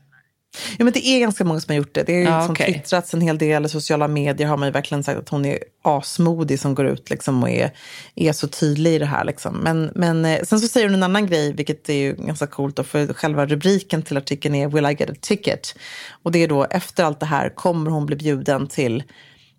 Ja, 0.79 0.85
men 0.85 0.93
det 0.93 1.07
är 1.07 1.21
ganska 1.21 1.45
många 1.45 1.61
som 1.61 1.73
har 1.73 1.77
gjort 1.77 1.95
det. 1.95 2.03
Det 2.03 2.13
har 2.13 2.21
ju 2.21 2.25
Ja, 2.27 2.39
liksom 2.39 2.53
okej. 2.53 2.73
twittrats 2.73 3.15
en 3.15 3.21
hel 3.21 3.39
del, 3.39 3.65
i 3.67 3.69
sociala 3.69 4.09
medier 4.09 4.47
har 4.49 4.57
man 4.57 4.69
ju 4.69 4.73
verkligen 4.73 5.05
sagt 5.05 5.19
att 5.19 5.29
hon 5.29 5.45
är 5.45 5.59
asmodig 5.85 6.61
som 6.61 6.75
går 6.75 6.87
ut 6.87 7.11
liksom 7.11 7.43
och 7.43 7.51
är, 7.51 7.71
är 8.15 8.33
så 8.33 8.49
tydlig 8.49 8.93
i 8.95 8.99
det 8.99 9.07
här. 9.07 9.25
Liksom. 9.25 9.57
Men, 9.57 9.91
men 9.95 10.25
eh, 10.25 10.43
sen 10.43 10.61
så 10.61 10.69
säger 10.69 10.87
hon 10.87 10.95
en 10.95 11.03
annan 11.03 11.27
grej, 11.27 11.53
vilket 11.53 11.89
är 11.89 11.95
ju 11.95 12.13
ganska 12.15 12.47
coolt, 12.47 12.77
då, 12.77 12.83
för 12.85 13.15
själva 13.15 13.47
rubriken 13.47 14.03
till 14.03 14.17
artikeln 14.17 14.55
är 14.55 14.69
Will 14.69 14.87
I 14.87 14.97
get 14.99 15.11
a 15.11 15.15
ticket? 15.21 15.75
Och 16.23 16.33
det 16.33 16.39
är 16.39 16.49
då 16.49 16.65
efter 16.71 17.05
allt 17.05 17.21
det 17.21 17.27
här 17.27 17.49
kommer 17.55 17.91
hon 17.91 18.07
bli 18.07 18.17
bjuden 18.17 18.67
till 18.67 19.03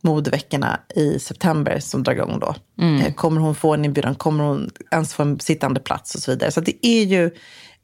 modeveckorna 0.01 0.79
i 0.95 1.19
september 1.19 1.79
som 1.79 2.03
drar 2.03 2.13
igång 2.13 2.39
då. 2.39 2.55
Eh, 2.85 3.13
Kommer 3.13 3.41
hon 3.41 3.55
få 3.55 3.73
en 3.73 3.85
inbjudan? 3.85 4.15
Kommer 4.15 4.43
hon 4.43 4.69
ens 4.91 5.13
få 5.13 5.23
en 5.23 5.39
sittande 5.39 5.79
plats 5.79 6.15
och 6.15 6.21
så 6.21 6.31
vidare? 6.31 6.51
Så 6.51 6.61
det 6.61 6.85
är 6.87 7.03
ju 7.03 7.31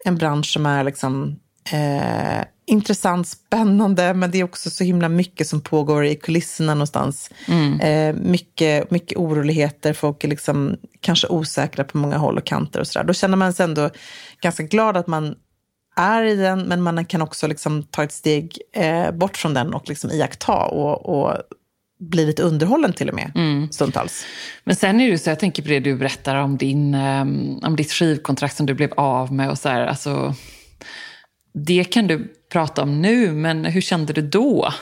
en 0.06 0.18
bransch 0.18 0.54
som 0.54 0.66
är 0.66 0.84
liksom 0.84 1.40
eh, 1.72 2.44
intressant, 2.68 3.28
spännande, 3.28 4.14
men 4.14 4.32
det 4.32 4.40
är 4.40 4.44
också 4.44 4.70
så 4.70 4.84
himla 4.84 5.10
mycket 5.10 5.48
som 5.48 5.62
pågår 5.62 6.06
i 6.06 6.16
kulisserna 6.16 6.74
någonstans. 6.74 7.30
Eh, 7.82 8.16
mycket, 8.16 8.92
mycket 8.92 9.18
oroligheter, 9.18 9.94
folk 9.94 10.24
är 10.24 10.28
liksom 10.28 10.78
kanske 11.02 11.28
osäkra 11.28 11.84
på 11.84 11.98
många 11.98 12.18
håll 12.18 12.38
och 12.38 12.46
kanter 12.46 12.80
och 12.80 12.88
sådär. 12.88 13.08
Då 13.08 13.14
känner 13.14 13.38
man 13.38 13.54
sig 13.54 13.64
ändå 13.64 13.90
ganska 14.42 14.64
glad 14.64 14.98
att 14.98 15.08
man 15.08 15.36
är 15.96 16.24
i 16.24 16.36
den, 16.36 16.62
men 16.62 16.82
man 16.82 17.06
kan 17.06 17.22
också 17.22 17.48
liksom 17.48 17.84
ta 17.84 18.04
ett 18.04 18.12
steg 18.12 18.58
eh, 18.74 19.12
bort 19.12 19.38
från 19.38 19.54
den 19.54 19.74
och 19.74 19.90
liksom 19.90 20.12
iaktta 20.12 20.58
och, 20.58 21.10
och 21.10 21.38
bli 22.00 22.26
lite 22.26 22.44
underhållen 22.44 22.94
till 22.94 23.10
och 23.10 23.16
med, 23.16 23.32
stundtals. 23.72 24.26
Men 24.64 24.76
sen 24.76 25.02
är 25.02 25.06
det 25.06 25.12
ju 25.12 25.18
så, 25.18 25.30
jag 25.30 25.40
tänker 25.40 25.64
på 25.64 25.70
det 25.70 25.80
du 25.80 25.96
berättar 25.96 26.36
om, 26.36 26.58
din, 26.58 26.94
eh, 26.94 27.22
om 27.68 27.76
ditt 27.78 27.92
skivkontrakt 27.92 28.58
som 28.58 28.66
du 28.66 28.74
blev 28.74 28.94
av 28.98 29.34
med 29.34 29.50
och 29.50 29.58
så 29.58 29.70
här, 29.70 29.86
alltså, 29.86 30.34
det 31.56 31.84
kan 31.84 32.08
du 32.08 32.34
prata 32.52 32.82
om 32.82 33.02
nu, 33.02 33.32
men 33.32 33.66
hur 33.66 33.82
kände 33.82 34.14
du 34.14 34.22
då? 34.22 34.74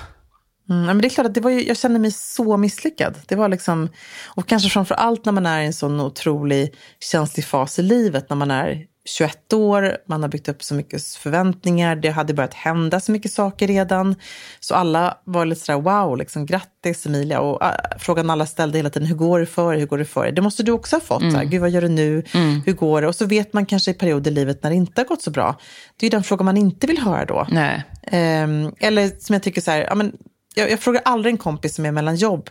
Mm, 0.69 0.85
men 0.85 1.01
det 1.01 1.07
är 1.07 1.09
klart 1.09 1.27
att 1.27 1.33
det 1.33 1.41
var 1.41 1.51
ju, 1.51 1.67
jag 1.67 1.77
kände 1.77 1.99
mig 1.99 2.11
så 2.11 2.57
misslyckad. 2.57 3.19
Det 3.27 3.35
var 3.35 3.49
liksom, 3.49 3.89
och 4.35 4.47
kanske 4.47 4.69
framför 4.69 4.95
allt 4.95 5.25
när 5.25 5.33
man 5.33 5.45
är 5.45 5.61
i 5.61 5.65
en 5.65 5.73
sån 5.73 5.99
otrolig 5.99 6.75
känslig 6.99 7.45
fas 7.45 7.79
i 7.79 7.81
livet, 7.81 8.29
när 8.29 8.37
man 8.37 8.51
är 8.51 8.85
21 9.05 9.53
år, 9.53 9.97
man 10.07 10.21
har 10.21 10.29
byggt 10.29 10.49
upp 10.49 10.63
så 10.63 10.73
mycket 10.75 11.05
förväntningar, 11.05 11.95
det 11.95 12.09
hade 12.09 12.33
börjat 12.33 12.53
hända 12.53 12.99
så 12.99 13.11
mycket 13.11 13.31
saker 13.31 13.67
redan. 13.67 14.15
Så 14.59 14.75
alla 14.75 15.17
var 15.23 15.45
lite 15.45 15.61
sådär, 15.61 15.81
wow, 15.81 16.17
liksom, 16.17 16.45
grattis 16.45 17.05
Emilia. 17.05 17.39
Och 17.39 17.63
äh, 17.63 17.71
frågan 17.99 18.29
alla 18.29 18.45
ställde 18.45 18.77
hela 18.77 18.89
tiden, 18.89 19.07
hur 19.07 19.15
går 19.15 19.39
det 19.39 19.45
för 19.45 19.71
dig? 19.71 19.79
Hur 19.79 19.87
går 19.87 19.97
det 19.97 20.05
för 20.05 20.23
dig? 20.23 20.31
Det 20.31 20.41
måste 20.41 20.63
du 20.63 20.71
också 20.71 20.95
ha 20.95 21.01
fått. 21.01 21.31
Så 21.31 21.37
här, 21.37 21.43
Gud, 21.43 21.61
vad 21.61 21.69
gör 21.69 21.81
du 21.81 21.89
nu? 21.89 22.23
Hur 22.65 22.73
går 22.73 23.01
det? 23.01 23.07
Och 23.07 23.15
så 23.15 23.25
vet 23.25 23.53
man 23.53 23.65
kanske 23.65 23.91
i 23.91 23.93
perioder 23.93 24.31
i 24.31 24.33
livet 24.33 24.63
när 24.63 24.69
det 24.69 24.75
inte 24.75 25.01
har 25.01 25.05
gått 25.05 25.21
så 25.21 25.31
bra. 25.31 25.59
Det 25.97 26.05
är 26.05 26.07
ju 26.07 26.11
den 26.11 26.23
frågan 26.23 26.45
man 26.45 26.57
inte 26.57 26.87
vill 26.87 26.97
höra 26.97 27.25
då. 27.25 27.47
Nej. 27.51 27.83
Ehm, 28.03 28.73
eller 28.79 29.11
som 29.19 29.33
jag 29.33 29.43
tycker 29.43 29.61
så 29.61 29.71
här, 29.71 29.85
ja, 29.89 29.95
men, 29.95 30.13
jag, 30.55 30.71
jag 30.71 30.79
frågar 30.79 31.01
aldrig 31.05 31.33
en 31.33 31.37
kompis 31.37 31.75
som 31.75 31.85
är 31.85 31.91
mellan 31.91 32.15
jobb. 32.15 32.49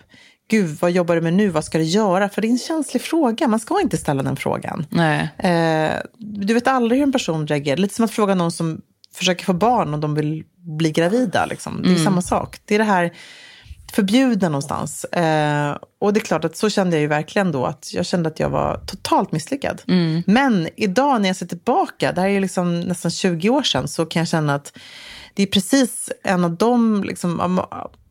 Gud, 0.53 0.79
vad 0.81 0.91
jobbar 0.91 1.15
du 1.15 1.21
med 1.21 1.35
nu? 1.35 1.49
Vad 1.49 1.65
ska 1.65 1.79
du 1.79 1.85
göra? 1.85 2.29
För 2.29 2.43
det 2.43 2.49
är 2.49 2.51
en 2.51 2.59
känslig 2.59 3.03
fråga. 3.03 3.49
Man 3.49 3.61
ska 3.61 3.81
inte 3.81 3.97
ställa 3.97 4.23
den 4.23 4.37
frågan. 4.37 4.87
Nej. 4.91 5.29
Eh, 5.39 6.01
du 6.19 6.55
vet 6.55 6.67
aldrig 6.67 6.99
hur 6.99 7.07
en 7.07 7.13
person 7.13 7.47
reagerar. 7.47 7.77
Lite 7.77 7.95
som 7.95 8.05
att 8.05 8.11
fråga 8.11 8.35
någon 8.35 8.53
som 8.53 8.81
försöker 9.15 9.45
få 9.45 9.53
barn 9.53 9.95
om 9.95 10.01
de 10.01 10.15
vill 10.15 10.45
bli 10.79 10.91
gravida. 10.91 11.47
Liksom. 11.47 11.83
Det 11.83 11.91
är 11.91 11.97
samma 12.05 12.23
sak. 12.23 12.59
Det 12.65 12.75
är 12.75 12.79
det 12.79 12.85
här 12.85 13.13
förbjudna 13.93 14.49
någonstans. 14.49 15.05
Eh, 15.05 15.77
och 16.01 16.13
det 16.13 16.21
är 16.21 16.25
klart 16.25 16.45
att 16.45 16.57
så 16.57 16.71
kände 16.71 16.97
jag 16.97 17.01
ju 17.01 17.07
verkligen 17.07 17.53
då. 17.53 17.67
Att 17.67 17.95
jag 17.95 18.07
kände 18.07 18.29
att 18.29 18.41
jag 18.41 18.51
var 18.51 18.77
totalt 18.87 19.33
misslyckad. 19.33 19.83
Men 20.27 20.69
idag 20.77 21.21
när 21.21 21.29
jag 21.29 21.37
ser 21.37 21.47
tillbaka, 21.47 22.13
det 22.13 22.21
här 22.21 22.29
är 22.29 22.33
ju 22.33 22.41
liksom 22.41 22.81
nästan 22.81 23.11
20 23.11 23.51
år 23.51 23.63
sedan, 23.63 23.89
så 23.89 24.07
kan 24.07 24.21
jag 24.21 24.29
känna 24.29 24.55
att 24.55 24.79
det 25.35 25.43
är 25.43 25.47
precis 25.47 26.11
en 26.25 26.45
av 26.45 26.57
de, 26.57 27.05
liksom, 27.05 27.41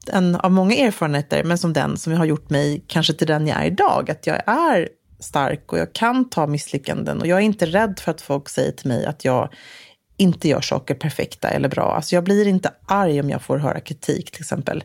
en 0.09 0.35
av 0.35 0.51
många 0.51 0.75
erfarenheter, 0.75 1.43
men 1.43 1.57
som 1.57 1.73
den 1.73 1.97
som 1.97 2.13
har 2.13 2.25
gjort 2.25 2.49
mig 2.49 2.83
kanske 2.87 3.13
till 3.13 3.27
den 3.27 3.47
jag 3.47 3.61
är 3.61 3.65
idag. 3.65 4.11
Att 4.11 4.27
jag 4.27 4.41
är 4.45 4.89
stark 5.19 5.71
och 5.71 5.79
jag 5.79 5.93
kan 5.93 6.29
ta 6.29 6.47
misslyckanden 6.47 7.21
och 7.21 7.27
jag 7.27 7.39
är 7.39 7.43
inte 7.43 7.65
rädd 7.65 7.99
för 7.99 8.11
att 8.11 8.21
folk 8.21 8.49
säger 8.49 8.71
till 8.71 8.87
mig 8.87 9.05
att 9.05 9.25
jag 9.25 9.53
inte 10.17 10.47
gör 10.47 10.61
saker 10.61 10.95
perfekta 10.95 11.49
eller 11.49 11.69
bra. 11.69 11.95
Alltså 11.95 12.15
jag 12.15 12.23
blir 12.23 12.47
inte 12.47 12.71
arg 12.87 13.19
om 13.19 13.29
jag 13.29 13.41
får 13.41 13.57
höra 13.57 13.79
kritik 13.79 14.31
till 14.31 14.41
exempel. 14.41 14.83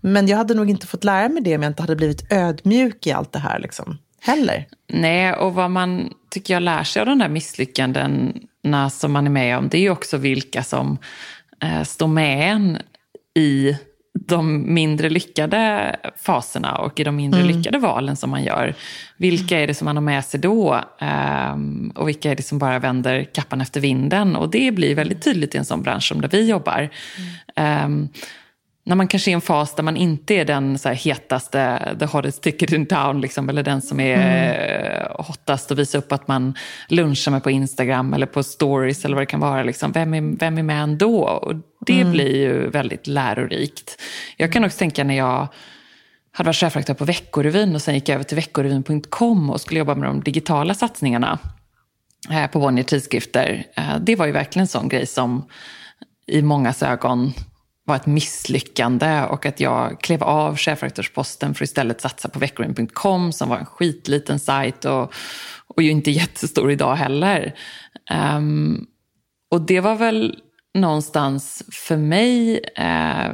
Men 0.00 0.28
jag 0.28 0.36
hade 0.36 0.54
nog 0.54 0.70
inte 0.70 0.86
fått 0.86 1.04
lära 1.04 1.28
mig 1.28 1.42
det 1.42 1.56
om 1.56 1.62
jag 1.62 1.70
inte 1.70 1.82
hade 1.82 1.96
blivit 1.96 2.32
ödmjuk 2.32 3.06
i 3.06 3.12
allt 3.12 3.32
det 3.32 3.38
här 3.38 3.58
liksom. 3.58 3.98
Heller. 4.20 4.66
Nej, 4.88 5.34
och 5.34 5.54
vad 5.54 5.70
man 5.70 6.12
tycker 6.30 6.54
jag 6.54 6.62
lär 6.62 6.84
sig 6.84 7.00
av 7.00 7.06
de 7.06 7.18
där 7.18 7.28
misslyckandena 7.28 8.90
som 8.90 9.12
man 9.12 9.26
är 9.26 9.30
med 9.30 9.58
om, 9.58 9.68
det 9.68 9.78
är 9.78 9.82
ju 9.82 9.90
också 9.90 10.16
vilka 10.16 10.62
som 10.62 10.98
eh, 11.62 11.82
står 11.82 12.06
med 12.06 12.52
en 12.52 12.78
i 13.34 13.76
de 14.14 14.74
mindre 14.74 15.08
lyckade 15.08 15.96
faserna 16.16 16.76
och 16.76 17.00
i 17.00 17.04
de 17.04 17.16
mindre 17.16 17.42
lyckade 17.42 17.78
valen 17.78 18.16
som 18.16 18.30
man 18.30 18.44
gör. 18.44 18.74
Vilka 19.16 19.58
är 19.58 19.66
det 19.66 19.74
som 19.74 19.84
man 19.84 19.96
har 19.96 20.02
med 20.02 20.24
sig 20.24 20.40
då? 20.40 20.80
Ehm, 20.98 21.92
och 21.94 22.08
vilka 22.08 22.30
är 22.30 22.36
det 22.36 22.42
som 22.42 22.58
bara 22.58 22.78
vänder 22.78 23.24
kappan 23.24 23.60
efter 23.60 23.80
vinden? 23.80 24.36
Och 24.36 24.50
det 24.50 24.74
blir 24.74 24.94
väldigt 24.94 25.22
tydligt 25.22 25.54
i 25.54 25.58
en 25.58 25.64
sån 25.64 25.82
bransch 25.82 26.08
som 26.08 26.20
där 26.20 26.28
vi 26.28 26.48
jobbar. 26.48 26.88
Ehm, 27.56 28.08
när 28.84 28.96
man 28.96 29.08
kanske 29.08 29.30
är 29.30 29.32
i 29.32 29.34
en 29.34 29.40
fas 29.40 29.74
där 29.74 29.82
man 29.82 29.96
inte 29.96 30.34
är 30.34 30.44
den 30.44 30.78
så 30.78 30.88
hetaste, 30.88 31.96
the 31.98 32.04
hottest 32.04 32.42
ticket 32.42 32.72
in 32.72 32.86
town, 32.86 33.20
liksom, 33.20 33.48
eller 33.48 33.62
den 33.62 33.82
som 33.82 34.00
är 34.00 34.18
eh, 35.00 35.24
hottast 35.24 35.70
och 35.70 35.78
visar 35.78 35.98
upp 35.98 36.12
att 36.12 36.28
man 36.28 36.54
lunchar 36.88 37.32
med 37.32 37.42
på 37.42 37.50
Instagram 37.50 38.14
eller 38.14 38.26
på 38.26 38.42
stories 38.42 39.04
eller 39.04 39.14
vad 39.14 39.22
det 39.22 39.26
kan 39.26 39.40
vara. 39.40 39.62
Liksom. 39.62 39.92
Vem, 39.92 40.14
är, 40.14 40.36
vem 40.38 40.58
är 40.58 40.62
med 40.62 40.82
ändå? 40.82 41.24
Och 41.24 41.54
det 41.86 42.04
blir 42.04 42.36
ju 42.36 42.70
väldigt 42.70 43.06
lärorikt. 43.06 44.00
Jag 44.36 44.52
kan 44.52 44.64
också 44.64 44.78
tänka 44.78 45.04
när 45.04 45.16
jag 45.16 45.48
hade 46.32 46.48
varit 46.48 46.56
chefredaktör 46.56 46.94
på 46.94 47.04
Veckorevyn 47.04 47.74
och 47.74 47.82
sen 47.82 47.94
gick 47.94 48.08
jag 48.08 48.14
över 48.14 48.24
till 48.24 48.36
veckorevyn.com 48.36 49.50
och 49.50 49.60
skulle 49.60 49.78
jobba 49.78 49.94
med 49.94 50.08
de 50.08 50.20
digitala 50.20 50.74
satsningarna 50.74 51.38
eh, 52.30 52.46
på 52.46 52.58
Bonnier 52.60 52.84
tidskrifter. 52.84 53.64
Eh, 53.76 53.98
Det 54.00 54.16
var 54.16 54.26
ju 54.26 54.32
verkligen 54.32 54.62
en 54.62 54.68
sån 54.68 54.88
grej 54.88 55.06
som 55.06 55.44
i 56.26 56.42
mångas 56.42 56.82
ögon 56.82 57.32
var 57.84 57.96
ett 57.96 58.06
misslyckande 58.06 59.22
och 59.22 59.46
att 59.46 59.60
jag 59.60 60.00
klev 60.00 60.22
av 60.22 60.56
chefredaktörsposten 60.56 61.54
för 61.54 61.64
att 61.64 61.68
istället 61.68 62.00
satsa 62.00 62.28
på 62.28 62.38
veckorin.com 62.38 63.32
som 63.32 63.48
var 63.48 63.56
en 63.58 63.66
skitliten 63.66 64.38
sajt 64.38 64.84
och, 64.84 65.12
och 65.66 65.82
ju 65.82 65.90
inte 65.90 66.10
jättestor 66.20 66.70
idag 66.70 66.94
heller. 66.94 67.54
Um, 68.36 68.86
och 69.50 69.60
det 69.60 69.80
var 69.80 69.94
väl 69.94 70.38
någonstans 70.74 71.62
för 71.72 71.96
mig 71.96 72.60
eh, 72.76 73.32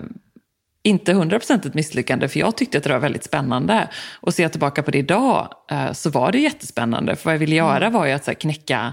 inte 0.89 1.13
100% 1.13 1.67
ett 1.67 1.75
misslyckande, 1.75 2.29
för 2.29 2.41
jag 2.41 2.57
tyckte 2.57 2.79
att 2.79 2.85
det 2.85 2.91
var 2.91 2.99
väldigt 2.99 3.25
spännande. 3.25 3.89
Och 4.21 4.35
ser 4.35 4.43
jag 4.43 4.53
tillbaka 4.53 4.83
på 4.83 4.91
det 4.91 4.99
idag 4.99 5.49
eh, 5.71 5.93
så 5.93 6.11
var 6.11 6.33
det 6.33 6.39
jättespännande. 6.39 7.17
För 7.17 7.25
vad 7.25 7.35
jag 7.35 7.39
ville 7.39 7.57
göra 7.57 7.91
var 7.91 8.07
ju 8.07 8.13
att 8.13 8.25
så 8.25 8.35
knäcka 8.35 8.93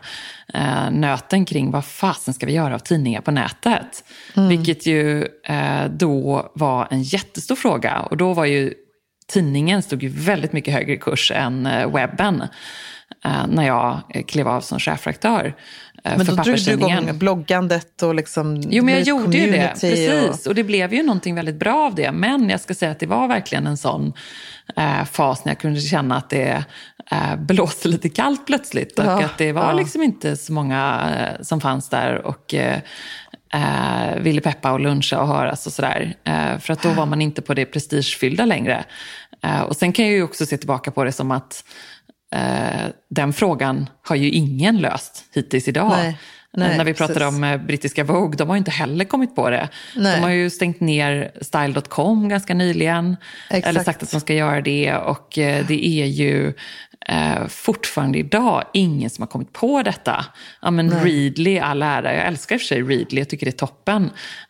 eh, 0.54 0.92
nöten 0.92 1.46
kring 1.46 1.72
vad 1.72 1.86
fasen 1.86 2.34
ska 2.34 2.46
vi 2.46 2.54
göra 2.54 2.76
av 2.76 2.80
tidningar 2.80 3.22
på 3.22 3.32
nätet. 3.32 4.04
Vilket 4.50 4.86
ju 4.86 5.24
eh, 5.44 5.86
då 5.90 6.52
var 6.56 6.88
en 6.92 7.04
jättestor 7.04 7.56
fråga. 7.56 8.00
Och 8.00 8.18
då 8.18 8.34
var 8.34 8.46
ju 8.46 8.74
tidningen 9.28 9.82
stod 9.82 10.04
ju 10.04 10.10
väldigt 10.10 10.54
mycket 10.54 10.74
högre 10.74 10.98
kurs 10.98 11.32
än 11.32 11.70
webben. 11.94 12.44
När 13.48 13.68
jag 13.68 14.02
klev 14.28 14.48
av 14.48 14.62
som 14.62 14.80
chefredaktör. 14.80 15.56
Eh, 16.06 16.18
Men 16.18 16.26
för 16.26 16.36
då 16.36 16.44
drog 16.44 16.58
du 16.58 16.72
igång 16.72 17.18
bloggandet 17.18 18.04
och 18.04 18.16
liksom... 18.16 18.62
Jo, 18.70 18.84
men 18.84 18.94
jag 18.94 19.04
gjorde 19.04 19.38
ju 19.38 19.52
det. 19.52 19.74
Precis. 19.82 20.48
Och... 20.48 20.56
det 20.56 20.64
blev 20.64 20.94
ju 20.94 21.04
någonting 21.04 21.36
väldigt 21.36 21.56
bra 21.56 21.86
av 21.86 21.96
det. 21.96 22.12
Men 22.12 22.50
jag 22.50 22.62
ska 22.62 22.74
säga 22.76 22.92
att 22.92 23.00
det 23.00 23.08
var 23.08 23.28
verkligen 23.28 23.68
en 23.68 23.78
sån 23.78 24.14
eh, 24.76 25.06
fas 25.06 25.46
när 25.46 25.52
jag 25.52 25.60
kunde 25.60 25.80
känna 25.80 26.18
att 26.18 26.30
det 26.30 26.64
eh, 27.12 27.36
blåste 27.36 27.88
lite 27.88 28.10
kallt 28.10 28.46
plötsligt. 28.46 29.00
Och 29.00 29.06
Ja, 29.06 29.26
att 29.26 29.38
det 29.38 29.52
var 29.52 29.66
ja. 29.66 29.74
liksom 29.74 30.04
inte 30.04 30.38
så 30.38 30.54
många 30.54 31.12
eh, 31.18 31.44
som 31.44 31.62
fanns 31.62 31.90
där 31.90 32.26
och 32.26 32.54
eh, 32.54 32.80
eh, 33.54 34.20
ville 34.20 34.42
peppa 34.42 34.72
och 34.72 34.80
luncha 34.80 35.20
och 35.22 35.28
höras 35.28 35.68
och 35.68 35.74
sådär. 35.74 36.16
Eh, 36.24 36.60
för 36.60 36.74
att 36.74 36.82
då 36.82 36.90
var 36.90 37.06
man 37.06 37.22
inte 37.22 37.42
på 37.42 37.54
det 37.54 37.66
prestigefyllda 37.66 38.46
längre. 38.46 38.86
Eh, 39.42 39.62
och 39.62 39.76
sen 39.76 39.94
kan 39.94 40.06
jag 40.06 40.14
ju 40.14 40.24
också 40.24 40.46
se 40.46 40.58
tillbaka 40.58 40.92
på 40.92 41.04
det 41.04 41.12
som 41.12 41.32
att 41.32 41.64
eh, 42.36 42.90
den 43.10 43.34
frågan 43.34 43.90
har 44.08 44.16
ju 44.16 44.30
ingen 44.30 44.78
löst 44.78 45.24
hittills 45.36 45.68
idag. 45.68 45.90
Nej, 45.90 46.18
nej, 46.54 46.78
När 46.78 46.86
vi 46.86 46.94
pratade 46.94 47.20
precis. 47.20 47.36
om 47.38 47.44
eh, 47.44 47.58
brittiska 47.58 48.04
Vogue, 48.04 48.38
de 48.38 48.48
har 48.50 48.56
ju 48.56 48.58
inte 48.58 48.72
heller 48.72 49.06
kommit 49.06 49.36
på 49.36 49.50
det. 49.50 49.70
Nej. 49.96 50.16
De 50.16 50.22
har 50.22 50.30
ju 50.30 50.50
stängt 50.50 50.80
ner 50.80 51.32
Style.com 51.42 52.30
ganska 52.30 52.54
nyligen. 52.54 53.18
Exakt. 53.50 53.68
Eller 53.68 53.84
sagt 53.84 54.04
att 54.04 54.12
de 54.12 54.20
ska 54.20 54.34
göra 54.34 54.62
det. 54.62 54.96
Och 54.96 55.38
eh, 55.38 55.66
det 55.68 55.86
är 55.88 56.06
ju 56.06 56.54
eh, 57.08 57.48
fortfarande 57.48 58.18
idag 58.18 58.64
ingen 58.74 59.10
som 59.10 59.22
har 59.22 59.28
kommit 59.28 59.54
på 59.54 59.84
detta. 59.84 60.26
Ja, 60.62 60.72
men 60.72 60.92
Readly, 60.92 61.60
all 61.60 61.84
ära. 61.84 62.14
Jag 62.16 62.26
älskar 62.28 62.56
i 62.56 62.58
och 62.58 62.62
för 62.62 62.68
sig 62.68 62.82
Readly, 62.82 63.22
jag 63.22 63.30
tycker 63.30 63.46
det 63.46 63.50
är 63.50 63.58
toppen 63.68 64.10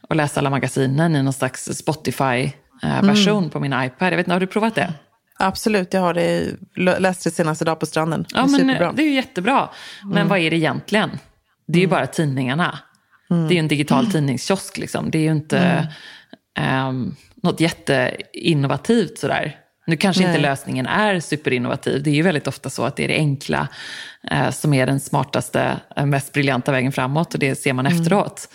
att 0.09 0.17
läsa 0.17 0.39
alla 0.39 0.49
magasinen 0.49 1.15
i 1.15 1.23
någon 1.23 1.33
slags 1.33 1.69
Spotify-version 1.73 3.37
Mm. 3.37 3.49
på 3.49 3.59
min 3.59 3.73
iPad. 3.73 4.07
Jag 4.13 4.17
vet 4.17 4.19
inte, 4.27 4.33
har 4.33 4.39
du 4.39 4.47
provat 4.47 4.75
det? 4.75 4.93
Absolut, 5.39 5.93
jag 5.93 6.01
har 6.01 6.13
det, 6.13 6.55
läste 6.75 7.29
det 7.29 7.35
senaste 7.35 7.65
dag 7.65 7.79
på 7.79 7.85
stranden. 7.85 8.25
Ja, 8.29 8.37
det 8.37 8.39
är 8.39 8.51
men 8.51 8.59
superbra. 8.59 8.91
det 8.91 9.01
är 9.01 9.05
ju 9.05 9.13
jättebra. 9.13 9.69
Men 10.03 10.27
vad 10.27 10.39
är 10.39 10.49
det 10.49 10.55
egentligen? 10.55 11.09
Det 11.67 11.79
är 11.79 11.81
ju 11.81 11.87
bara 11.87 12.07
tidningarna. 12.07 12.79
Det 13.27 13.35
är 13.35 13.51
ju 13.51 13.59
en 13.59 13.67
digital 13.67 14.11
tidningskiosk. 14.11 14.77
Liksom. 14.77 15.11
Det 15.11 15.17
är 15.17 15.23
ju 15.23 15.31
inte 15.31 15.87
ehm, 16.55 17.15
något 17.35 17.59
jätteinnovativt 17.59 19.17
sådär. 19.17 19.55
Nu 19.87 19.97
kanske 19.97 20.23
inte 20.23 20.33
Nej. 20.33 20.41
lösningen 20.41 20.85
är 20.85 21.19
superinnovativ. 21.19 22.03
Det 22.03 22.09
är 22.09 22.15
ju 22.15 22.21
väldigt 22.21 22.47
ofta 22.47 22.69
så 22.69 22.83
att 22.83 22.95
det 22.95 23.03
är 23.03 23.07
det 23.07 23.15
enkla 23.15 23.67
eh, 24.31 24.51
som 24.51 24.73
är 24.73 24.85
den 24.85 24.99
smartaste, 24.99 25.79
eh, 25.95 26.05
mest 26.05 26.33
briljanta 26.33 26.71
vägen 26.71 26.91
framåt. 26.91 27.33
Och 27.33 27.39
det 27.39 27.55
ser 27.55 27.73
man 27.73 27.85
efteråt. 27.85 28.49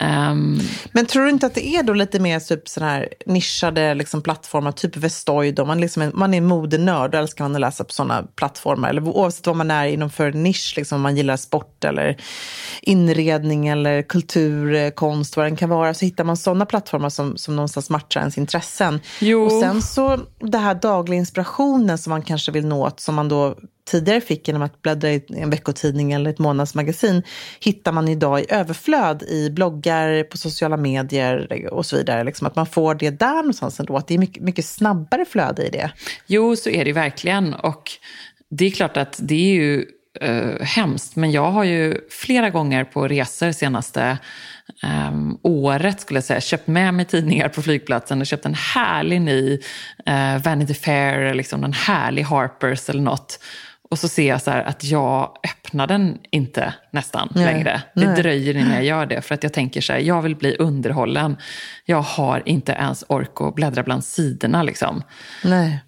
Ehm, 0.00 0.60
Men 0.92 1.06
tror 1.06 1.24
du 1.24 1.30
inte 1.30 1.46
att 1.46 1.54
det 1.54 1.66
är 1.66 1.82
då 1.82 1.92
lite 1.92 2.20
mer 2.20 2.40
typ 2.40 2.68
sån 2.68 2.82
här 2.82 3.08
nischade 3.26 3.94
liksom 3.94 4.22
plattformar, 4.22 4.72
typ 4.72 4.96
Vestoy 4.96 5.52
då? 5.52 5.64
Man, 5.64 5.80
liksom 5.80 6.10
man 6.14 6.34
är 6.34 6.40
modenörd 6.40 7.14
och 7.14 7.20
älskar 7.20 7.44
man 7.44 7.54
att 7.54 7.60
läsa 7.60 7.84
på 7.84 7.92
sådana 7.92 8.22
plattformar. 8.36 8.88
Eller 8.88 9.08
oavsett 9.08 9.46
vad 9.46 9.56
man 9.56 9.70
är 9.70 9.86
inom 9.86 10.10
för 10.10 10.32
nisch, 10.32 10.74
liksom, 10.76 10.96
om 10.96 11.02
man 11.02 11.16
gillar 11.16 11.36
sport 11.36 11.84
eller 11.84 12.16
inredning 12.82 13.68
eller 13.68 14.02
kultur, 14.02 14.74
eh, 14.74 14.90
konst, 14.90 15.36
vad 15.36 15.46
den 15.46 15.56
kan 15.56 15.68
vara, 15.70 15.94
så 15.94 16.04
hittar 16.04 16.24
man 16.24 16.36
sådana 16.36 16.66
plattformar 16.66 17.08
som, 17.08 17.36
som 17.36 17.56
någonstans 17.56 17.90
matchar 17.90 18.20
ens 18.20 18.38
intressen. 18.38 19.00
Jo. 19.20 19.44
Och 19.44 19.52
sen 19.52 19.82
så 19.82 20.20
det 20.50 20.58
här 20.58 20.74
dagliga 20.74 21.18
inspirationen 21.18 21.98
som 21.98 22.10
man 22.10 22.22
kanske 22.22 22.52
vill 22.52 22.66
nå, 22.66 22.90
som 22.96 23.14
man 23.14 23.28
då 23.28 23.56
tidigare 23.90 24.20
fick 24.20 24.48
genom 24.48 24.62
att 24.62 24.82
bläddra 24.82 25.10
i 25.10 25.24
en 25.28 25.50
veckotidning 25.50 26.12
eller 26.12 26.30
ett 26.30 26.38
månadsmagasin, 26.38 27.22
hittar 27.60 27.92
man 27.92 28.08
idag 28.08 28.40
i 28.40 28.46
överflöd 28.48 29.22
i 29.22 29.50
bloggar, 29.50 30.22
på 30.22 30.38
sociala 30.38 30.76
medier 30.76 31.68
och 31.72 31.86
så 31.86 31.96
vidare. 31.96 32.24
Liksom 32.24 32.46
att 32.46 32.56
man 32.56 32.66
får 32.66 32.94
det 32.94 33.10
där 33.10 33.36
någonstans 33.36 33.80
ändå, 33.80 33.96
att 33.96 34.08
det 34.08 34.14
är 34.14 34.18
mycket, 34.18 34.42
mycket 34.42 34.64
snabbare 34.64 35.24
flöde 35.24 35.66
i 35.66 35.70
det. 35.70 35.90
Jo, 36.26 36.56
så 36.56 36.70
är 36.70 36.84
det 36.84 36.88
ju 36.88 36.94
verkligen. 36.94 37.54
Och 37.54 37.90
det 38.50 38.66
är 38.66 38.70
klart 38.70 38.96
att 38.96 39.18
det 39.22 39.34
är 39.34 39.54
ju 39.54 39.86
eh, 40.20 40.60
hemskt, 40.66 41.16
men 41.16 41.32
jag 41.32 41.50
har 41.50 41.64
ju 41.64 42.00
flera 42.10 42.50
gånger 42.50 42.84
på 42.84 43.08
resor 43.08 43.52
senaste 43.52 44.18
ehm, 44.82 45.38
året 45.42 46.00
skulle 46.00 46.16
jag 46.16 46.24
säga, 46.24 46.40
köpt 46.40 46.66
med 46.66 46.94
mig 46.94 47.04
tidningar 47.04 47.48
på 47.48 47.62
flygplatsen 47.62 48.20
och 48.20 48.26
köpt 48.26 48.46
en 48.46 48.54
härlig 48.54 49.20
ny 49.20 49.58
eh, 50.06 50.38
Vanity 50.44 50.74
Fair, 50.74 51.34
liksom 51.34 51.64
en 51.64 51.72
härlig 51.72 52.22
Harpers 52.22 52.88
eller 52.90 53.02
något. 53.02 53.38
Och 53.90 53.98
så 53.98 54.08
ser 54.08 54.28
jag 54.28 54.42
så 54.42 54.50
här 54.50 54.62
att 54.62 54.84
jag 54.84 55.36
öppnar 55.44 55.86
den 55.86 56.18
inte 56.30 56.74
nästan 56.90 57.28
Nej, 57.34 57.44
längre. 57.44 57.82
Det 57.94 58.06
nej. 58.06 58.22
dröjer 58.22 58.56
innan 58.56 58.74
jag 58.74 58.84
gör 58.84 59.06
det. 59.06 59.22
För 59.22 59.34
att 59.34 59.42
jag 59.42 59.52
tänker 59.52 59.80
så 59.80 59.92
här, 59.92 60.00
jag 60.00 60.22
vill 60.22 60.36
bli 60.36 60.56
underhållen. 60.56 61.36
Jag 61.84 62.02
har 62.02 62.42
inte 62.46 62.72
ens 62.72 63.04
ork 63.08 63.40
att 63.40 63.54
bläddra 63.54 63.82
bland 63.82 64.04
sidorna 64.04 64.62
liksom. 64.62 65.02
Nej. 65.44 65.80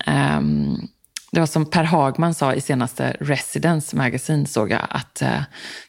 Det 1.32 1.40
var 1.40 1.46
som 1.46 1.70
Per 1.70 1.84
Hagman 1.84 2.34
sa 2.34 2.54
i 2.54 2.60
senaste 2.60 3.16
Residence 3.20 3.96
Magazine 3.96 4.46
såg 4.46 4.70
jag 4.70 4.86
att 4.90 5.22
eh, 5.22 5.42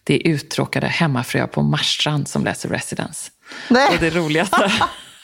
det 0.03 0.13
är 0.15 0.31
uttråkade 0.31 0.87
hemmafruar 0.87 1.47
på 1.47 1.61
Marstrand 1.61 2.27
som 2.27 2.43
läser 2.43 2.69
Residence. 2.69 3.31
Nej. 3.69 3.89
Och 3.93 3.99
det 3.99 4.09
roligaste, 4.09 4.71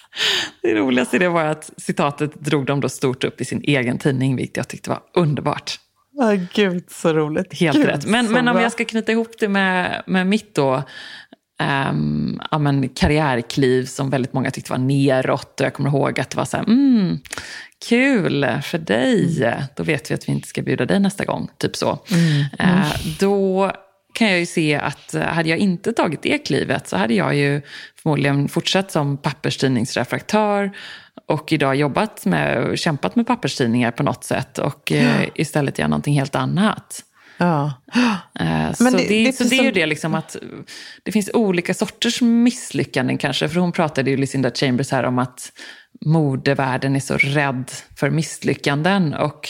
det 0.61 0.75
roligaste 0.75 1.19
det 1.19 1.29
var 1.29 1.45
att 1.45 1.69
citatet 1.77 2.33
drog 2.35 2.65
de 2.65 2.79
då 2.79 2.89
stort 2.89 3.23
upp 3.23 3.41
i 3.41 3.45
sin 3.45 3.61
egen 3.63 3.97
tidning, 3.97 4.35
vilket 4.35 4.57
jag 4.57 4.67
tyckte 4.67 4.89
var 4.89 4.99
underbart. 5.13 5.79
Åh, 6.15 6.33
gud, 6.53 6.83
så 6.89 7.13
roligt. 7.13 7.59
Helt 7.59 7.77
Gud, 7.77 7.85
rätt. 7.85 8.05
Men, 8.05 8.31
men 8.31 8.47
om 8.47 8.53
bra. 8.53 8.63
jag 8.63 8.71
ska 8.71 8.85
knyta 8.85 9.11
ihop 9.11 9.31
det 9.39 9.47
med, 9.47 10.03
med 10.07 10.27
mitt 10.27 10.55
då, 10.55 10.83
ehm, 11.59 12.41
ja, 12.51 12.57
men 12.57 12.89
karriärkliv 12.89 13.85
som 13.85 14.09
väldigt 14.09 14.33
många 14.33 14.51
tyckte 14.51 14.71
var 14.71 14.77
neråt. 14.77 15.59
Och 15.59 15.65
jag 15.65 15.73
kommer 15.73 15.89
ihåg 15.89 16.19
att 16.19 16.29
det 16.29 16.37
var 16.37 16.45
så 16.45 16.57
här, 16.57 16.63
mm, 16.63 17.19
kul 17.87 18.61
för 18.63 18.77
dig. 18.77 19.43
Mm. 19.43 19.63
Då 19.75 19.83
vet 19.83 20.11
vi 20.11 20.15
att 20.15 20.29
vi 20.29 20.31
inte 20.31 20.47
ska 20.47 20.61
bjuda 20.61 20.85
dig 20.85 20.99
nästa 20.99 21.25
gång. 21.25 21.49
Typ 21.57 21.75
så. 21.75 21.99
Eh, 22.59 22.95
då 23.19 23.71
kan 24.13 24.29
jag 24.29 24.39
ju 24.39 24.45
se 24.45 24.75
att 24.75 25.13
eh, 25.13 25.21
hade 25.21 25.49
jag 25.49 25.57
inte 25.57 25.93
tagit 25.93 26.21
det 26.21 26.37
klivet 26.37 26.87
så 26.87 26.97
hade 26.97 27.13
jag 27.13 27.35
ju 27.35 27.61
förmodligen 28.03 28.47
fortsatt 28.47 28.91
som 28.91 29.17
papperstidningsredaktör 29.17 30.71
och 31.27 31.53
idag 31.53 31.75
jobbat 31.75 32.25
med, 32.25 32.79
kämpat 32.79 33.15
med 33.15 33.27
papperstidningar 33.27 33.91
på 33.91 34.03
något 34.03 34.23
sätt 34.23 34.57
och 34.57 34.91
eh, 34.91 35.27
istället 35.35 35.79
göra 35.79 35.87
någonting 35.87 36.13
helt 36.13 36.35
annat. 36.35 37.03
Ja. 37.37 37.73
Eh, 38.39 38.45
Men 38.45 38.75
så 38.75 38.83
det- 38.83 38.97
det, 38.97 39.07
det 39.07 39.27
är 39.27 39.31
så 39.31 39.43
det 39.43 39.55
är 39.59 39.63
ju 39.63 39.71
det 39.71 39.85
liksom 39.85 40.15
att 40.15 40.35
det 41.03 41.11
finns 41.11 41.29
olika 41.33 41.73
sorters 41.73 42.21
misslyckanden 42.21 43.17
kanske. 43.17 43.49
För 43.49 43.59
hon 43.59 43.71
pratade 43.71 44.11
ju, 44.11 44.17
Lucinda 44.17 44.51
Chambers, 44.51 44.91
här 44.91 45.03
om 45.03 45.19
att 45.19 45.51
modevärlden 46.05 46.95
är 46.95 46.99
så 46.99 47.17
rädd 47.17 47.71
för 47.97 48.09
misslyckanden. 48.09 49.13
Och 49.13 49.49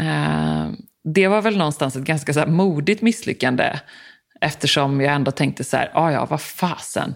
eh, 0.00 0.66
det 1.04 1.28
var 1.28 1.42
väl 1.42 1.56
någonstans 1.56 1.96
ett 1.96 2.04
ganska 2.04 2.32
så 2.32 2.46
modigt 2.46 3.02
misslyckande. 3.02 3.78
Eftersom 4.40 5.00
jag 5.00 5.14
ändå 5.14 5.30
tänkte 5.30 5.64
så 5.64 5.76
här, 5.76 5.90
ah, 5.94 6.10
ja, 6.10 6.26
vad 6.30 6.40
fasen. 6.40 7.14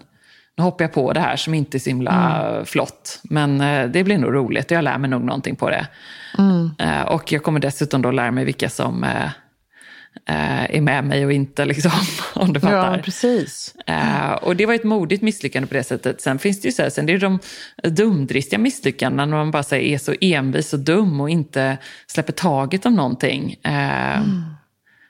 Nu 0.57 0.63
hoppar 0.63 0.83
jag 0.85 0.93
på 0.93 1.13
det 1.13 1.19
här 1.19 1.35
som 1.35 1.53
inte 1.53 1.77
är 1.77 1.79
så 1.79 1.89
himla 1.89 2.61
flott. 2.65 3.19
Men 3.23 3.61
eh, 3.61 3.87
det 3.89 4.03
blir 4.03 4.17
nog 4.17 4.33
roligt 4.33 4.65
och 4.71 4.77
jag 4.77 4.83
lär 4.83 4.97
mig 4.97 5.09
nog 5.09 5.21
någonting 5.23 5.55
på 5.55 5.69
det. 5.69 5.87
Eh, 6.79 7.01
och 7.01 7.31
jag 7.31 7.43
kommer 7.43 7.59
dessutom 7.59 8.01
då 8.01 8.11
lära 8.11 8.31
mig 8.31 8.45
vilka 8.45 8.69
som 8.69 9.03
eh, 9.03 9.23
eh, 9.25 9.29
är 10.25 10.81
med 10.81 11.03
mig 11.03 11.25
och 11.25 11.31
inte, 11.31 11.65
liksom, 11.65 11.91
om 12.33 12.53
du 12.53 12.59
fattar. 12.59 12.97
ja, 12.97 13.03
precis. 13.03 13.75
Eh, 13.87 14.31
och 14.31 14.55
det 14.55 14.65
var 14.65 14.73
ett 14.73 14.83
modigt 14.83 15.23
misslyckande 15.23 15.67
på 15.67 15.73
det 15.73 15.83
sättet. 15.83 16.21
Sen 16.21 16.39
finns 16.39 16.61
det 16.61 16.67
ju 16.67 16.71
så 16.71 16.81
här, 16.81 16.89
sen 16.89 17.05
det 17.05 17.13
är 17.13 17.19
de 17.19 17.39
dumdristiga 17.83 18.59
misslyckandena 18.59 19.25
när 19.25 19.37
man 19.37 19.51
bara 19.51 19.63
här, 19.71 19.77
är 19.77 19.97
så 19.97 20.15
envis 20.21 20.73
och 20.73 20.79
dum 20.79 21.21
och 21.21 21.29
inte 21.29 21.77
släpper 22.07 22.33
taget 22.33 22.85
om 22.85 22.95
någonting. 22.95 23.55
Eh, 23.63 24.21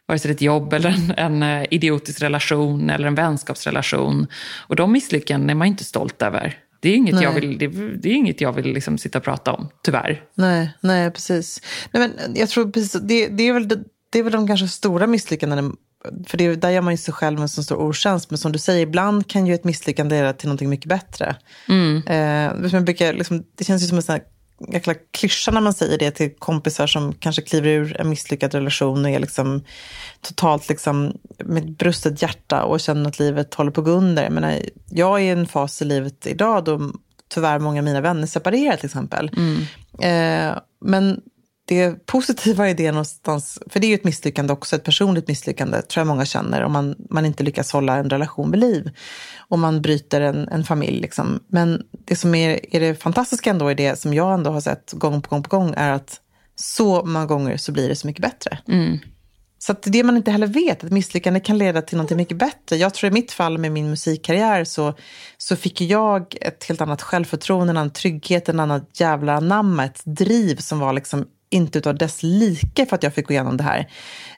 Vare 0.08 0.20
sig 0.20 0.30
det 0.30 0.32
är 0.32 0.36
ett 0.36 0.41
jobb 0.41 0.74
eller 0.74 0.89
en, 0.89 1.41
en 1.41 1.62
eh, 1.62 1.68
idiotisk 1.72 2.22
relation 2.22 2.89
eller 2.89 3.08
en 3.08 3.16
vänskapsrelation. 3.16 4.28
Och 4.68 4.76
de 4.76 4.91
misslyckanden 4.91 5.49
är 5.49 5.55
man 5.55 5.68
inte 5.68 5.84
stolt 5.84 6.22
över. 6.22 6.58
Det 6.80 6.89
är 6.89 6.95
inget 6.95 7.22
jag 7.22 7.32
vill, 7.32 7.58
det, 7.58 7.68
det 8.01 8.10
är 8.10 8.14
inget 8.14 8.41
jag 8.41 8.53
vill 8.53 8.74
liksom 8.74 8.97
sitta 8.97 9.18
och 9.18 9.24
prata 9.24 9.53
om, 9.53 9.70
tyvärr. 9.84 10.22
Nej, 10.36 10.74
nej 10.82 11.12
precis. 11.12 11.62
Nej, 11.91 12.10
men 12.10 12.36
jag 12.36 12.49
tror 12.49 12.72
precis, 12.72 13.01
det, 13.01 13.28
det, 13.28 13.47
är 13.47 13.53
väl, 13.53 13.68
det, 14.10 14.20
är 14.20 14.24
väl 14.24 14.34
de 14.34 14.47
kanske 14.47 14.68
stora 14.68 15.08
misslyckandena. 15.08 15.72
För 16.28 16.38
det, 16.38 16.55
där 16.55 16.70
gör 16.70 16.82
man 16.82 16.93
ju 16.93 16.97
sig 16.97 17.14
själv 17.14 17.41
en 17.41 17.49
så 17.49 17.64
stor 17.64 17.78
otjänst. 17.78 18.30
Men 18.30 18.38
som 18.38 18.51
du 18.51 18.60
säger, 18.60 18.82
ibland 18.82 19.28
kan 19.28 19.47
ju 19.47 19.53
ett 19.53 19.64
misslyckande 19.64 20.16
leda 20.16 20.34
till 20.34 20.47
någonting 20.47 20.70
mycket 20.70 20.89
bättre. 20.89 21.36
Eh, 22.08 22.70
jag 22.72 22.84
brukar, 22.84 23.14
liksom, 23.14 23.43
det 23.55 23.64
känns 23.64 23.84
ju 23.84 23.88
som 23.88 23.97
en 23.97 24.03
sån 24.03 24.14
här 24.14 24.24
jäkla 24.74 24.93
klyscha 25.12 25.51
när 25.51 25.62
man 25.62 25.74
säger 25.74 25.97
det 25.97 26.12
till 26.12 26.36
kompisar 26.39 26.88
som 26.88 27.14
kanske 27.14 27.41
kliver 27.41 27.70
ur 27.70 28.01
en 28.01 28.10
misslyckad 28.10 28.53
relation 28.53 29.05
och 29.05 29.12
är 29.12 29.20
liksom 29.20 29.64
totalt 30.22 30.70
liksom 30.70 31.18
med 31.38 31.64
ett 31.64 31.78
brustet 31.78 32.22
hjärta 32.22 32.64
och 32.64 32.80
känner 32.80 33.10
att 33.10 33.20
livet 33.20 33.53
håller 33.53 33.72
på 33.72 33.82
att 33.82 33.86
gå 33.86 33.91
under. 33.91 34.24
Jag, 34.24 34.32
menar, 34.32 34.60
jag 34.89 35.20
är 35.20 35.24
i 35.24 35.30
en 35.30 35.47
fas 35.47 35.82
i 35.82 35.86
livet 35.86 36.28
idag 36.28 36.64
då 36.64 36.91
tyvärr 37.30 37.60
många 37.60 37.80
av 37.80 37.86
mina 37.86 38.01
vänner 38.01 38.28
separerar 38.28 38.76
till 38.76 38.86
exempel. 38.86 39.32
Eh, 39.99 40.58
men 40.82 41.22
det 41.68 42.05
positiva 42.05 42.70
i 42.70 42.74
det 42.74 42.91
någonstans, 42.91 43.59
för 43.70 43.80
det 43.80 43.88
är 43.88 43.89
ju 43.89 43.95
ett 43.95 44.03
misslyckande 44.03 44.53
också, 44.53 44.76
ett 44.76 44.84
personligt 44.84 45.28
misslyckande 45.28 45.82
tror 45.82 46.01
jag 46.01 46.07
många 46.07 46.26
känner 46.26 46.63
om 46.63 46.72
man, 46.72 46.95
man 47.09 47.26
inte 47.26 47.43
lyckas 47.43 47.72
hålla 47.72 47.95
en 47.95 48.09
relation 48.09 48.51
vid 48.51 48.59
liv. 48.59 48.89
Om 49.49 49.61
man 49.61 49.82
bryter 49.82 50.22
en, 50.22 50.47
en 50.47 50.63
familj. 50.63 50.99
Liksom. 51.01 51.39
Men 51.47 51.84
det 51.91 52.15
som 52.15 52.36
är, 52.36 52.76
är 52.76 52.80
det 52.80 52.95
fantastiska 52.95 53.49
ändå 53.49 53.72
i 53.72 53.74
det 53.74 53.99
som 53.99 54.13
jag 54.13 54.34
ändå 54.34 54.51
har 54.51 54.61
sett 54.61 54.91
gång 54.91 55.22
på 55.22 55.30
gång 55.30 55.43
på 55.43 55.57
gång 55.57 55.74
är 55.78 55.91
att 55.91 56.22
så 56.55 57.05
många 57.05 57.26
gånger 57.26 57.57
så 57.57 57.72
blir 57.72 57.89
det 57.89 57.95
så 57.95 58.07
mycket 58.07 58.22
bättre. 58.22 58.59
Så 59.59 59.72
att 59.72 59.84
det 59.84 60.03
man 60.03 60.18
inte 60.18 60.32
heller 60.32 60.47
vet, 60.47 60.84
att 60.84 60.91
misslyckande 60.91 61.39
kan 61.39 61.57
leda 61.57 61.82
till 61.82 61.97
något 61.97 62.11
mycket 62.11 62.38
bättre. 62.38 62.76
Jag 62.76 62.93
tror 62.93 63.07
i 63.07 63.13
mitt 63.13 63.32
fall 63.32 63.57
med 63.57 63.72
min 63.72 63.89
musikkarriär 63.89 64.63
så, 64.63 64.93
så 65.38 65.55
fick 65.55 65.82
jag 65.82 66.36
ett 66.41 66.63
helt 66.63 66.82
annat 66.82 67.01
självförtroende, 67.01 67.72
en 67.72 67.78
annan 67.78 67.93
trygghet, 67.93 68.49
en 68.49 68.59
annan 68.59 68.86
jävla 68.93 69.34
anamma, 69.34 69.86
ett 69.86 70.01
driv 70.05 70.55
som 70.55 70.80
var 70.80 70.93
liksom 70.93 71.26
inte 71.50 71.80
utav 71.80 71.95
dess 71.95 72.24
like 72.24 72.86
för 72.86 72.95
att 72.95 73.04
jag 73.04 73.14
fick 73.14 73.28
gå 73.28 73.34
igenom 73.34 73.58
det 73.58 73.64
här. 73.64 73.89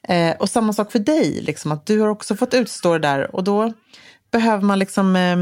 Eh, 0.04 0.36
och 0.40 0.50
samma 0.50 0.74
sak 0.74 0.92
för 0.92 1.00
dig, 1.00 1.42
liksom, 1.42 1.72
att 1.72 1.86
du 1.86 2.00
har 2.00 2.08
också 2.08 2.36
fått 2.36 2.54
utstå 2.54 2.94
det 2.94 3.00
där 3.00 3.36
och 3.36 3.44
då 3.44 3.74
behöver 4.32 4.64
man 4.64 4.80
liksom 4.80 5.16
eh, 5.16 5.38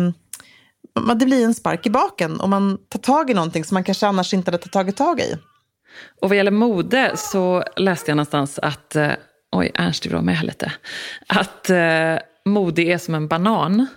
det 1.15 1.25
blir 1.25 1.45
en 1.45 1.53
spark 1.53 1.85
i 1.85 1.89
baken 1.89 2.39
om 2.39 2.49
man 2.49 2.77
tar 2.89 2.99
tag 2.99 3.29
i 3.29 3.33
någonting 3.33 3.63
som 3.63 3.75
man 3.75 3.83
kanske 3.83 4.07
annars 4.07 4.33
inte 4.33 4.51
hade 4.51 4.67
tagit 4.67 4.97
tag 4.97 5.19
i. 5.19 5.37
Och 6.21 6.29
vad 6.29 6.37
gäller 6.37 6.51
mode 6.51 7.11
så 7.15 7.63
läste 7.75 8.11
jag 8.11 8.15
någonstans 8.15 8.59
att, 8.59 8.95
eh, 8.95 9.11
oj 9.51 9.71
Ernst 9.73 10.03
du 10.03 10.09
var 10.09 10.21
med 10.21 10.37
här 10.37 10.45
lite, 10.45 10.71
att 11.27 11.69
eh, 11.69 12.15
mode 12.45 12.81
är 12.81 12.97
som 12.97 13.15
en 13.15 13.27
banan. 13.27 13.87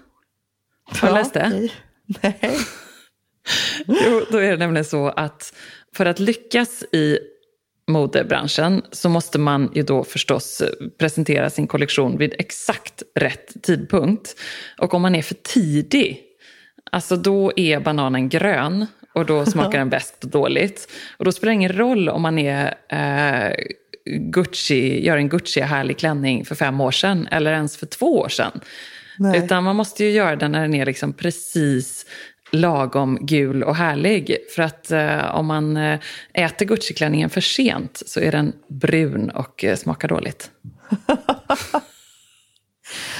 Har 0.85 1.09
du 1.09 1.14
läst 1.14 1.35
det? 1.35 1.47
okej. 1.47 1.73
Nej. 2.23 2.59
Jo, 3.87 4.25
då 4.31 4.39
är 4.39 4.51
det 4.51 4.57
nämligen 4.57 4.85
så 4.85 5.09
att 5.09 5.55
för 5.95 6.07
att 6.07 6.18
lyckas 6.18 6.83
i 6.83 7.18
modebranschen 7.91 8.82
så 8.91 9.09
måste 9.09 9.38
man 9.38 9.70
ju 9.74 9.82
då 9.82 10.05
förstås 10.05 10.62
presentera 10.99 11.51
sin 11.51 11.66
kollektion 11.66 12.18
vid 12.18 12.34
exakt 12.38 13.03
rätt 13.14 13.62
tidpunkt. 13.62 14.34
Och 14.78 14.95
om 14.95 15.03
man 15.03 15.14
är 15.14 15.22
för 15.22 15.34
tidig, 15.34 16.20
alltså 16.93 17.16
då 17.16 17.53
är 17.57 17.80
bananen 17.80 18.28
grön 18.28 18.86
och 19.14 19.26
då 19.26 19.47
smakar 19.47 19.78
den 19.78 19.91
bäst 19.91 20.24
och 20.24 20.30
dåligt. 20.30 20.93
Och 21.16 21.24
då 21.24 21.32
spelar 21.32 21.51
det 21.51 21.55
ingen 21.55 21.72
roll 21.72 22.09
om 22.09 22.22
man 22.22 22.38
är 22.38 22.74
eh, 22.88 23.55
Gucci, 24.05 25.07
gör 25.07 25.16
en 25.16 25.28
Gucci-härlig 25.28 25.99
klänning 25.99 26.45
för 26.45 26.55
fem 26.55 26.80
år 26.80 26.91
sedan 26.91 27.28
eller 27.30 27.53
ens 27.53 27.76
för 27.76 27.86
två 27.86 28.18
år 28.18 28.28
sedan. 28.28 28.61
Nej. 29.18 29.38
Utan 29.38 29.64
man 29.64 29.76
måste 29.76 30.05
ju 30.05 30.11
göra 30.11 30.36
den 30.36 30.53
när 30.53 30.61
den 30.61 30.74
är 30.74 30.86
liksom 30.86 31.12
precis 31.12 32.07
lagom 32.51 33.18
gul 33.20 33.62
och 33.62 33.76
härlig. 33.76 34.36
För 34.55 34.62
att 34.62 34.90
eh, 34.90 35.34
om 35.34 35.46
man 35.46 35.76
eh, 35.76 36.01
äter 36.32 36.66
Gucci-klänningen 36.66 37.30
för 37.30 37.40
sent 37.40 38.03
så 38.07 38.20
är 38.20 38.32
den 38.32 38.53
brun 38.68 39.30
och 39.30 39.64
eh, 39.64 39.76
smakar 39.76 40.09
dåligt. 40.09 40.51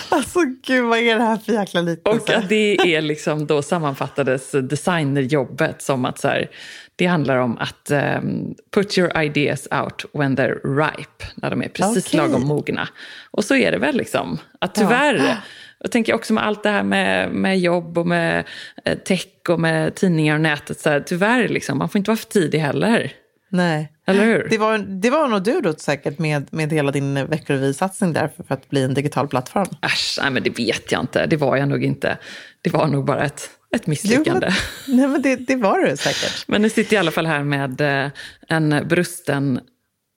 Alltså 0.09 0.41
gud, 0.63 0.85
vad 0.85 0.99
är 0.99 1.19
det 1.19 1.25
här 1.25 1.37
för 1.37 1.53
jäkla 1.53 1.81
liknelse? 1.81 2.37
Och 2.37 2.45
det 2.49 2.95
är 2.95 3.03
liksom 3.03 3.47
då 3.47 3.63
sammanfattades 3.63 4.51
designerjobbet 4.51 5.83
som 5.83 6.05
att 6.05 6.19
så 6.19 6.29
här, 6.29 6.51
det 6.97 7.07
handlar 7.07 7.37
om 7.37 7.59
att 7.59 7.91
um, 7.91 8.55
put 8.75 8.99
your 8.99 9.23
ideas 9.23 9.69
out 9.71 10.05
when 10.13 10.37
they're 10.37 10.77
ripe, 10.77 11.25
när 11.35 11.51
de 11.51 11.63
är 11.63 11.69
precis 11.69 12.07
Okej. 12.07 12.21
lagom 12.21 12.47
mogna. 12.47 12.89
Och 13.31 13.45
så 13.45 13.55
är 13.55 13.73
det 13.73 13.79
väl 13.79 13.97
liksom, 13.97 14.39
att 14.59 14.75
tyvärr, 14.75 15.37
jag 15.81 15.91
tänker 15.91 16.15
också 16.15 16.33
med 16.33 16.47
allt 16.47 16.63
det 16.63 16.71
här 16.71 16.83
med, 16.83 17.33
med 17.33 17.61
jobb 17.61 17.99
och 17.99 18.07
med 18.07 18.45
eh, 18.85 18.99
tech 18.99 19.27
och 19.49 19.61
med 19.61 19.95
tidningar 19.95 20.35
och 20.35 20.41
nätet, 20.41 20.81
så 20.81 20.91
här, 20.91 21.01
tyvärr 21.01 21.49
liksom, 21.49 21.79
man 21.79 21.89
får 21.89 21.99
inte 21.99 22.11
vara 22.11 22.19
för 22.19 22.27
tidig 22.27 22.59
heller. 22.59 23.13
Nej. 23.51 23.93
Eller 24.07 24.25
hur? 24.25 24.47
Det 24.51 24.59
var, 24.59 24.79
det 24.79 25.11
var 25.11 25.29
nog 25.29 25.43
du 25.43 25.61
då 25.61 25.73
säkert 25.73 26.19
med, 26.19 26.49
med 26.51 26.73
hela 26.73 26.93
din 26.93 27.27
veckorevysatsning 27.27 28.13
där 28.13 28.31
för, 28.37 28.45
för 28.45 28.55
att 28.55 28.69
bli 28.69 28.83
en 28.83 28.95
digital 28.95 29.29
plattform. 29.29 29.67
Äsch, 29.83 30.19
nej 30.23 30.31
men 30.31 30.43
det 30.43 30.59
vet 30.59 30.93
jag 30.93 31.01
inte, 31.01 31.27
det 31.27 31.37
var 31.37 31.57
jag 31.57 31.69
nog 31.69 31.85
inte. 31.85 32.19
Det 32.63 32.71
var 32.71 32.87
nog 32.87 33.05
bara 33.05 33.25
ett, 33.25 33.51
ett 33.77 33.87
misslyckande. 33.87 34.47
Jo, 34.51 34.55
men, 34.87 34.97
nej, 34.97 35.09
men 35.09 35.23
det, 35.23 35.37
det 35.37 35.57
var 35.57 35.87
det 35.87 35.97
säkert. 35.97 36.45
Men 36.49 36.63
nu 36.63 36.71
sitter 36.71 36.97
jag 36.97 37.01
i 37.01 37.05
alla 37.05 37.11
fall 37.11 37.27
här 37.27 37.43
med 37.43 37.81
eh, 37.81 38.11
en 38.49 38.89
brusten 38.89 39.61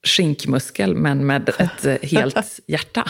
skinkmuskel, 0.08 0.96
men 0.96 1.26
med 1.26 1.50
ett 1.50 1.86
eh, 1.86 2.10
helt 2.10 2.60
hjärta. 2.68 3.08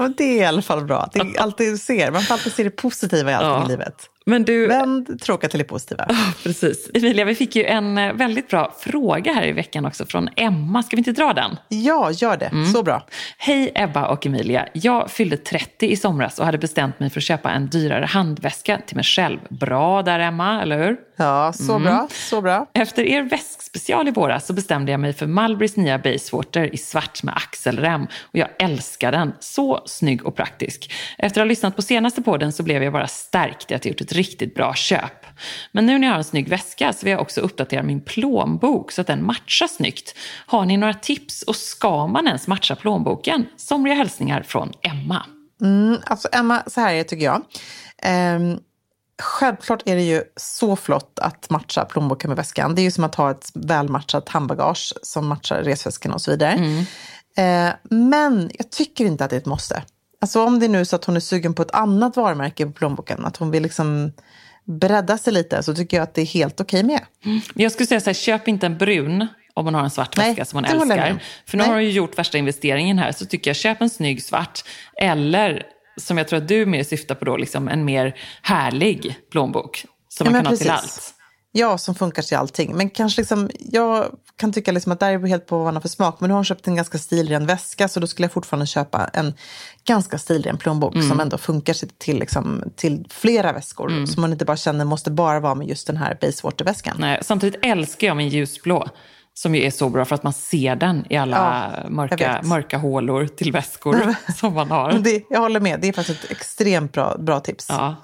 Men 0.00 0.14
det 0.16 0.24
är 0.24 0.42
i 0.42 0.44
alla 0.44 0.62
fall 0.62 0.84
bra. 0.84 1.08
Det 1.12 1.38
alltid 1.38 1.80
ser. 1.80 2.10
Man 2.10 2.22
får 2.22 2.34
alltid 2.34 2.52
se 2.52 2.62
det 2.64 2.70
positiva 2.70 3.30
i 3.30 3.34
allting 3.34 3.50
Ja. 3.50 3.64
i 3.66 3.68
livet. 3.68 3.94
Men 4.24 4.44
du, 4.44 4.66
Vänd 4.66 5.20
tråkiga 5.22 5.48
till 5.50 5.58
det 5.58 5.64
positiva. 5.64 6.06
precis. 6.42 6.90
Emilia, 6.94 7.24
vi 7.24 7.34
fick 7.34 7.56
ju 7.56 7.64
en 7.64 7.98
eh, 7.98 8.12
väldigt 8.12 8.48
bra 8.48 8.74
fråga 8.78 9.32
här 9.32 9.46
i 9.46 9.52
veckan 9.52 9.86
också 9.86 10.06
från 10.06 10.28
Emma. 10.36 10.82
Ska 10.82 10.96
vi 10.96 11.00
inte 11.00 11.12
dra 11.12 11.32
den? 11.32 11.56
Ja, 11.68 12.10
gör 12.10 12.36
det. 12.36 12.46
Mm. 12.46 12.72
Så 12.72 12.82
bra. 12.82 13.06
Hej 13.38 13.72
Ebba 13.74 14.06
och 14.08 14.26
Emilia. 14.26 14.66
Jag 14.72 15.10
fyllde 15.10 15.36
30 15.36 15.86
i 15.86 15.96
somras 15.96 16.38
och 16.38 16.46
hade 16.46 16.58
bestämt 16.58 17.00
mig 17.00 17.10
för 17.10 17.20
att 17.20 17.24
köpa 17.24 17.50
en 17.50 17.66
dyrare 17.68 18.04
handväska 18.06 18.80
till 18.86 18.96
mig 18.96 19.04
själv. 19.04 19.38
Bra 19.50 20.02
där 20.02 20.18
Emma, 20.20 20.62
eller 20.62 20.78
hur? 20.78 20.96
Ja, 21.24 21.52
så 21.52 21.72
Mm. 21.72 21.82
bra. 21.82 22.08
Så 22.10 22.40
bra. 22.40 22.66
Efter 22.74 23.02
er 23.02 23.22
väskspecial 23.22 24.08
i 24.08 24.10
våras 24.10 24.46
så 24.46 24.52
bestämde 24.52 24.90
jag 24.92 25.00
mig 25.00 25.12
för 25.12 25.26
Mulberrys 25.26 25.76
nya 25.76 25.98
Basewater 25.98 26.74
i 26.74 26.76
svart 26.76 27.22
med 27.22 27.34
axelrem. 27.36 28.02
Och 28.04 28.38
jag 28.38 28.48
älskar 28.58 29.12
den. 29.12 29.32
Så 29.40 29.82
snygg 29.86 30.26
och 30.26 30.36
praktisk. 30.36 30.92
Efter 31.18 31.40
att 31.40 31.44
ha 31.44 31.48
lyssnat 31.48 31.76
på 31.76 31.82
senaste 31.82 32.22
podden 32.22 32.52
så 32.52 32.62
blev 32.62 32.82
jag 32.82 32.92
bara 32.92 33.06
stärkt 33.06 33.70
i 33.70 33.74
att 33.74 33.84
jag 33.84 33.90
gjort 33.92 34.00
ett 34.00 34.12
riktigt 34.12 34.54
bra 34.54 34.74
köp. 34.74 35.26
Men 35.72 35.86
nu 35.86 35.98
när 35.98 36.06
jag 36.06 36.14
har 36.14 36.18
en 36.18 36.24
snygg 36.24 36.48
väska 36.48 36.92
så 36.92 37.04
vill 37.06 37.12
jag 37.12 37.20
också 37.20 37.40
uppdatera 37.40 37.82
min 37.82 38.00
plånbok 38.00 38.92
så 38.92 39.00
att 39.00 39.06
den 39.06 39.24
matchar 39.26 39.66
snyggt. 39.66 40.14
Har 40.46 40.64
ni 40.64 40.76
några 40.76 40.94
tips 40.94 41.42
och 41.42 41.56
ska 41.56 42.06
man 42.06 42.26
ens 42.26 42.46
matcha 42.48 42.76
plånboken? 42.76 43.46
Somriga 43.56 43.94
hälsningar 43.94 44.42
från 44.42 44.72
Emma. 44.82 45.26
Alltså 46.04 46.28
Emma, 46.32 46.62
så 46.66 46.80
här 46.80 46.92
är 46.92 46.96
det 46.98 47.04
tycker 47.04 47.24
jag. 47.24 47.42
Ehm, 48.02 48.58
självklart 49.20 49.82
är 49.86 49.96
det 49.96 50.02
ju 50.02 50.22
så 50.36 50.76
flott 50.76 51.18
att 51.18 51.50
matcha 51.50 51.84
plånboken 51.84 52.30
med 52.30 52.36
väskan. 52.36 52.74
Det 52.74 52.80
är 52.80 52.84
ju 52.84 52.90
som 52.90 53.04
att 53.04 53.14
ha 53.14 53.30
ett 53.30 53.50
välmatchat 53.54 54.28
handbagage 54.28 54.94
som 55.02 55.26
matchar 55.26 55.62
resväskan 55.62 56.12
och 56.12 56.20
så 56.20 56.30
vidare. 56.30 56.52
Eh, 57.36 57.70
men 57.90 58.50
jag 58.58 58.70
tycker 58.70 59.04
inte 59.04 59.24
att 59.24 59.30
det 59.30 59.36
är 59.36 59.40
ett 59.40 59.46
måste. 59.46 59.82
Alltså 60.20 60.44
om 60.44 60.60
det 60.60 60.66
är 60.66 60.70
nu 60.70 60.84
så 60.84 60.96
att 60.96 61.04
hon 61.04 61.16
är 61.16 61.20
sugen 61.20 61.54
på 61.54 61.62
ett 61.62 61.70
annat 61.70 62.16
varumärke 62.16 62.66
på 62.66 62.72
plånboken, 62.72 63.24
att 63.24 63.36
hon 63.36 63.50
vill 63.50 63.62
liksom 63.62 64.12
bredda 64.64 65.18
sig 65.18 65.32
lite, 65.32 65.62
så 65.62 65.74
tycker 65.74 65.96
jag 65.96 66.04
att 66.04 66.14
det 66.14 66.20
är 66.20 66.26
helt 66.26 66.60
okej 66.60 66.82
med. 66.82 67.00
Men 67.22 67.42
Jag 67.54 67.72
skulle 67.72 67.86
säga 67.86 68.00
så 68.00 68.06
här, 68.06 68.14
köp 68.14 68.48
inte 68.48 68.66
en 68.66 68.78
brun 68.78 69.26
om 69.54 69.64
man 69.64 69.74
har 69.74 69.82
en 69.82 69.90
svart 69.90 70.16
Nej, 70.16 70.28
väska 70.28 70.44
som 70.44 70.56
man 70.56 70.64
jag 70.64 70.82
älskar. 70.82 71.22
För 71.46 71.56
nu 71.56 71.62
Nej. 71.62 71.70
har 71.70 71.78
du 71.78 71.84
ju 71.84 71.90
gjort 71.90 72.18
värsta 72.18 72.38
investeringen 72.38 72.98
här, 72.98 73.12
så 73.12 73.26
tycker 73.26 73.50
jag 73.50 73.56
köp 73.56 73.80
en 73.80 73.90
snygg 73.90 74.22
svart. 74.22 74.64
Eller, 74.96 75.62
som 76.00 76.18
jag 76.18 76.28
tror 76.28 76.36
att 76.42 76.48
du 76.48 76.66
mer 76.66 76.84
syftar 76.84 77.14
på 77.14 77.24
då, 77.24 77.36
liksom 77.36 77.68
en 77.68 77.84
mer 77.84 78.16
härlig 78.42 79.16
plånbok. 79.32 79.84
Som 80.08 80.26
Ja, 80.26 80.32
man 80.32 80.42
kan 80.42 80.52
ha 80.52 80.56
till 80.56 80.68
precis. 80.68 80.96
allt. 80.98 81.14
Ja, 81.52 81.78
som 81.78 81.94
funkar 81.94 82.22
till 82.22 82.36
allting. 82.36 82.76
Men 82.76 82.90
kanske 82.90 83.20
liksom, 83.20 83.50
jag 83.58 84.06
kan 84.36 84.52
tycka 84.52 84.72
liksom 84.72 84.92
att 84.92 85.00
det 85.00 85.06
här 85.06 85.12
är 85.12 85.26
helt 85.26 85.46
på 85.46 85.56
vad 85.56 85.64
man 85.64 85.74
har 85.74 85.80
för 85.80 85.88
smak. 85.88 86.20
Men 86.20 86.28
nu 86.28 86.32
har 86.34 86.38
hon 86.38 86.44
köpt 86.44 86.66
en 86.66 86.74
ganska 86.76 86.98
stilren 86.98 87.46
väska 87.46 87.88
så 87.88 88.00
då 88.00 88.06
skulle 88.06 88.24
jag 88.24 88.32
fortfarande 88.32 88.66
köpa 88.66 89.10
en 89.12 89.34
ganska 89.84 90.18
stilren 90.18 90.58
plånbok 90.58 90.94
Mm. 90.94 91.08
som 91.08 91.20
ändå 91.20 91.38
funkar 91.38 91.74
till, 91.98 92.18
liksom, 92.18 92.64
till 92.76 93.06
flera 93.10 93.52
väskor. 93.52 93.90
Mm. 93.90 94.06
Så 94.06 94.20
man 94.20 94.32
inte 94.32 94.44
bara 94.44 94.56
känner 94.56 94.84
måste 94.84 95.10
bara 95.10 95.40
vara 95.40 95.54
med 95.54 95.68
just 95.68 95.86
den 95.86 95.96
här 95.96 96.18
Basewater-väskan. 96.20 97.04
Samtidigt 97.22 97.64
älskar 97.64 98.06
jag 98.06 98.16
min 98.16 98.28
ljusblå. 98.28 98.88
Som 99.34 99.54
ju 99.54 99.62
är 99.66 99.70
så 99.70 99.88
bra 99.88 100.04
för 100.04 100.14
att 100.14 100.22
man 100.22 100.32
ser 100.32 100.76
den 100.76 101.04
i 101.10 101.16
alla 101.16 101.36
Ja, 101.36 101.80
jag 101.82 101.92
mörka, 101.92 102.16
vet. 102.16 102.46
mörka 102.46 102.78
hålor 102.78 103.26
till 103.26 103.52
väskor 103.52 104.14
som 104.36 104.54
man 104.54 104.70
har. 104.70 104.92
Det, 104.92 105.22
jag 105.30 105.40
håller 105.40 105.60
med, 105.60 105.80
det 105.80 105.88
är 105.88 105.92
faktiskt 105.92 106.24
ett 106.24 106.30
extremt 106.30 106.92
bra, 106.92 107.16
bra 107.18 107.40
tips. 107.40 107.66
Ja, 107.68 107.96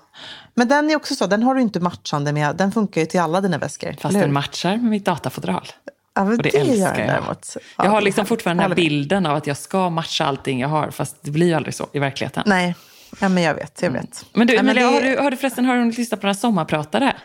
Men 0.54 0.68
den 0.68 0.90
är 0.90 0.96
också 0.96 1.14
så, 1.14 1.26
den 1.26 1.42
har 1.42 1.54
du 1.54 1.60
inte 1.60 1.80
matchande 1.80 2.32
med, 2.32 2.56
den 2.56 2.72
funkar 2.72 3.00
ju 3.00 3.06
till 3.06 3.20
alla 3.20 3.40
dina 3.40 3.58
väskor. 3.58 3.94
fast 4.00 4.14
den 4.14 4.32
matchar 4.32 4.70
med 4.76 4.84
mitt 4.90 5.04
datafodral. 5.04 5.66
ja, 6.14 6.22
Och 6.22 6.28
det, 6.30 6.36
det, 6.36 6.58
älskar 6.58 6.98
jag. 6.98 7.08
däremot. 7.08 7.56
Ja, 7.78 7.84
jag 7.84 7.90
har 7.90 8.00
liksom 8.00 8.26
fortfarande 8.26 8.62
den 8.62 8.70
här 8.70 8.70
Jag 8.70 8.76
bilden 8.76 9.26
av 9.26 9.36
att 9.36 9.46
jag 9.46 9.56
ska 9.56 9.90
matcha 9.90 10.24
allting 10.24 10.60
jag 10.60 10.68
har, 10.68 10.90
fast 10.90 11.16
det 11.20 11.30
blir 11.30 11.46
ju 11.46 11.54
aldrig 11.54 11.74
så 11.74 11.86
i 11.92 11.98
verkligheten. 11.98 12.42
Nej, 12.46 12.74
ja, 13.20 13.28
men 13.28 13.42
jag 13.42 13.54
vet, 13.54 13.82
jag 13.82 13.90
vet. 13.90 14.02
Mm. 14.02 14.28
Men 14.32 14.46
du, 14.46 14.56
Emilia, 14.56 14.86
det- 14.86 14.94
har, 14.94 15.00
du, 15.00 15.18
har 15.22 15.30
du 15.30 15.36
förresten 15.36 15.64
har 15.64 15.74
du 15.74 15.80
hunnit 15.80 15.98
lyssna 15.98 16.16
på 16.16 16.26
några 16.26 16.34
sommarpratare? 16.34 17.16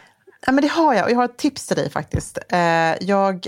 Ja, 0.46 0.52
men 0.52 0.62
det 0.62 0.68
har 0.68 0.94
jag. 0.94 1.06
Och 1.06 1.12
jag 1.12 1.16
har 1.16 1.26
ett 1.26 1.38
tips 1.38 1.68
till 1.68 1.78
dig 1.78 1.90
faktiskt. 1.90 2.38
Eh, 2.50 2.60
jag 3.02 3.48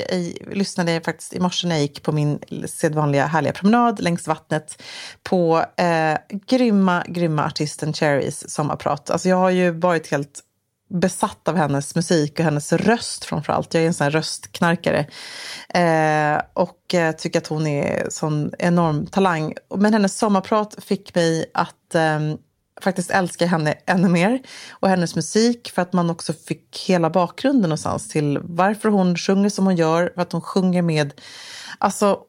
lyssnade 0.51 1.01
faktiskt 1.01 1.33
i 1.33 1.39
morse 1.39 1.67
när 1.67 1.75
jag 1.75 1.81
gick 1.81 2.03
på 2.03 2.11
min 2.11 2.39
sedvanliga 2.67 3.25
härliga 3.25 3.53
promenad 3.53 3.99
längs 3.99 4.27
vattnet 4.27 4.81
på 5.23 5.65
eh, 5.77 6.17
grymma, 6.29 7.03
grymma 7.07 7.45
artisten 7.45 7.93
Cherries 7.93 8.49
sommarprat. 8.49 9.09
Alltså 9.09 9.29
jag 9.29 9.37
har 9.37 9.49
ju 9.49 9.71
varit 9.71 10.11
helt 10.11 10.43
besatt 10.89 11.47
av 11.47 11.55
hennes 11.55 11.95
musik 11.95 12.39
och 12.39 12.45
hennes 12.45 12.73
röst 12.73 13.25
framförallt. 13.25 13.73
Jag 13.73 13.83
är 13.83 13.87
en 13.87 13.93
sån 13.93 14.03
här 14.05 14.11
röstknarkare. 14.11 14.99
Eh, 15.69 16.41
och 16.53 16.93
eh, 16.93 17.11
tycker 17.15 17.39
att 17.39 17.47
hon 17.47 17.67
är 17.67 18.07
sån 18.09 18.51
enorm 18.59 19.05
talang. 19.05 19.53
Men 19.75 19.93
hennes 19.93 20.17
sommarprat 20.17 20.75
fick 20.83 21.15
mig 21.15 21.51
att 21.53 21.95
eh, 21.95 22.19
faktiskt 22.83 23.11
älska 23.11 23.45
henne 23.45 23.73
ännu 23.85 24.09
mer. 24.09 24.39
Och 24.71 24.89
hennes 24.89 25.15
musik 25.15 25.71
för 25.75 25.81
att 25.81 25.93
man 25.93 26.09
också 26.09 26.33
fick 26.33 26.85
hela 26.87 27.09
bakgrunden 27.09 27.61
någonstans 27.61 28.09
till 28.09 28.39
varför 28.43 28.89
hon 28.89 29.17
sjunger 29.17 29.49
som 29.49 29.65
hon 29.65 29.75
gör. 29.75 30.11
För 30.15 30.21
att 30.21 30.31
hon 30.31 30.41
sjunger 30.41 30.81
med, 30.81 31.13
alltså 31.77 32.19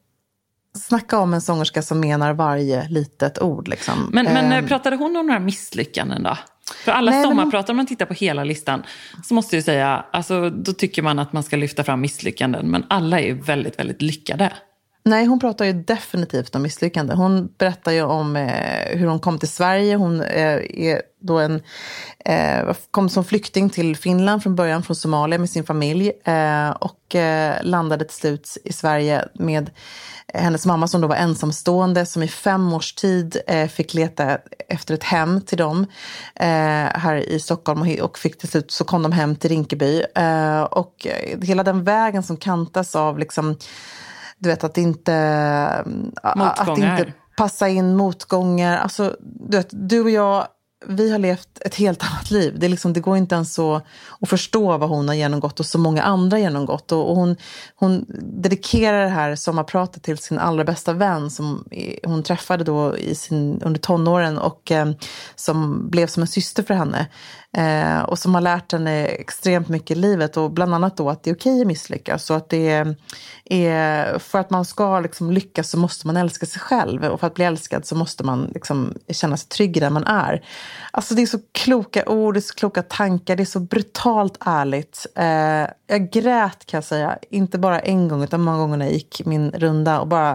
snacka 0.78 1.18
om 1.18 1.34
en 1.34 1.40
sångerska 1.40 1.82
som 1.82 2.00
menar 2.00 2.32
varje 2.32 2.88
litet 2.88 3.42
ord 3.42 3.68
liksom. 3.68 4.10
Men, 4.12 4.24
men 4.24 4.52
Ehm, 4.52 4.64
eh, 4.64 4.68
pratade 4.68 4.96
hon 4.96 5.16
om 5.16 5.26
några 5.26 5.40
misslyckanden 5.40 6.22
då? 6.22 6.38
För 6.84 6.92
alla 6.92 7.10
Nej, 7.10 7.24
sommarpratare, 7.24 7.72
om 7.72 7.76
man 7.76 7.86
tittar 7.86 8.06
på 8.06 8.14
hela 8.14 8.44
listan, 8.44 8.82
så 9.24 9.34
måste 9.34 9.56
jag 9.56 9.64
säga, 9.64 10.04
alltså, 10.12 10.50
då 10.50 10.72
tycker 10.72 11.02
man 11.02 11.18
att 11.18 11.32
man 11.32 11.42
ska 11.42 11.56
lyfta 11.56 11.84
fram 11.84 12.00
misslyckanden. 12.00 12.70
Men 12.70 12.84
alla 12.88 13.20
är 13.20 13.24
ju 13.24 13.40
väldigt, 13.40 13.78
väldigt 13.78 14.02
lyckade. 14.02 14.52
Nej, 15.06 15.26
hon 15.26 15.40
pratar 15.40 15.64
ju 15.64 15.72
definitivt 15.72 16.54
om 16.54 16.62
misslyckande. 16.62 17.14
Hon 17.14 17.48
berättar 17.58 17.92
ju 17.92 18.02
om 18.02 18.36
eh, 18.36 18.98
hur 18.98 19.06
hon 19.06 19.20
kom 19.20 19.38
till 19.38 19.48
Sverige. 19.48 19.96
Hon 19.96 20.20
eh, 20.20 20.60
är 20.70 21.02
då 21.20 21.38
en, 21.38 21.62
eh, 22.24 22.74
kom 22.90 23.08
som 23.08 23.24
flykting 23.24 23.70
till 23.70 23.96
Finland 23.96 24.42
från 24.42 24.56
början, 24.56 24.82
från 24.82 24.96
Somalia 24.96 25.38
med 25.38 25.50
sin 25.50 25.64
familj. 25.64 26.12
Eh, 26.24 26.70
och 26.70 27.14
eh, 27.14 27.56
landade 27.62 28.04
till 28.04 28.16
slut 28.16 28.56
i 28.64 28.72
Sverige 28.72 29.28
med 29.34 29.70
hennes 30.34 30.66
mamma 30.66 30.88
som 30.88 31.00
då 31.00 31.08
var 31.08 31.16
ensamstående 31.16 32.06
som 32.06 32.22
i 32.22 32.28
fem 32.28 32.72
års 32.72 32.92
tid 32.92 33.36
eh, 33.46 33.68
fick 33.68 33.94
leta 33.94 34.38
efter 34.68 34.94
ett 34.94 35.04
hem 35.04 35.40
till 35.40 35.58
dem 35.58 35.86
eh, 36.34 36.46
här 36.94 37.16
i 37.16 37.40
Stockholm 37.40 37.82
och, 37.82 37.98
och 37.98 38.18
fick 38.18 38.38
till 38.38 38.48
slut 38.48 38.70
så 38.70 38.84
kom 38.84 39.02
de 39.02 39.12
hem 39.12 39.36
till 39.36 39.50
Rinkeby. 39.50 40.04
Eh, 40.14 40.62
och 40.62 41.06
hela 41.42 41.62
den 41.62 41.84
vägen 41.84 42.22
som 42.22 42.36
kantas 42.36 42.96
av 42.96 43.18
liksom 43.18 43.56
du 44.44 44.48
vet 44.48 44.64
att 44.64 44.78
inte, 44.78 45.14
att 46.22 46.36
Motgångar. 46.36 47.00
inte 47.00 47.12
passa 47.36 47.68
in 47.68 47.96
motgångar. 47.96 48.76
Alltså, 48.76 49.16
du, 49.20 49.56
vet, 49.56 49.68
du 49.70 50.00
och 50.00 50.10
jag 50.10 50.46
vi 50.86 51.12
har 51.12 51.18
levt 51.18 51.48
ett 51.60 51.74
helt 51.74 52.02
annat 52.04 52.30
liv. 52.30 52.58
Det, 52.58 52.66
är 52.66 52.70
liksom, 52.70 52.92
det 52.92 53.00
går 53.00 53.16
inte 53.16 53.34
ens 53.34 53.54
så 53.54 53.80
att 54.20 54.28
förstå 54.28 54.78
vad 54.78 54.88
hon 54.88 55.08
har 55.08 55.14
genomgått 55.14 55.60
och 55.60 55.66
så 55.66 55.78
många 55.78 56.02
andra 56.02 56.38
genomgått. 56.38 56.92
Och, 56.92 57.10
och 57.10 57.16
hon, 57.16 57.36
hon 57.74 58.04
dedikerar 58.22 59.02
det 59.02 59.10
här 59.10 59.36
sommarpratet 59.36 60.02
till 60.02 60.18
sin 60.18 60.38
allra 60.38 60.64
bästa 60.64 60.92
vän 60.92 61.30
som 61.30 61.64
hon 62.04 62.22
träffade 62.22 62.64
då 62.64 62.98
i 62.98 63.14
sin, 63.14 63.62
under 63.62 63.80
tonåren 63.80 64.38
och 64.38 64.70
eh, 64.70 64.90
som 65.34 65.88
blev 65.90 66.06
som 66.06 66.22
en 66.22 66.26
syster 66.26 66.62
för 66.62 66.74
henne. 66.74 67.06
Eh, 67.56 68.02
och 68.02 68.18
som 68.18 68.34
har 68.34 68.40
lärt 68.40 68.72
henne 68.72 69.06
extremt 69.06 69.68
mycket 69.68 69.96
i 69.96 70.00
livet 70.00 70.36
och 70.36 70.50
bland 70.50 70.74
annat 70.74 70.96
då 70.96 71.10
att 71.10 71.22
det 71.22 71.30
är 71.30 71.34
okej 71.34 71.60
att 71.60 71.66
misslyckas. 71.66 72.30
Och 72.30 72.36
att 72.36 72.48
det 72.48 72.94
är, 73.44 74.18
för 74.18 74.38
att 74.38 74.50
man 74.50 74.64
ska 74.64 75.00
liksom 75.00 75.30
lyckas 75.30 75.70
så 75.70 75.78
måste 75.78 76.06
man 76.06 76.16
älska 76.16 76.46
sig 76.46 76.60
själv 76.60 77.04
och 77.04 77.20
för 77.20 77.26
att 77.26 77.34
bli 77.34 77.44
älskad 77.44 77.86
så 77.86 77.94
måste 77.94 78.24
man 78.24 78.50
liksom 78.54 78.94
känna 79.08 79.36
sig 79.36 79.48
trygg 79.48 79.80
där 79.80 79.90
man 79.90 80.04
är. 80.04 80.44
Alltså 80.90 81.14
det 81.14 81.22
är 81.22 81.26
så 81.26 81.38
kloka 81.52 82.04
ord, 82.06 82.34
det 82.34 82.38
är 82.38 82.40
så 82.40 82.54
kloka 82.54 82.82
tankar, 82.82 83.36
det 83.36 83.42
är 83.42 83.44
så 83.44 83.60
brutalt 83.60 84.36
ärligt. 84.40 85.06
Eh, 85.16 85.70
jag 85.86 86.10
grät 86.10 86.66
kan 86.66 86.78
jag 86.78 86.84
säga, 86.84 87.18
inte 87.30 87.58
bara 87.58 87.80
en 87.80 88.08
gång 88.08 88.22
utan 88.22 88.40
många 88.40 88.58
gånger 88.58 88.76
när 88.76 88.86
jag 88.86 88.94
gick 88.94 89.22
min 89.26 89.50
runda 89.50 90.00
och 90.00 90.08
bara 90.08 90.28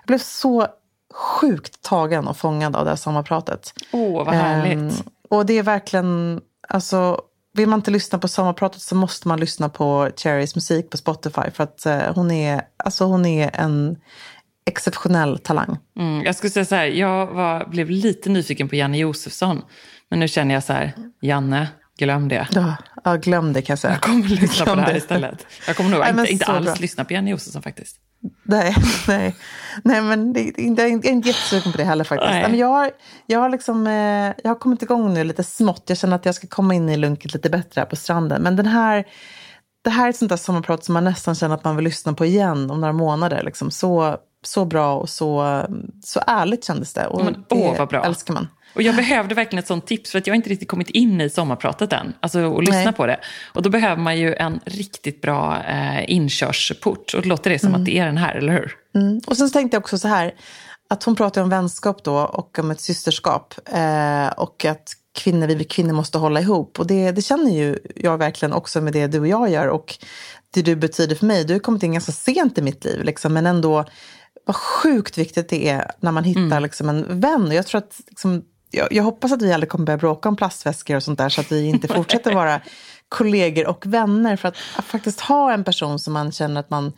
jag 0.00 0.06
blev 0.06 0.18
så 0.18 0.66
sjukt 1.14 1.82
tagen 1.82 2.28
och 2.28 2.36
fångad 2.36 2.76
av 2.76 2.84
det 2.84 2.90
här 2.90 2.96
sommarpratet. 2.96 3.72
Åh, 3.92 4.24
vad 4.24 4.34
härligt. 4.34 5.00
Eh, 5.00 5.06
och 5.28 5.46
det 5.46 5.58
är 5.58 5.62
verkligen 5.62 6.40
Alltså, 6.72 7.20
vill 7.54 7.68
man 7.68 7.78
inte 7.78 7.90
lyssna 7.90 8.18
på 8.18 8.28
sommarpratet 8.28 8.82
så 8.82 8.94
måste 8.94 9.28
man 9.28 9.40
lyssna 9.40 9.68
på 9.68 10.10
Cherries 10.16 10.54
musik 10.54 10.90
på 10.90 10.96
Spotify. 10.96 11.50
För 11.54 11.64
att 11.64 11.86
eh, 11.86 12.14
hon, 12.14 12.30
är, 12.30 12.62
alltså, 12.84 13.04
hon 13.04 13.26
är 13.26 13.50
en 13.54 13.96
exceptionell 14.66 15.38
talang. 15.38 15.78
Mm, 15.98 16.22
jag 16.24 16.36
skulle 16.36 16.50
säga 16.50 16.64
så 16.64 16.74
här, 16.74 16.84
jag 16.86 17.26
var, 17.26 17.66
blev 17.66 17.90
lite 17.90 18.30
nyfiken 18.30 18.68
på 18.68 18.76
Janne 18.76 18.98
Josefsson. 18.98 19.62
Men 20.10 20.20
nu 20.20 20.28
känner 20.28 20.54
jag 20.54 20.64
så 20.64 20.72
här, 20.72 20.92
Janne, 21.20 21.68
glöm 21.98 22.28
det. 22.28 22.48
Ja, 22.52 22.76
ja 23.04 23.16
glöm 23.16 23.52
det 23.52 23.62
kan 23.62 23.72
jag 23.72 23.78
säga. 23.78 23.92
Jag 23.94 24.02
kommer 24.02 24.28
lyssna 24.28 24.64
glöm 24.64 24.76
på 24.76 24.80
det 24.80 24.82
här 24.82 24.92
det. 24.92 24.98
istället. 24.98 25.46
Jag 25.66 25.76
kommer 25.76 25.90
nog 25.90 26.00
Nej, 26.00 26.10
inte, 26.10 26.32
inte 26.32 26.46
alls 26.46 26.66
bra. 26.66 26.74
lyssna 26.80 27.04
på 27.04 27.12
Janne 27.12 27.30
Josefsson 27.30 27.62
faktiskt. 27.62 27.96
Nej, 28.42 28.74
nej. 29.08 29.36
nej 29.84 30.02
men 30.02 30.32
det, 30.32 30.52
det, 30.56 30.62
jag 30.62 30.90
är 31.06 31.10
inte 31.10 31.28
jättesugen 31.28 31.72
på 31.72 31.78
det 31.78 31.84
heller 31.84 32.04
faktiskt. 32.04 32.30
Nej. 32.30 32.42
Men 32.42 32.58
jag, 32.58 32.66
har, 32.66 32.90
jag, 33.26 33.40
har 33.40 33.48
liksom, 33.48 33.86
eh, 33.86 33.92
jag 34.42 34.50
har 34.50 34.54
kommit 34.54 34.82
igång 34.82 35.14
nu 35.14 35.24
lite 35.24 35.44
smått. 35.44 35.82
Jag 35.86 35.98
känner 35.98 36.16
att 36.16 36.26
jag 36.26 36.34
ska 36.34 36.46
komma 36.46 36.74
in 36.74 36.88
i 36.88 36.96
lunket 36.96 37.34
lite 37.34 37.50
bättre 37.50 37.80
här 37.80 37.86
på 37.86 37.96
stranden. 37.96 38.42
Men 38.42 38.56
den 38.56 38.66
här, 38.66 39.04
det 39.84 39.90
här 39.90 40.04
är 40.06 40.10
ett 40.10 40.16
sånt 40.16 40.28
där 40.28 40.36
sommarprat 40.36 40.84
som 40.84 40.92
man 40.92 41.04
nästan 41.04 41.34
känner 41.34 41.54
att 41.54 41.64
man 41.64 41.76
vill 41.76 41.84
lyssna 41.84 42.12
på 42.12 42.24
igen 42.24 42.70
om 42.70 42.80
några 42.80 42.92
månader. 42.92 43.42
Liksom. 43.42 43.70
Så, 43.70 44.16
så 44.44 44.64
bra 44.64 44.94
och 44.94 45.08
så, 45.08 45.60
så 46.04 46.20
ärligt 46.26 46.64
kändes 46.64 46.92
det. 46.94 47.06
Och 47.06 47.24
Men, 47.24 47.44
det 47.48 47.54
åh, 47.54 47.78
vad 47.78 47.88
bra. 47.88 48.04
älskar 48.04 48.34
man. 48.34 48.48
Och 48.74 48.82
jag 48.82 48.96
behövde 48.96 49.34
verkligen 49.34 49.58
ett 49.58 49.66
sånt 49.66 49.86
tips 49.86 50.10
för 50.10 50.18
att 50.18 50.26
jag 50.26 50.32
har 50.32 50.36
inte 50.36 50.50
riktigt 50.50 50.68
kommit 50.68 50.90
in 50.90 51.20
i 51.20 51.30
sommarpratet 51.30 51.92
än. 51.92 52.12
Alltså 52.20 52.40
och 52.40 52.62
lyssna 52.62 52.84
Nej. 52.84 52.92
på 52.92 53.06
det. 53.06 53.20
Och 53.54 53.62
då 53.62 53.70
behöver 53.70 54.02
man 54.02 54.18
ju 54.18 54.34
en 54.34 54.60
riktigt 54.64 55.20
bra 55.20 55.62
eh, 55.68 56.10
inkörsport. 56.10 57.14
Och 57.14 57.22
då 57.22 57.28
låter 57.28 57.50
det 57.50 57.58
som 57.58 57.74
att 57.74 57.84
det 57.84 57.98
är 57.98 58.06
den 58.06 58.18
här, 58.18 58.34
eller 58.34 58.52
hur? 58.52 58.72
Mm. 58.94 59.20
Och 59.26 59.36
sen 59.36 59.50
tänkte 59.50 59.74
jag 59.74 59.80
också 59.80 59.98
så 59.98 60.08
här, 60.08 60.34
att 60.90 61.04
hon 61.04 61.16
pratar 61.16 61.42
om 61.42 61.48
vänskap 61.48 62.04
då 62.04 62.16
och 62.16 62.58
om 62.58 62.70
ett 62.70 62.80
systerskap. 62.80 63.54
Eh, 63.72 64.28
och 64.28 64.64
att 64.64 64.92
kvinnor, 65.18 65.46
vi 65.46 65.64
kvinnor 65.64 65.92
måste 65.92 66.18
hålla 66.18 66.40
ihop. 66.40 66.80
Och 66.80 66.86
det, 66.86 67.12
det 67.12 67.22
känner 67.22 67.50
ju 67.50 67.78
jag 67.96 68.18
verkligen 68.18 68.52
också 68.52 68.80
med 68.80 68.92
det 68.92 69.06
du 69.06 69.20
och 69.20 69.28
jag 69.28 69.50
gör. 69.50 69.68
Och 69.68 69.94
det 70.54 70.62
du 70.62 70.76
betyder 70.76 71.16
för 71.16 71.26
mig. 71.26 71.44
Du 71.44 71.52
har 71.52 71.60
kommit 71.60 71.82
in 71.82 71.92
ganska 71.92 72.12
sent 72.12 72.58
i 72.58 72.62
mitt 72.62 72.84
liv, 72.84 73.04
liksom, 73.04 73.32
men 73.32 73.46
ändå 73.46 73.84
vad 74.46 74.56
sjukt 74.56 75.18
viktigt 75.18 75.48
det 75.48 75.68
är 75.68 75.90
när 76.00 76.12
man 76.12 76.24
hittar 76.24 76.60
liksom, 76.60 76.88
en 76.88 77.20
vän. 77.20 77.46
Och 77.46 77.54
jag 77.54 77.66
tror 77.66 77.78
att 77.78 78.00
liksom, 78.08 78.42
jag, 78.70 78.92
jag 78.92 79.02
hoppas 79.04 79.32
att 79.32 79.42
vi 79.42 79.52
aldrig 79.52 79.68
kommer 79.70 79.86
börja 79.86 79.98
bråka 79.98 80.28
om 80.28 80.36
plastväskor 80.36 80.96
och 80.96 81.02
sånt 81.02 81.18
där 81.18 81.28
så 81.28 81.40
att 81.40 81.52
vi 81.52 81.66
inte 81.66 81.88
fortsätter 81.94 82.34
vara 82.34 82.60
kollegor 83.08 83.66
och 83.66 83.86
vänner. 83.86 84.36
För 84.36 84.48
att, 84.48 84.56
att 84.76 84.84
faktiskt 84.84 85.20
ha 85.20 85.52
en 85.52 85.64
person 85.64 85.98
som 85.98 86.12
man 86.12 86.32
känner 86.32 86.60
att 86.60 86.70
man 86.70 86.92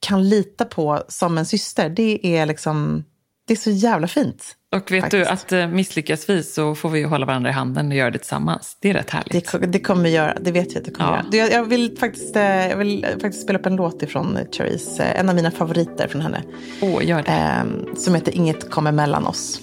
kan 0.00 0.28
lita 0.28 0.64
på 0.64 1.02
som 1.08 1.38
en 1.38 1.46
syster, 1.46 1.88
det 1.88 2.26
är 2.36 2.46
liksom, 2.46 3.04
det 3.46 3.52
är 3.54 3.56
så 3.58 3.70
jävla 3.70 4.08
fint. 4.08 4.56
Och 4.76 4.92
vet 4.92 5.02
Faktiskt. 5.02 5.10
du 5.10 5.32
att 5.32 5.52
eh, 5.52 5.66
misslyckas 5.68 6.28
vi 6.28 6.42
så 6.42 6.74
får 6.74 6.88
vi 6.90 6.98
ju 6.98 7.06
hålla 7.06 7.26
varandra 7.26 7.50
i 7.50 7.52
handen 7.52 7.88
och 7.88 7.94
göra 7.94 8.10
det 8.10 8.18
tillsammans. 8.18 8.76
Det 8.80 8.90
är 8.90 8.94
rätt 8.94 9.10
härligt. 9.10 9.52
Det, 9.52 9.58
det 9.66 9.80
kommer 9.80 10.02
vi 10.02 10.10
göra, 10.10 10.38
det 10.40 10.52
vet 10.52 10.74
vi 10.74 10.78
att 10.78 10.84
det 10.84 10.90
kommer 10.90 11.10
Ja. 11.10 11.16
göra. 11.16 11.26
Du, 11.30 11.36
Jag, 11.36 11.52
jag, 11.52 11.64
vill 11.64 11.96
faktiskt, 11.98 12.36
eh, 12.36 12.42
jag 12.68 12.76
vill 12.76 13.06
faktiskt 13.20 13.42
spela 13.42 13.58
upp 13.58 13.66
en 13.66 13.76
låt 13.76 14.02
ifrån 14.02 14.38
Cherise, 14.52 15.02
eh, 15.04 15.20
en 15.20 15.28
av 15.28 15.34
mina 15.34 15.50
favoriter 15.50 16.08
från 16.08 16.20
henne, 16.20 16.42
Åh, 16.82 17.04
gör 17.06 17.22
det. 17.22 17.30
eh, 17.32 17.94
som 17.96 18.14
heter 18.14 18.32
Inget 18.36 18.70
kommer 18.70 18.92
mellan 18.92 19.26
oss. 19.26 19.60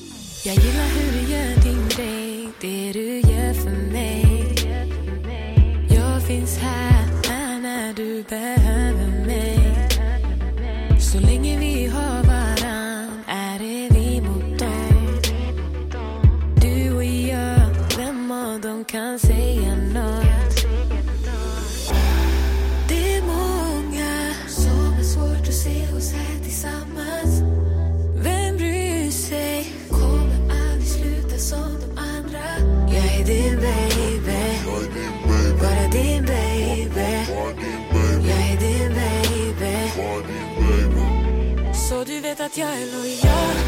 Din 42.54 42.66
baby. 42.66 43.16
Så 43.22 43.61